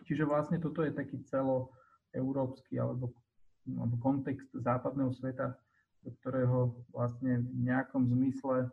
[0.07, 3.11] Čiže vlastne toto je taký celoeurópsky alebo,
[3.67, 5.55] alebo kontext západného sveta,
[6.01, 8.71] do ktorého vlastne v nejakom zmysle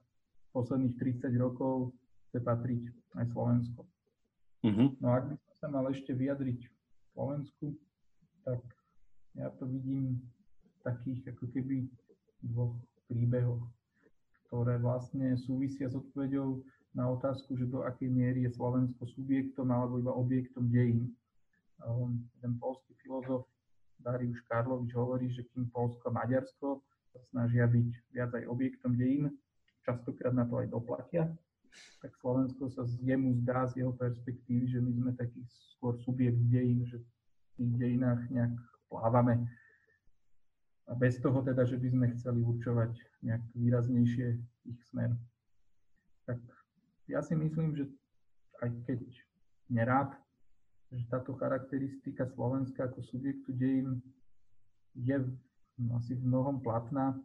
[0.53, 1.93] posledných 30 rokov
[2.29, 2.83] chce patriť
[3.17, 3.81] aj Slovensko.
[4.65, 4.89] Mm-hmm.
[5.01, 6.61] No ak by som sa mal ešte vyjadriť
[7.15, 7.75] Slovensku,
[8.43, 8.61] tak
[9.39, 10.19] ja to vidím
[10.67, 11.87] v takých ako keby
[12.43, 12.75] dvoch
[13.07, 13.63] príbehoch,
[14.49, 16.63] ktoré vlastne súvisia s odpovedou
[16.97, 21.13] na otázku, že do akej miery je Slovensko subjektom alebo iba objektom dejín.
[21.79, 23.47] Um, ten polský filozof
[24.03, 26.83] Dariusz Karlovič hovorí, že kým Polsko a Maďarsko
[27.15, 29.31] sa snažia byť viac aj objektom dejín,
[29.89, 31.33] častokrát na to aj doplatia,
[32.05, 36.37] tak Slovensko sa z jemu zdá z jeho perspektívy, že my sme taký skôr subjekt
[36.53, 37.09] dejín, že v
[37.57, 38.53] tých dejinách nejak
[38.93, 39.49] plávame
[40.89, 44.29] a bez toho teda, že by sme chceli určovať nejak výraznejšie
[44.73, 45.13] ich smer.
[46.25, 46.41] Tak
[47.13, 47.85] ja si myslím, že
[48.65, 49.01] aj keď
[49.69, 50.17] nerád,
[50.89, 54.01] že táto charakteristika Slovenska ako subjektu dejín
[54.97, 55.21] je
[55.93, 57.21] asi v mnohom platná.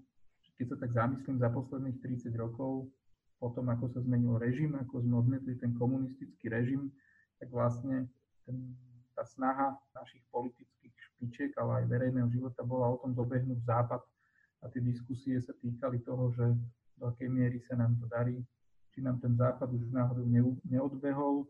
[0.63, 2.87] Keď sa tak zamyslím za posledných 30 rokov,
[3.35, 6.87] potom ako sa zmenil režim, ako sme odmietli ten komunistický režim,
[7.35, 8.07] tak vlastne
[8.47, 8.71] ten,
[9.11, 13.99] tá snaha našich politických špičiek, ale aj verejného života bola o tom dobehnúť západ.
[14.63, 16.55] A tie diskusie sa týkali toho, že
[16.95, 18.39] do akej miery sa nám to darí,
[18.95, 20.23] či nám ten západ už náhodou
[20.63, 21.43] neodbehol,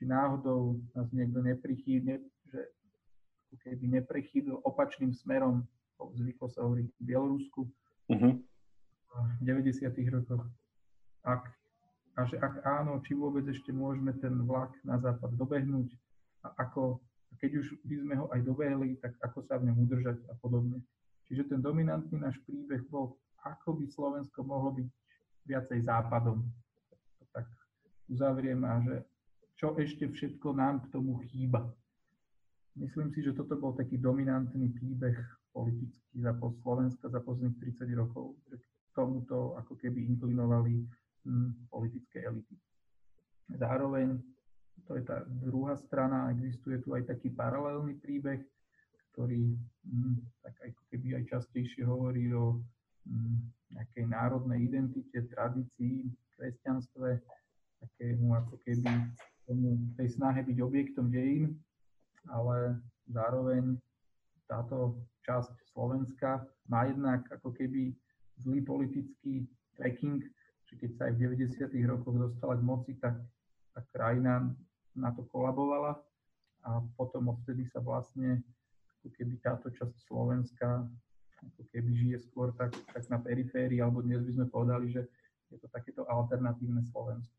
[0.00, 2.16] či náhodou nás niekto neprichýdne,
[2.48, 2.64] že
[3.60, 5.68] keby neprechýdil opačným smerom,
[6.16, 7.60] zvyklo sa hovoriť v Bielorusku
[8.08, 8.40] uh-huh.
[9.14, 9.86] V 90.
[10.10, 10.44] rokoch.
[11.24, 11.46] Ak
[12.14, 15.90] a že ak áno, či vôbec ešte môžeme ten vlak na západ dobehnúť
[16.46, 17.02] a ako,
[17.42, 20.78] keď už by sme ho aj dobehli, tak ako sa v ňom udržať a podobne.
[21.26, 24.88] Čiže ten dominantný náš príbeh bol, ako by Slovensko mohlo byť
[25.50, 26.46] viacej západom.
[27.34, 27.50] Tak
[28.06, 28.96] uzavriem a že
[29.58, 31.66] čo ešte všetko nám k tomu chýba.
[32.78, 35.18] Myslím si, že toto bol taký dominantný príbeh
[35.50, 38.38] politický za Slovenska za posledných 30 rokov,
[38.94, 40.86] tomuto ako keby inklinovali
[41.26, 42.56] hm, politické elity.
[43.52, 44.16] Zároveň,
[44.88, 48.40] to je tá druhá strana, existuje tu aj taký paralelný príbeh,
[49.12, 49.52] ktorý
[49.84, 52.62] hm, tak ako keby aj častejšie hovorí o
[53.04, 53.38] hm,
[53.74, 56.08] nejakej národnej identite, tradícii,
[56.38, 57.20] kresťanstve,
[57.82, 58.90] takému ako keby
[59.44, 61.58] tomu, tej snahe byť objektom dejín,
[62.32, 62.80] ale
[63.12, 63.76] zároveň
[64.48, 67.92] táto časť Slovenska má jednak ako keby
[68.42, 69.46] zlý politický
[69.78, 70.22] tracking,
[70.66, 71.70] že keď sa aj v 90.
[71.86, 73.18] rokoch dostala k moci, tak
[73.74, 74.50] tá krajina
[74.94, 75.98] na to kolabovala
[76.64, 78.40] a potom odtedy sa vlastne
[78.98, 80.86] ako keby táto časť Slovenska
[81.52, 85.04] ako keby žije skôr tak, tak na periférii, alebo dnes by sme povedali, že
[85.52, 87.36] je to takéto alternatívne Slovensko.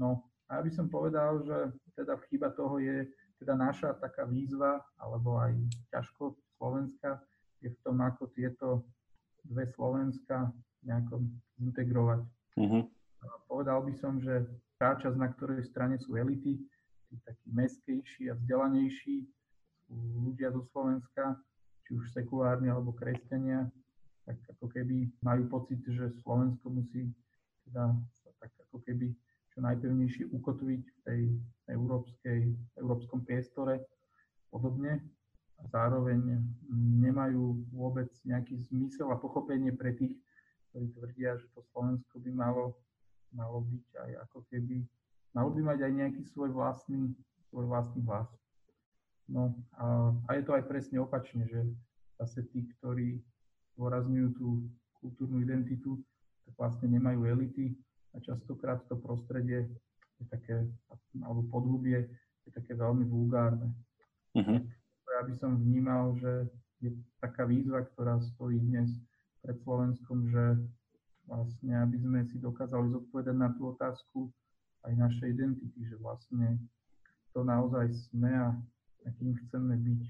[0.00, 1.56] No a ja by som povedal, že
[1.94, 3.08] teda chyba toho je
[3.38, 5.52] teda naša taká výzva, alebo aj
[5.92, 7.20] ťažko Slovenska
[7.60, 8.84] je v tom, ako tieto
[9.44, 10.52] dve Slovenska
[10.84, 11.24] nejako
[11.60, 12.20] integrovať.
[12.60, 12.84] Uh-huh.
[13.48, 14.44] Povedal by som, že
[14.76, 16.60] tá časť, na ktorej strane sú elity,
[17.08, 19.24] tí takí meskejší a vzdelanejší,
[19.84, 19.94] sú
[20.28, 21.38] ľudia zo Slovenska,
[21.84, 23.68] či už sekulárni alebo kresťania,
[24.24, 27.12] tak ako keby majú pocit, že Slovensko musí
[27.68, 29.12] teda sa tak ako keby
[29.52, 31.20] čo najpevnejšie ukotviť v tej
[31.70, 32.40] európskej,
[32.80, 33.80] európskom priestore
[34.50, 35.00] podobne.
[35.72, 36.44] Zároveň
[37.00, 40.16] nemajú vôbec nejaký zmysel a pochopenie pre tých,
[40.70, 42.76] ktorí tvrdia, že to Slovensko by malo,
[43.32, 44.84] malo byť aj ako keby,
[45.32, 47.14] malo by mať aj nejaký svoj vlastný,
[47.48, 48.28] svoj vlastný hlas.
[49.24, 51.64] No a, a je to aj presne opačne, že
[52.20, 53.24] zase tí, ktorí
[53.74, 54.68] zdôrazňujú tú
[55.00, 55.96] kultúrnu identitu,
[56.44, 57.72] tak vlastne nemajú elity,
[58.14, 59.66] a častokrát to prostredie
[60.22, 60.62] je také,
[61.26, 62.06] alebo podhubie
[62.46, 63.74] je také veľmi vulgárne.
[64.38, 64.62] Uh-huh.
[65.14, 66.50] Ja by som vnímal, že
[66.82, 66.90] je
[67.22, 68.90] taká výzva, ktorá stojí dnes
[69.46, 70.58] pred Slovenskom, že
[71.30, 74.26] vlastne, aby sme si dokázali zodpovedať na tú otázku
[74.82, 76.58] aj našej identity, že vlastne
[77.30, 78.58] to naozaj sme a
[79.06, 80.02] akým chceme byť.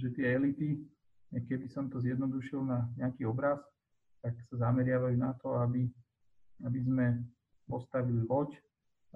[0.00, 0.68] Že tie elity,
[1.30, 3.60] keby som to zjednodušil na nejaký obraz,
[4.24, 5.92] tak sa zameriavajú na to, aby
[6.62, 7.06] aby sme
[7.66, 8.54] postavili loď,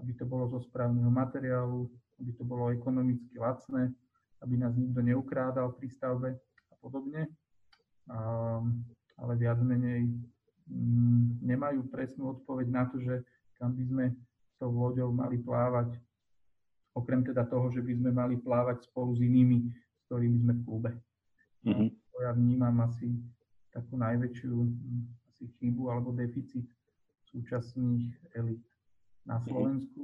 [0.03, 1.87] aby to bolo zo správneho materiálu,
[2.19, 3.95] aby to bolo ekonomicky lacné,
[4.43, 6.31] aby nás nikto neukrádal pri stavbe
[6.71, 7.27] a podobne.
[9.19, 10.07] Ale viac menej
[10.71, 13.27] mm, nemajú presnú odpoveď na to, že
[13.59, 14.05] kam by sme
[14.59, 15.99] tou loďou mali plávať,
[16.95, 20.63] okrem teda toho, že by sme mali plávať spolu s inými, s ktorými sme v
[20.63, 20.91] klube.
[21.67, 21.89] Mm-hmm.
[21.91, 23.19] To ja vnímam asi
[23.75, 25.03] takú najväčšiu mm,
[25.35, 26.67] asi chybu alebo deficit
[27.31, 28.63] súčasných elit
[29.29, 29.45] na mhm.
[29.45, 30.03] Slovensku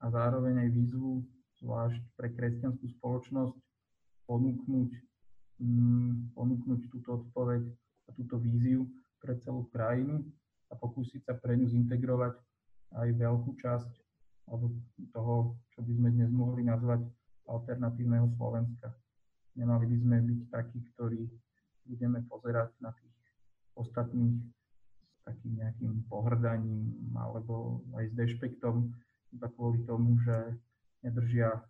[0.00, 1.24] a zároveň aj výzvu,
[1.60, 3.56] zvlášť pre kresťanskú spoločnosť,
[4.24, 4.90] ponúknuť,
[5.60, 7.62] mm, ponúknuť túto odpoveď
[8.08, 8.88] a túto víziu
[9.20, 10.24] pre celú krajinu
[10.70, 12.34] a pokúsiť sa pre ňu zintegrovať
[12.96, 13.92] aj veľkú časť
[14.50, 14.74] alebo
[15.14, 17.06] toho, čo by sme dnes mohli nazvať
[17.46, 18.90] alternatívneho Slovenska.
[19.54, 21.26] Nemali by sme byť takí, ktorí
[21.86, 23.14] budeme pozerať na tých
[23.74, 24.38] ostatných
[25.26, 28.90] takým nejakým pohrdaním alebo aj s dešpektom
[29.30, 30.58] iba kvôli tomu, že
[31.04, 31.60] nedržia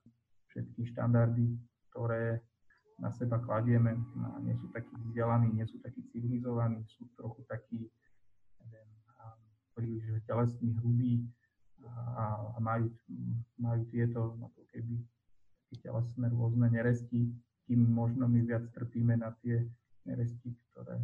[0.50, 1.54] všetky štandardy,
[1.90, 2.42] ktoré
[3.00, 3.96] na seba kladieme.
[4.14, 7.88] No, nie sú takí vzdelaní, nie sú takí civilizovaní, sú trochu takí
[8.60, 8.88] neviem,
[9.72, 11.24] príliš telesní, hrubí
[12.16, 12.92] a, a majú,
[13.56, 15.00] majú tieto ako keby
[15.80, 17.30] telesné rôzne neresti,
[17.64, 19.64] kým možno my viac trpíme na tie
[20.04, 20.98] neresti, ktoré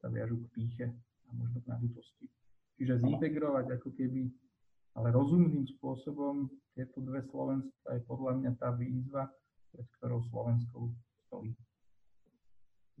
[0.00, 0.86] sa viažú k píche
[1.28, 2.26] a možno k nadutosti.
[2.80, 4.28] Čiže zintegrovať ako keby,
[4.96, 9.28] ale rozumným spôsobom tieto dve Slovenska je podľa mňa tá výzva,
[9.70, 10.90] pred ktorou Slovensko
[11.28, 11.52] stojí.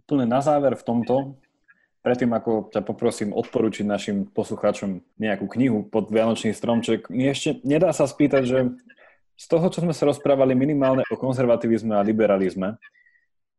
[0.04, 1.40] Úplne na záver v tomto,
[2.04, 7.90] predtým ako ťa poprosím odporučiť našim poslucháčom nejakú knihu pod Vianočný stromček, mi ešte nedá
[7.90, 8.58] sa spýtať, že
[9.36, 12.78] z toho, čo sme sa rozprávali minimálne o konzervativizme a liberalizme,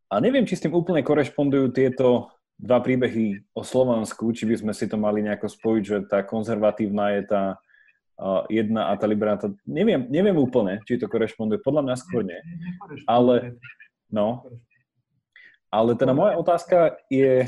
[0.07, 4.73] a neviem, či s tým úplne korešpondujú tieto dva príbehy o Slovensku, či by sme
[4.73, 7.43] si to mali nejako spojiť, že tá konzervatívna je tá
[8.49, 12.41] jedna a tá liberálna, neviem, neviem úplne, či to korešponduje, podľa mňa skôr nie.
[13.05, 13.57] Ale,
[14.09, 14.41] no,
[15.69, 17.45] ale teda moja otázka je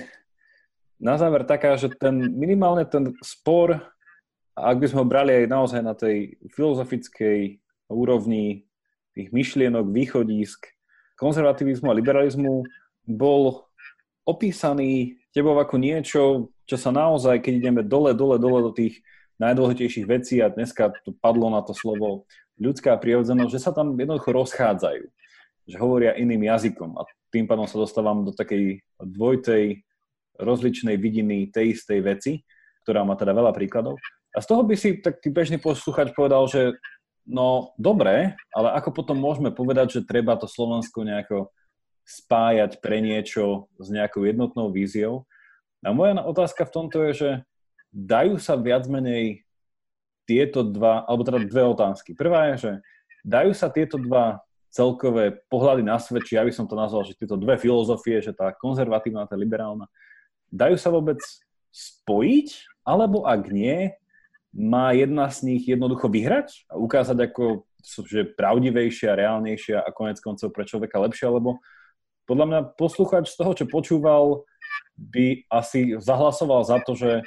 [1.02, 3.82] na záver taká, že ten minimálne ten spor
[4.60, 8.68] ak by sme ho brali aj naozaj na tej filozofickej úrovni
[9.16, 10.68] tých myšlienok, východisk,
[11.16, 12.64] konzervativizmu a liberalizmu,
[13.08, 13.66] bol
[14.28, 16.22] opísaný tebou ako niečo,
[16.70, 19.02] čo sa naozaj, keď ideme dole, dole, dole do tých
[19.40, 22.28] najdôležitejších vecí a dneska tu padlo na to slovo
[22.60, 25.04] ľudská prirodzenosť, že sa tam jednoducho rozchádzajú,
[25.66, 29.82] že hovoria iným jazykom a tým pádom sa dostávam do takej dvojtej
[30.40, 32.32] rozličnej vidiny tej istej veci,
[32.84, 33.96] ktorá má teda veľa príkladov.
[34.36, 36.76] A z toho by si taký bežný posluchač povedal, že
[37.26, 41.54] no dobre, ale ako potom môžeme povedať, že treba to Slovensko nejako
[42.10, 45.30] spájať pre niečo s nejakou jednotnou víziou.
[45.86, 47.30] A moja otázka v tomto je, že
[47.90, 49.46] dajú sa viac menej
[50.30, 52.14] tieto dva, alebo teda dve otázky.
[52.14, 52.72] Prvá je, že
[53.26, 57.18] dajú sa tieto dva celkové pohľady na svet, či ja by som to nazval, že
[57.18, 59.90] tieto dve filozofie, že tá konzervatívna a tá liberálna,
[60.54, 61.18] dajú sa vôbec
[61.74, 63.94] spojiť, alebo ak nie,
[64.54, 70.52] má jedna z nich jednoducho vyhrať a ukázať ako že pravdivejšia, reálnejšia a konec koncov
[70.52, 71.64] pre človeka lepšia, lebo
[72.28, 74.44] podľa mňa posluchač z toho, čo počúval,
[75.00, 77.24] by asi zahlasoval za to, že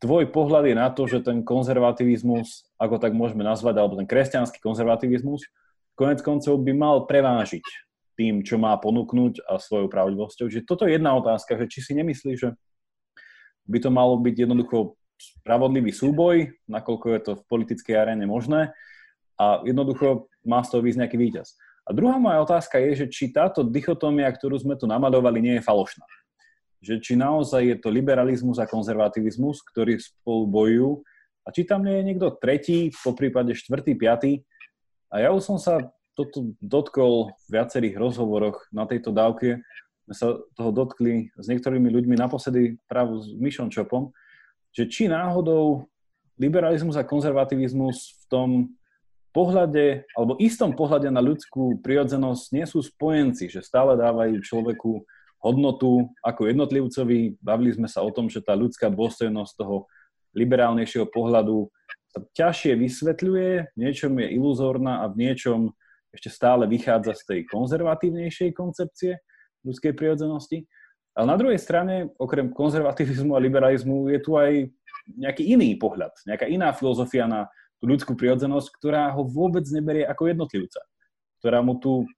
[0.00, 4.60] tvoj pohľad je na to, že ten konzervativizmus, ako tak môžeme nazvať, alebo ten kresťanský
[4.60, 5.48] konzervativizmus,
[5.96, 7.64] konec koncov by mal prevážiť
[8.16, 10.48] tým, čo má ponúknuť a svojou pravdivosťou.
[10.48, 12.50] Že toto je jedna otázka, že či si nemyslíš, že
[13.68, 18.72] by to malo byť jednoducho spravodlivý súboj, nakoľko je to v politickej aréne možné
[19.40, 21.56] a jednoducho má z toho výsť nejaký víťaz.
[21.88, 25.64] A druhá moja otázka je, že či táto dichotómia, ktorú sme tu namadovali, nie je
[25.64, 26.04] falošná
[26.80, 30.90] že či naozaj je to liberalizmus a konzervativizmus, ktorí spolu bojujú
[31.46, 34.42] a či tam nie je niekto tretí, po prípade štvrtý, piatý.
[35.08, 35.86] A ja už som sa
[36.18, 39.62] toto dotkol v viacerých rozhovoroch na tejto dávke.
[40.10, 44.10] My sa toho dotkli s niektorými ľuďmi naposledy práve s Myšom Čopom,
[44.74, 45.86] že či náhodou
[46.34, 48.50] liberalizmus a konzervativizmus v tom
[49.30, 55.04] pohľade, alebo istom pohľade na ľudskú prirodzenosť nie sú spojenci, že stále dávajú človeku
[55.40, 57.38] hodnotu ako jednotlivcovi.
[57.40, 59.86] Bavili sme sa o tom, že tá ľudská dôstojnosť toho
[60.36, 61.72] liberálnejšieho pohľadu
[62.12, 65.72] sa ťažšie vysvetľuje, v niečom je iluzórna a v niečom
[66.12, 69.20] ešte stále vychádza z tej konzervatívnejšej koncepcie
[69.64, 70.64] ľudskej prirodzenosti.
[71.16, 74.68] Ale na druhej strane, okrem konzervativizmu a liberalizmu, je tu aj
[75.16, 77.48] nejaký iný pohľad, nejaká iná filozofia na
[77.80, 80.80] tú ľudskú prirodzenosť, ktorá ho vôbec neberie ako jednotlivca,
[81.40, 82.08] ktorá mu tú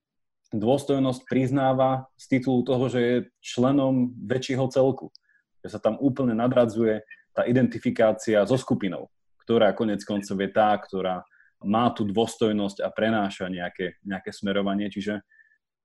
[0.55, 5.13] dôstojnosť priznáva z titulu toho, že je členom väčšieho celku.
[5.61, 7.05] Že sa tam úplne nadradzuje
[7.37, 9.13] tá identifikácia so skupinou,
[9.45, 11.23] ktorá konec koncov je tá, ktorá
[11.61, 14.89] má tú dôstojnosť a prenáša nejaké, nejaké smerovanie.
[14.89, 15.21] Čiže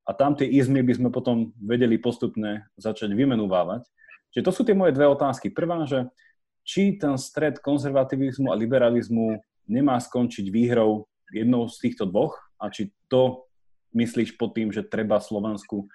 [0.03, 3.87] a tam tie izmy by sme potom vedeli postupne začať vymenúvávať.
[4.35, 5.47] Čiže to sú tie moje dve otázky.
[5.53, 6.11] Prvá, že
[6.63, 12.91] či ten stred konzervativizmu a liberalizmu nemá skončiť výhrou jednou z týchto dvoch a či
[13.07, 13.47] to
[13.93, 15.87] myslíš pod tým, že treba Slovensku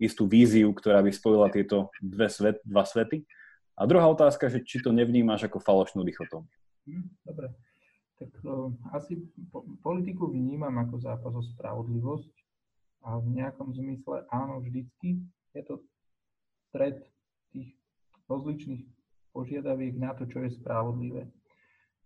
[0.00, 3.22] istú víziu, ktorá by spojila tieto dve svet, dva svety?
[3.78, 6.50] A druhá otázka, že či to nevnímaš ako falošnú dichotómiu.
[6.88, 7.54] Hm, dobre.
[8.20, 9.18] Tak uh, asi
[9.50, 12.34] po, politiku vnímam ako zápas o spravodlivosť
[13.02, 15.26] a v nejakom zmysle áno, vždycky
[15.56, 15.82] je to
[16.70, 17.02] stred
[17.50, 17.74] tých
[18.30, 18.86] rozličných
[19.34, 21.26] požiadaviek na to, čo je spravodlivé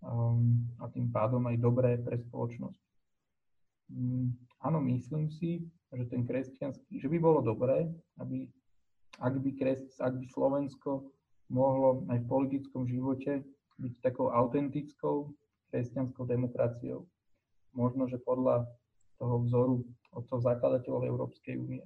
[0.01, 2.81] um, a tým pádom aj dobré pre spoločnosť.
[3.93, 7.88] Um, áno, myslím si, že ten kresťanský, že by bolo dobré,
[8.20, 8.50] aby,
[9.22, 11.08] ak by, kres, ak by Slovensko
[11.48, 13.46] mohlo aj v politickom živote
[13.78, 15.30] byť takou autentickou
[15.70, 17.06] kresťanskou demokraciou.
[17.76, 18.64] Možno, že podľa
[19.20, 19.76] toho vzoru
[20.12, 21.84] otcov zakladateľov Európskej únie.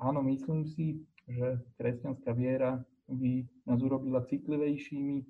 [0.00, 5.24] Áno, myslím si, že kresťanská viera by nás urobila citlivejšími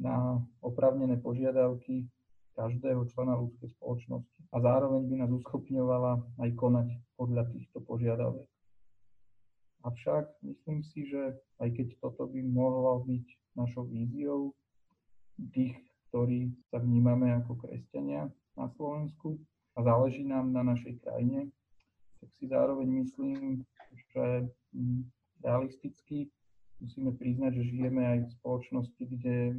[0.00, 2.06] na opravnené požiadavky
[2.60, 6.12] každého člena ľudskej spoločnosti a zároveň by nás uschopňovala
[6.44, 8.50] aj konať podľa týchto požiadaviek.
[9.80, 13.26] Avšak myslím si, že aj keď toto by mohlo byť
[13.56, 14.52] našou víziou
[15.56, 15.72] tých,
[16.12, 18.28] ktorí sa vnímame ako kresťania
[18.60, 19.40] na Slovensku
[19.72, 21.48] a záleží nám na našej krajine,
[22.20, 23.64] tak si zároveň myslím,
[24.12, 24.52] že
[25.40, 26.28] realisticky
[26.84, 29.56] musíme priznať, že žijeme aj v spoločnosti, kde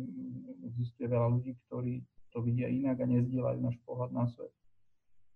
[0.70, 4.52] existuje veľa ľudí, ktorí to vidia inak a nezdieľajú náš pohľad na svet.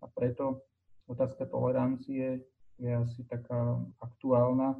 [0.04, 0.64] A preto
[1.08, 2.42] otázka tolerancie
[2.80, 4.76] je asi taká aktuálna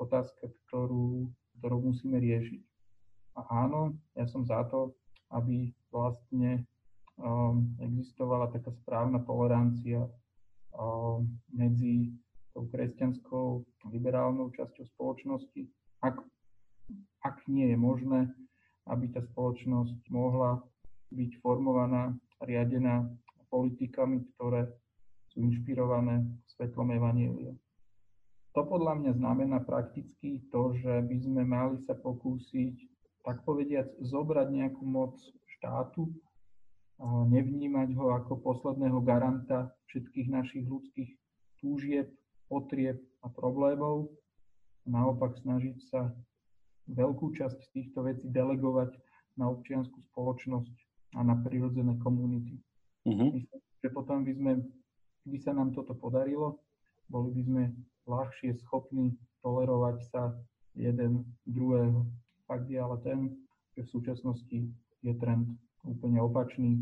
[0.00, 1.28] otázka, ktorú,
[1.60, 2.62] ktorú musíme riešiť.
[3.34, 4.94] A áno, ja som za to,
[5.34, 6.62] aby vlastne
[7.18, 10.06] um, existovala taká správna tolerancia
[10.74, 12.14] um, medzi
[12.54, 15.66] tou kresťanskou liberálnou časťou spoločnosti.
[16.06, 16.22] Ak,
[17.26, 18.30] ak nie je možné,
[18.86, 20.62] aby tá spoločnosť mohla
[21.14, 22.12] byť formovaná,
[22.42, 23.06] riadená
[23.48, 24.66] politikami, ktoré
[25.30, 27.54] sú inšpirované svetlom Evanielia.
[28.54, 32.76] To podľa mňa znamená prakticky to, že by sme mali sa pokúsiť,
[33.26, 35.18] tak povediac, zobrať nejakú moc
[35.58, 36.10] štátu,
[37.02, 41.10] a nevnímať ho ako posledného garanta všetkých našich ľudských
[41.58, 42.06] túžieb,
[42.46, 44.14] potrieb a problémov.
[44.86, 46.14] Naopak snažiť sa
[46.86, 48.94] veľkú časť týchto vecí delegovať
[49.34, 50.76] na občianskú spoločnosť
[51.14, 52.58] a na prirodzené komunity.
[53.06, 53.30] Uh-huh.
[53.30, 54.52] Myslím, že potom by sme,
[55.24, 56.60] keby sa nám toto podarilo,
[57.08, 57.62] boli by sme
[58.08, 60.32] ľahšie schopní tolerovať sa
[60.74, 62.08] jeden druhého.
[62.48, 63.18] Fakt je ale ten,
[63.76, 64.58] že v súčasnosti
[65.04, 65.48] je trend
[65.84, 66.80] úplne opačný.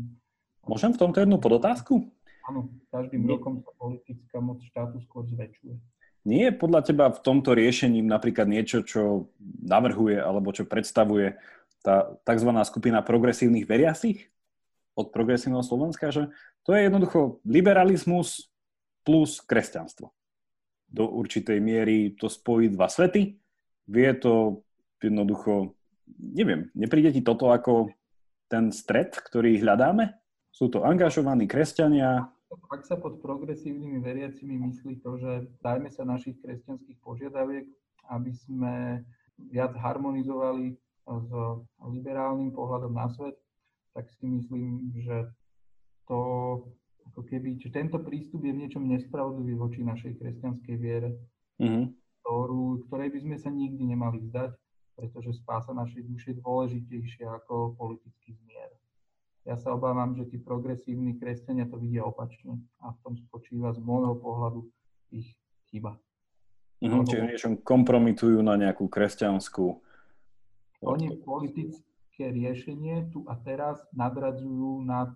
[0.63, 2.07] Môžem v tomto jednu podotázku?
[2.47, 3.35] Áno, každým Nie.
[3.35, 5.75] rokom sa politická moc štátu skôr zväčšuje.
[6.23, 11.35] Nie je podľa teba v tomto riešením napríklad niečo, čo navrhuje alebo čo predstavuje
[11.83, 12.49] tá tzv.
[12.63, 14.31] skupina progresívnych veriacich
[14.95, 16.31] od progresívneho Slovenska, že
[16.63, 18.49] to je jednoducho liberalizmus
[19.03, 20.15] plus kresťanstvo
[20.93, 23.33] do určitej miery to spojí dva svety.
[23.89, 24.61] Vie to
[25.01, 25.73] jednoducho,
[26.21, 27.89] neviem, nepríde ti toto ako
[28.45, 30.13] ten stred, ktorý hľadáme?
[30.53, 32.29] Sú to angažovaní kresťania.
[32.69, 37.65] Ak sa pod progresívnymi veriacimi myslí to, že dajme sa našich kresťanských požiadaviek,
[38.13, 39.01] aby sme
[39.49, 41.29] viac harmonizovali s
[41.83, 43.35] liberálnym pohľadom na svet,
[43.93, 45.29] tak si myslím, že
[46.07, 46.19] to
[47.13, 51.19] ako keby, že tento prístup je v niečom nespravodlivý voči našej kresťanskej viere,
[51.59, 51.85] mm-hmm.
[52.23, 54.51] ktorú, ktorej by sme sa nikdy nemali vzdať,
[54.95, 58.71] pretože spása našej duše je dôležitejšia ako politický zmier.
[59.43, 63.83] Ja sa obávam, že tí progresívni kresťania to vidia opačne a v tom spočíva z
[63.83, 64.63] môjho pohľadu
[65.11, 65.35] ich
[65.67, 65.99] chyba.
[66.79, 69.83] Mm-hmm, čiže niečom kompromitujú na nejakú kresťanskú...
[70.83, 75.15] Oni politické riešenie tu a teraz nadradzujú nad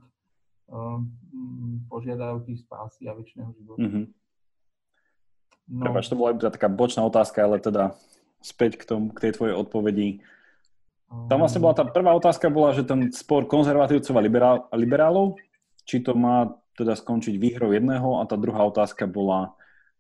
[0.68, 1.16] Ehm,
[1.88, 3.88] požiadavky spásy a väčšného života.
[3.88, 4.06] Mm-hmm.
[5.80, 5.84] No.
[5.88, 7.96] Prepač, to bola iba taká bočná otázka, ale teda
[8.44, 10.20] späť k, tomu, k tej tvojej odpovedi.
[11.32, 15.40] Tam vlastne bola tá prvá otázka bola, že ten spor konzervatívcov a liberál, liberálov,
[15.88, 19.56] či to má teda skončiť výhrou jedného a tá druhá otázka bola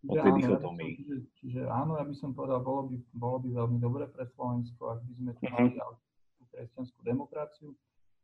[0.06, 0.92] o tej dichotomii.
[1.02, 4.94] Čiže, čiže áno, ja by som povedal, bolo by, bolo by veľmi dobre pre Slovensko,
[4.94, 5.98] ak by sme tu mali uh-huh.
[6.54, 7.74] kresťanskú demokraciu,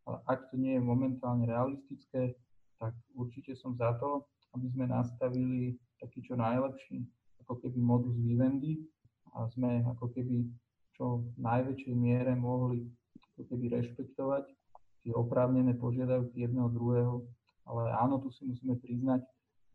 [0.06, 2.38] ale ak to nie je momentálne realistické,
[2.78, 7.08] tak určite som za to, aby sme nastavili taký čo najlepší,
[7.48, 8.84] ako keby modus vivendi
[9.34, 10.45] a sme ako keby
[10.94, 12.86] čo v najväčšej miere mohli
[13.34, 14.45] ako keby rešpektovať
[15.04, 17.26] tie oprávnené požiadavky jedného druhého.
[17.66, 19.24] Ale áno, tu si musíme priznať,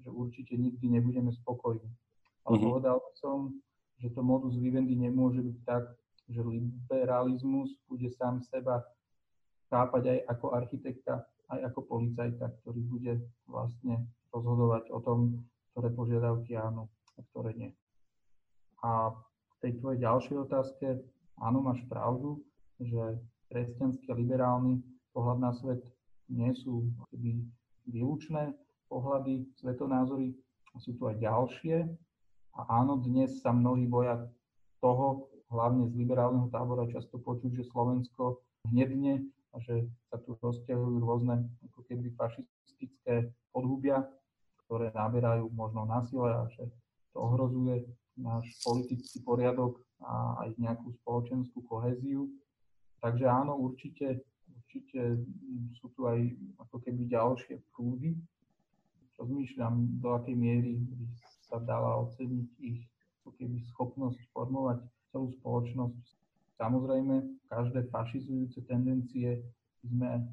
[0.09, 1.85] že určite nikdy nebudeme spokojní.
[2.49, 2.69] Ale mm-hmm.
[2.73, 3.53] povedal som,
[4.01, 5.85] že to modus vivendi nemôže byť tak,
[6.33, 8.81] že liberalizmus bude sám seba
[9.69, 13.13] chápať aj ako architekta, aj ako policajta, ktorý bude
[13.45, 17.71] vlastne rozhodovať o tom, ktoré požiadavky áno a ktoré nie.
[18.81, 20.87] A v tej tvojej ďalšej otázke,
[21.37, 22.41] áno, máš pravdu,
[22.81, 23.21] že
[23.53, 24.81] kresťanský a liberálny
[25.13, 25.85] pohľad na svet
[26.33, 26.89] nie sú
[27.89, 28.53] výlučné
[28.89, 30.35] pohľady, svetonázory,
[30.79, 31.87] sú tu aj ďalšie.
[32.59, 34.27] A áno, dnes sa mnohí boja
[34.83, 39.25] toho, hlavne z liberálneho tábora často počuť, že Slovensko hnedne
[39.55, 44.05] a že sa tu rozťahujú rôzne ako keby fašistické podhubia,
[44.67, 46.69] ktoré naberajú možno na sile a že
[47.17, 47.89] to ohrozuje
[48.19, 52.29] náš politický poriadok a aj nejakú spoločenskú kohéziu.
[52.99, 55.23] Takže áno, určite, určite
[55.79, 56.19] sú tu aj
[56.59, 58.19] ako keby ďalšie prúdy.
[59.19, 61.07] Rozmýšľam, do akej miery by
[61.43, 62.87] sa dala oceniť ich
[63.29, 64.81] keby schopnosť formovať
[65.13, 66.01] celú spoločnosť
[66.59, 69.47] Samozrejme, každé fašizujúce tendencie
[69.87, 70.27] sme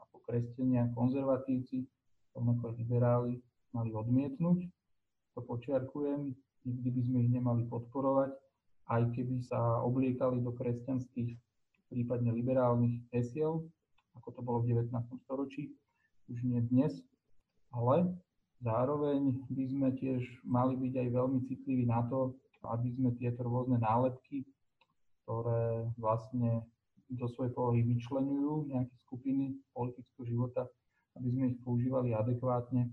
[0.00, 1.84] ako kresťania, konzervatívci,
[2.32, 3.44] rovnako liberáli,
[3.76, 4.64] mali odmietnúť.
[5.36, 6.32] To počiarkujem,
[6.64, 8.32] nikdy by sme ich nemali podporovať,
[8.88, 11.36] aj keby sa obliekali do kresťanských,
[11.92, 13.68] prípadne liberálnych hesiel,
[14.16, 14.88] ako to bolo v 19.
[15.20, 15.76] storočí,
[16.32, 16.96] už nie dnes,
[17.74, 18.10] ale
[18.60, 22.34] zároveň by sme tiež mali byť aj veľmi citliví na to,
[22.66, 24.44] aby sme tieto rôzne nálepky
[25.28, 26.64] ktoré vlastne
[27.12, 30.64] do svojej polohy vyčlenujú nejaké skupiny politického života,
[31.20, 32.88] aby sme ich používali adekvátne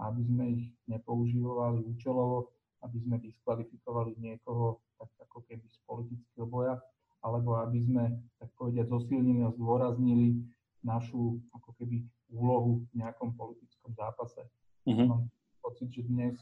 [0.00, 2.48] aby sme ich nepoužívali účelovo,
[2.80, 6.80] aby sme diskvalifikovali niekoho tak ako keby z politického boja,
[7.20, 10.40] alebo aby sme, tak povediať, zosilnili a zdôraznili
[10.80, 12.00] našu ako keby
[12.32, 14.44] úlohu v nejakom politickom zápase.
[14.84, 15.06] Mm-hmm.
[15.08, 15.22] Mám
[15.64, 16.36] pocit, že dnes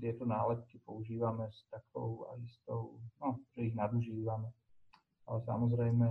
[0.00, 4.48] tieto nálepky používame s takou a istou, no, že ich nadužívame.
[5.28, 6.06] Ale samozrejme,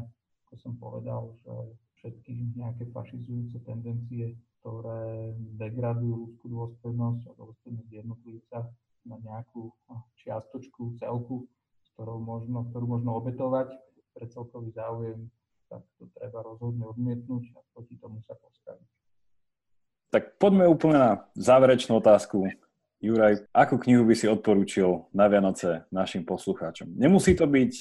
[0.45, 1.53] ako som povedal, že
[1.97, 8.57] všetky nejaké fašizujúce tendencie, ktoré degradujú ľudskú dôstojnosť a dôstojnosť jednotlivca
[9.05, 9.73] na nejakú
[10.21, 11.49] čiastočku, celku,
[11.93, 13.73] ktorou možno, ktorú možno obetovať
[14.13, 15.29] pre celkový záujem,
[15.69, 18.89] tak to treba rozhodne odmietnúť a proti tomu sa postaviť.
[20.15, 22.47] Tak poďme úplne na záverečnú otázku.
[23.03, 26.87] Juraj, akú knihu by si odporúčil na Vianoce našim poslucháčom?
[26.95, 27.71] Nemusí to byť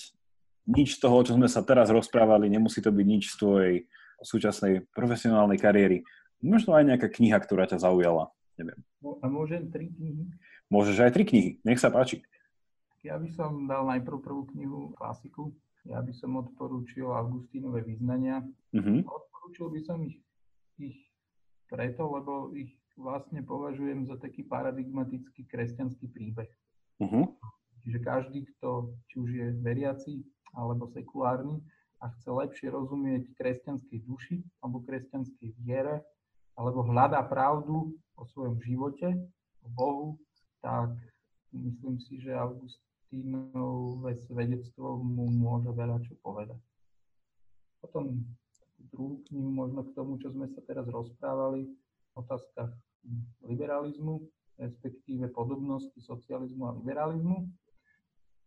[0.67, 3.75] nič z toho, čo sme sa teraz rozprávali, nemusí to byť nič z tvojej
[4.19, 6.03] súčasnej profesionálnej kariéry.
[6.43, 8.35] Možno aj nejaká kniha, ktorá ťa zaujala.
[8.59, 8.83] Neviem.
[9.23, 10.27] A môžem tri knihy?
[10.75, 11.63] Môžeš aj tri knihy.
[11.63, 12.27] Nech sa páči.
[13.07, 15.55] Ja by som dal najprv prvú knihu klasiku.
[15.87, 18.43] Ja by som odporúčil Augustínové význania.
[18.75, 19.07] Uh-huh.
[19.07, 20.19] Odporúčil by som ich,
[20.83, 21.04] ich
[21.75, 26.47] preto, lebo ich vlastne považujem za taký paradigmatický kresťanský príbeh.
[27.03, 27.35] Uh-huh.
[27.83, 30.23] Čiže každý, kto či už je veriaci
[30.55, 31.59] alebo sekulárny
[31.99, 36.07] a chce lepšie rozumieť kresťanskej duši alebo kresťanskej viere,
[36.55, 39.11] alebo hľadá pravdu o svojom živote,
[39.67, 40.09] o Bohu,
[40.63, 40.95] tak
[41.51, 46.63] myslím si, že Augustínové svedectvo mu môže veľa čo povedať.
[47.83, 48.23] Potom
[49.29, 51.69] knihu možno k tomu, čo sme sa teraz rozprávali,
[52.15, 52.71] otázka
[53.43, 54.23] liberalizmu,
[54.57, 57.51] respektíve podobnosti socializmu a liberalizmu.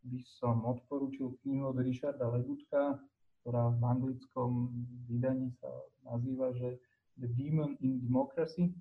[0.07, 2.95] By som odporúčil knihu od Richarda Legutka,
[3.43, 4.71] ktorá v anglickom
[5.11, 5.67] vydaní sa
[6.07, 6.79] nazýva, že
[7.19, 8.71] The Demon in Democracy,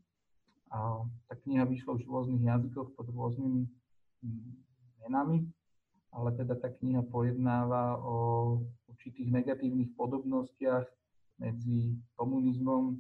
[0.70, 3.70] a tá kniha vyšla už v rôznych jazykoch pod rôznymi
[4.22, 4.50] mm,
[5.06, 5.46] menami,
[6.10, 8.16] ale teda tá kniha pojednáva o
[8.90, 10.86] určitých negatívnych podobnostiach
[11.36, 12.96] medzi komunizmom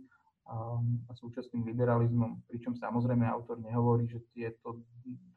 [0.46, 0.80] a,
[1.16, 4.84] súčasným liberalizmom, pričom samozrejme autor nehovorí, že tieto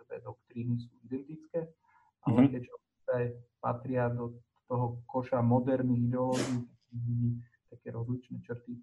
[0.05, 1.69] dve doktríny sú identické,
[2.27, 2.51] ale mm-hmm.
[2.53, 2.73] keďže
[3.57, 4.38] patria do
[4.69, 7.41] toho koša moderných ideológií,
[7.73, 8.77] také rozličné črty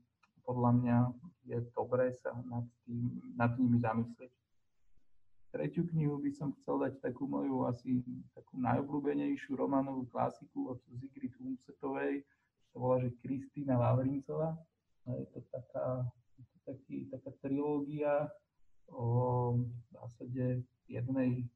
[0.46, 0.96] podľa mňa
[1.50, 4.30] je dobré sa nad, tým, nad nimi zamyslieť.
[5.50, 11.34] Tretiu knihu by som chcel dať takú moju asi takú najobľúbenejšiu románovú klasiku od Zigrid
[11.42, 12.22] Umsetovej,
[12.76, 14.52] to volá, že Kristýna Lavrincová.
[15.08, 16.04] Je to taká,
[16.68, 18.28] taký, taká trilógia
[18.92, 21.48] o v zásade jednej,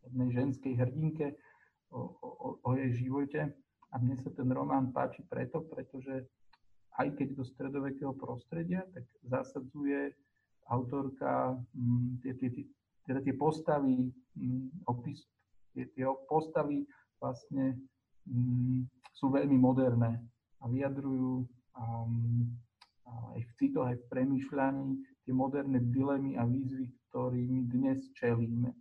[0.00, 1.36] jednej ženskej hrdinke,
[1.92, 3.52] o, o, o jej živote.
[3.92, 6.24] A mne sa ten román páči preto, pretože
[6.96, 10.08] aj keď do stredovekého prostredia, tak zasadzuje
[10.72, 12.64] autorka mm, tie, tie, tie,
[13.04, 14.08] teda tie postavy,
[14.40, 15.20] mm, opis,
[15.76, 16.88] tie, tie postavy
[17.20, 17.76] vlastne
[19.14, 20.20] sú veľmi moderné
[20.60, 21.44] a vyjadrujú
[21.76, 22.48] um,
[23.34, 24.88] aj v citoch, aj v premýšľaní
[25.24, 28.72] tie moderné dilemy a výzvy, ktorými dnes čelíme.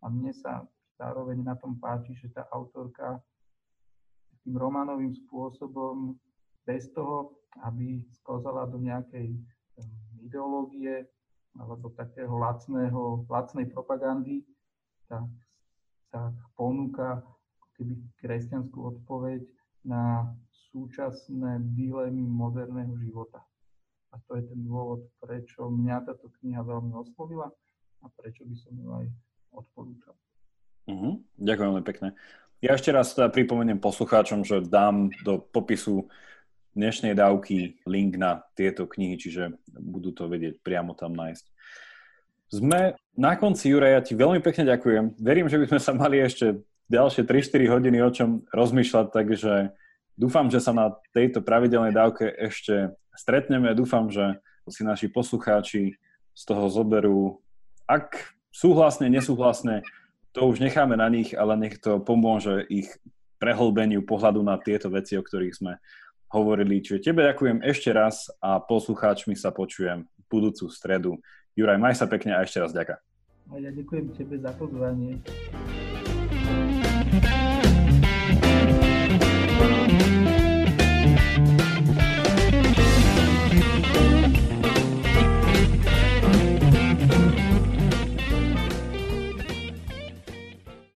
[0.00, 0.64] A mne sa
[0.96, 3.20] zároveň na tom páči, že tá autorka
[4.44, 6.16] tým románovým spôsobom
[6.64, 9.36] bez toho, aby sklzala do nejakej
[10.24, 11.04] ideológie
[11.58, 14.46] alebo takého lacného, lacnej propagandy,
[15.10, 15.26] tak,
[16.14, 17.20] tak ponúka
[17.80, 19.40] keby kresťanskú odpoveď
[19.88, 20.28] na
[20.68, 23.40] súčasné dilemy moderného života.
[24.12, 27.48] A to je ten dôvod, prečo mňa táto kniha veľmi oslovila
[28.04, 29.06] a prečo by som ju aj
[29.56, 30.14] odporúčal.
[30.92, 31.24] Uh-huh.
[31.40, 32.08] Ďakujem veľmi pekne.
[32.60, 36.12] Ja ešte raz teda pripomeniem poslucháčom, že dám do popisu
[36.76, 41.44] dnešnej dávky link na tieto knihy, čiže budú to vedieť priamo tam nájsť.
[42.50, 45.16] Sme na konci, Juraj, ja ti veľmi pekne ďakujem.
[45.22, 46.58] Verím, že by sme sa mali ešte
[46.90, 49.70] ďalšie 3-4 hodiny o čom rozmýšľať, takže
[50.18, 53.70] dúfam, že sa na tejto pravidelnej dávke ešte stretneme.
[53.78, 55.96] Dúfam, že si naši poslucháči
[56.34, 57.42] z toho zoberú,
[57.86, 59.82] ak súhlasne, nesúhlasne,
[60.30, 62.86] to už necháme na nich, ale nech to pomôže ich
[63.42, 65.72] prehlbeniu pohľadu na tieto veci, o ktorých sme
[66.30, 66.78] hovorili.
[66.78, 71.18] Čiže tebe ďakujem ešte raz a poslucháčmi sa počujem budúcu stredu.
[71.58, 73.02] Juraj, maj sa pekne a ešte raz ďaká.
[73.58, 75.18] Ja ďakujem tebe za pozvanie.